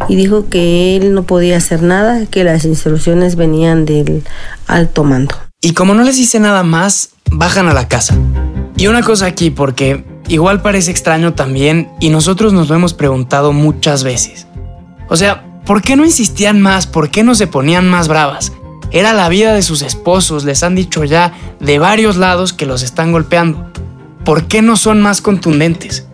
y 0.07 0.15
dijo 0.15 0.49
que 0.49 0.95
él 0.95 1.13
no 1.13 1.23
podía 1.23 1.57
hacer 1.57 1.81
nada, 1.81 2.25
que 2.25 2.43
las 2.43 2.65
instrucciones 2.65 3.35
venían 3.35 3.85
del 3.85 4.23
alto 4.67 5.03
mando. 5.03 5.35
Y 5.61 5.73
como 5.73 5.93
no 5.93 6.03
les 6.03 6.17
dice 6.17 6.39
nada 6.39 6.63
más, 6.63 7.11
bajan 7.31 7.67
a 7.67 7.73
la 7.73 7.87
casa. 7.87 8.17
Y 8.75 8.87
una 8.87 9.01
cosa 9.01 9.27
aquí, 9.27 9.49
porque 9.49 10.03
igual 10.27 10.61
parece 10.61 10.91
extraño 10.91 11.33
también, 11.33 11.89
y 11.99 12.09
nosotros 12.09 12.53
nos 12.53 12.69
lo 12.69 12.75
hemos 12.75 12.93
preguntado 12.93 13.53
muchas 13.53 14.03
veces. 14.03 14.47
O 15.09 15.15
sea, 15.15 15.61
¿por 15.65 15.81
qué 15.81 15.95
no 15.95 16.05
insistían 16.05 16.61
más? 16.61 16.87
¿Por 16.87 17.11
qué 17.11 17.23
no 17.23 17.35
se 17.35 17.47
ponían 17.47 17.89
más 17.89 18.07
bravas? 18.07 18.51
Era 18.91 19.13
la 19.13 19.29
vida 19.29 19.53
de 19.53 19.63
sus 19.63 19.81
esposos, 19.81 20.43
les 20.43 20.63
han 20.63 20.75
dicho 20.75 21.03
ya 21.03 21.33
de 21.59 21.79
varios 21.79 22.17
lados 22.17 22.53
que 22.53 22.65
los 22.65 22.83
están 22.83 23.11
golpeando. 23.11 23.71
¿Por 24.23 24.47
qué 24.47 24.61
no 24.61 24.75
son 24.75 25.01
más 25.01 25.21
contundentes? 25.21 26.07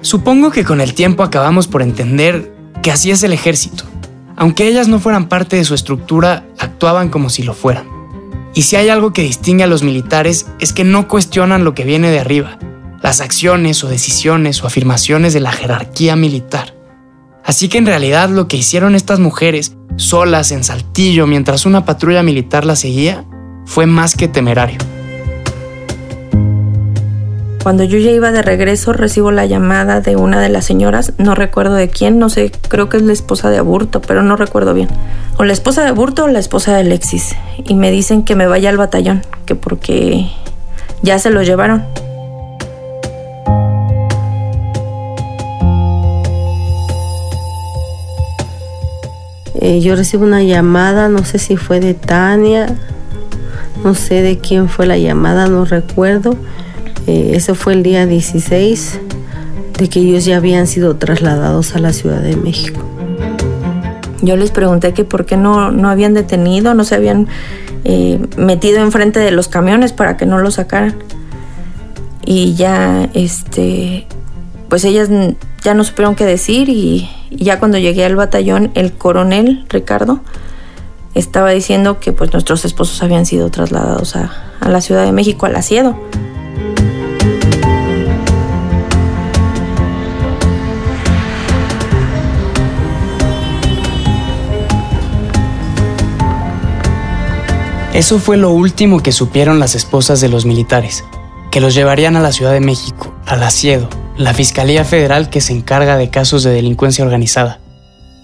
Supongo 0.00 0.50
que 0.50 0.64
con 0.64 0.80
el 0.80 0.94
tiempo 0.94 1.22
acabamos 1.22 1.66
por 1.66 1.82
entender 1.82 2.53
que 2.84 2.92
así 2.92 3.10
es 3.10 3.22
el 3.22 3.32
ejército. 3.32 3.84
Aunque 4.36 4.68
ellas 4.68 4.88
no 4.88 5.00
fueran 5.00 5.30
parte 5.30 5.56
de 5.56 5.64
su 5.64 5.74
estructura, 5.74 6.44
actuaban 6.58 7.08
como 7.08 7.30
si 7.30 7.42
lo 7.42 7.54
fueran. 7.54 7.88
Y 8.52 8.62
si 8.62 8.76
hay 8.76 8.90
algo 8.90 9.14
que 9.14 9.22
distingue 9.22 9.64
a 9.64 9.66
los 9.66 9.82
militares 9.82 10.46
es 10.60 10.74
que 10.74 10.84
no 10.84 11.08
cuestionan 11.08 11.64
lo 11.64 11.74
que 11.74 11.84
viene 11.84 12.10
de 12.10 12.20
arriba, 12.20 12.58
las 13.02 13.22
acciones 13.22 13.82
o 13.84 13.88
decisiones 13.88 14.62
o 14.62 14.66
afirmaciones 14.66 15.32
de 15.32 15.40
la 15.40 15.50
jerarquía 15.50 16.14
militar. 16.14 16.74
Así 17.42 17.68
que 17.68 17.78
en 17.78 17.86
realidad 17.86 18.28
lo 18.28 18.48
que 18.48 18.58
hicieron 18.58 18.94
estas 18.94 19.18
mujeres, 19.18 19.74
solas 19.96 20.52
en 20.52 20.62
Saltillo 20.62 21.26
mientras 21.26 21.64
una 21.64 21.86
patrulla 21.86 22.22
militar 22.22 22.66
las 22.66 22.80
seguía, 22.80 23.24
fue 23.64 23.86
más 23.86 24.14
que 24.14 24.28
temerario. 24.28 24.76
Cuando 27.64 27.82
yo 27.82 27.96
ya 27.96 28.10
iba 28.10 28.30
de 28.30 28.42
regreso 28.42 28.92
recibo 28.92 29.30
la 29.30 29.46
llamada 29.46 30.02
de 30.02 30.16
una 30.16 30.38
de 30.38 30.50
las 30.50 30.66
señoras, 30.66 31.14
no 31.16 31.34
recuerdo 31.34 31.76
de 31.76 31.88
quién, 31.88 32.18
no 32.18 32.28
sé, 32.28 32.52
creo 32.68 32.90
que 32.90 32.98
es 32.98 33.02
la 33.02 33.14
esposa 33.14 33.48
de 33.48 33.56
Aburto, 33.56 34.02
pero 34.02 34.22
no 34.22 34.36
recuerdo 34.36 34.74
bien. 34.74 34.90
O 35.38 35.44
la 35.44 35.54
esposa 35.54 35.82
de 35.82 35.88
Aburto 35.88 36.24
o 36.24 36.28
la 36.28 36.40
esposa 36.40 36.74
de 36.74 36.80
Alexis. 36.80 37.34
Y 37.64 37.74
me 37.74 37.90
dicen 37.90 38.22
que 38.22 38.36
me 38.36 38.46
vaya 38.46 38.68
al 38.68 38.76
batallón, 38.76 39.22
que 39.46 39.54
porque 39.54 40.30
ya 41.00 41.18
se 41.18 41.30
lo 41.30 41.42
llevaron. 41.42 41.86
Eh, 49.54 49.80
yo 49.80 49.96
recibo 49.96 50.24
una 50.24 50.42
llamada, 50.42 51.08
no 51.08 51.24
sé 51.24 51.38
si 51.38 51.56
fue 51.56 51.80
de 51.80 51.94
Tania, 51.94 52.66
no 53.82 53.94
sé 53.94 54.20
de 54.20 54.38
quién 54.38 54.68
fue 54.68 54.84
la 54.84 54.98
llamada, 54.98 55.46
no 55.46 55.64
recuerdo. 55.64 56.36
Eh, 57.06 57.32
ese 57.34 57.54
fue 57.54 57.74
el 57.74 57.82
día 57.82 58.06
16 58.06 59.00
de 59.78 59.88
que 59.88 60.00
ellos 60.00 60.24
ya 60.24 60.36
habían 60.36 60.66
sido 60.66 60.96
trasladados 60.96 61.74
a 61.74 61.78
la 61.78 61.92
Ciudad 61.92 62.20
de 62.20 62.36
México. 62.36 62.80
Yo 64.22 64.36
les 64.36 64.50
pregunté 64.50 64.94
que 64.94 65.04
por 65.04 65.26
qué 65.26 65.36
no, 65.36 65.70
no 65.70 65.90
habían 65.90 66.14
detenido, 66.14 66.74
no 66.74 66.84
se 66.84 66.94
habían 66.94 67.28
eh, 67.84 68.18
metido 68.38 68.78
enfrente 68.78 69.20
de 69.20 69.30
los 69.30 69.48
camiones 69.48 69.92
para 69.92 70.16
que 70.16 70.24
no 70.24 70.38
lo 70.38 70.50
sacaran. 70.50 70.94
Y 72.24 72.54
ya, 72.54 73.10
este, 73.12 74.06
pues 74.70 74.84
ellas 74.84 75.10
ya 75.62 75.74
no 75.74 75.84
supieron 75.84 76.14
qué 76.14 76.24
decir 76.24 76.70
y, 76.70 77.10
ya 77.30 77.58
cuando 77.58 77.78
llegué 77.78 78.04
al 78.04 78.16
batallón, 78.16 78.70
el 78.74 78.92
coronel 78.92 79.66
Ricardo 79.68 80.20
estaba 81.14 81.50
diciendo 81.50 81.98
que 81.98 82.12
pues 82.12 82.32
nuestros 82.32 82.64
esposos 82.64 83.02
habían 83.02 83.26
sido 83.26 83.50
trasladados 83.50 84.16
a, 84.16 84.32
a 84.60 84.68
la 84.68 84.80
Ciudad 84.80 85.04
de 85.04 85.12
México, 85.12 85.46
al 85.46 85.56
asiedo. 85.56 85.96
Eso 97.94 98.18
fue 98.18 98.36
lo 98.36 98.50
último 98.50 99.04
que 99.04 99.12
supieron 99.12 99.60
las 99.60 99.76
esposas 99.76 100.20
de 100.20 100.28
los 100.28 100.46
militares, 100.46 101.04
que 101.52 101.60
los 101.60 101.74
llevarían 101.74 102.16
a 102.16 102.20
la 102.20 102.32
Ciudad 102.32 102.52
de 102.52 102.58
México, 102.60 103.14
al 103.24 103.44
asiedo, 103.44 103.88
la 104.16 104.34
Fiscalía 104.34 104.84
Federal 104.84 105.30
que 105.30 105.40
se 105.40 105.52
encarga 105.52 105.96
de 105.96 106.10
casos 106.10 106.42
de 106.42 106.50
delincuencia 106.50 107.04
organizada. 107.04 107.60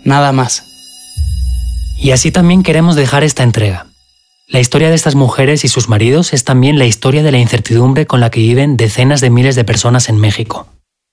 Nada 0.05 0.33
más. 0.33 0.65
Y 1.97 2.11
así 2.11 2.33
también 2.33 2.65
queremos 2.65 2.97
dejar 2.97 3.23
esta 3.23 3.45
entrega. 3.45 3.87
La 4.49 4.59
historia 4.59 4.89
de 4.89 4.97
estas 4.97 5.15
mujeres 5.15 5.65
y 5.65 5.69
sus 5.69 5.89
maridos 5.89 6.33
es 6.33 6.43
también 6.43 6.77
la 6.77 6.87
historia 6.87 7.23
de 7.23 7.31
la 7.31 7.39
incertidumbre 7.39 8.07
con 8.07 8.19
la 8.19 8.31
que 8.31 8.41
viven 8.41 8.77
decenas 8.77 9.21
de 9.21 9.31
miles 9.31 9.55
de 9.55 9.63
personas 9.63 10.09
en 10.09 10.17
México. 10.17 10.67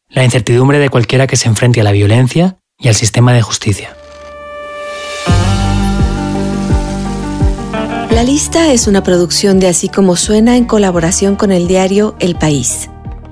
La 0.09 0.23
incertidumbre 0.23 0.79
de 0.79 0.89
cualquiera 0.89 1.27
que 1.27 1.37
se 1.37 1.47
enfrente 1.47 1.81
a 1.81 1.83
la 1.83 1.91
violencia 1.91 2.57
y 2.79 2.87
al 2.87 2.95
sistema 2.95 3.33
de 3.33 3.43
justicia. 3.43 3.96
La 8.17 8.23
lista 8.23 8.73
es 8.73 8.87
una 8.87 9.03
producción 9.03 9.59
de 9.59 9.67
Así 9.67 9.89
como 9.89 10.15
suena 10.15 10.57
en 10.57 10.65
colaboración 10.65 11.35
con 11.35 11.51
el 11.51 11.67
diario 11.67 12.15
El 12.17 12.35
País. 12.35 12.89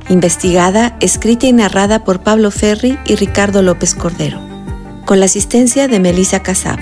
Investigada, 0.10 0.96
escrita 1.00 1.48
y 1.48 1.54
narrada 1.54 2.04
por 2.04 2.22
Pablo 2.22 2.52
Ferri 2.52 3.00
y 3.08 3.16
Ricardo 3.16 3.64
López 3.64 3.96
Cordero. 3.96 4.40
Con 5.04 5.20
la 5.20 5.26
asistencia 5.26 5.88
de 5.88 6.00
Melissa 6.00 6.44
Casab. 6.44 6.78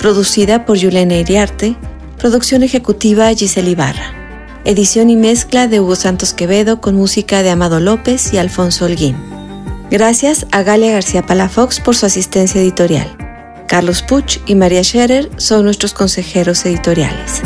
Producida 0.00 0.64
por 0.64 0.78
Yulena 0.78 1.14
Iriarte. 1.14 1.76
Producción 2.18 2.64
ejecutiva 2.64 3.32
Giselle 3.32 3.70
Ibarra. 3.70 4.12
Edición 4.64 5.08
y 5.08 5.14
mezcla 5.14 5.68
de 5.68 5.78
Hugo 5.78 5.94
Santos 5.94 6.34
Quevedo 6.34 6.80
con 6.80 6.96
música 6.96 7.44
de 7.44 7.50
Amado 7.50 7.78
López 7.78 8.32
y 8.32 8.38
Alfonso 8.38 8.86
Holguín. 8.86 9.14
Gracias 9.92 10.44
a 10.50 10.64
Galia 10.64 10.90
García 10.90 11.24
Palafox 11.24 11.78
por 11.78 11.94
su 11.94 12.04
asistencia 12.04 12.60
editorial. 12.60 13.25
Carlos 13.66 14.02
Puch 14.02 14.38
y 14.46 14.54
María 14.54 14.82
Scherer 14.82 15.30
son 15.36 15.64
nuestros 15.64 15.92
consejeros 15.92 16.64
editoriales. 16.66 17.42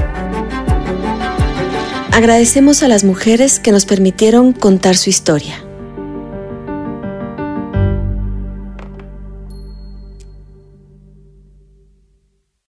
Agradecemos 2.12 2.82
a 2.82 2.88
las 2.88 3.04
mujeres 3.04 3.58
que 3.58 3.72
nos 3.72 3.86
permitieron 3.86 4.52
contar 4.52 4.96
su 4.96 5.10
historia. 5.10 5.64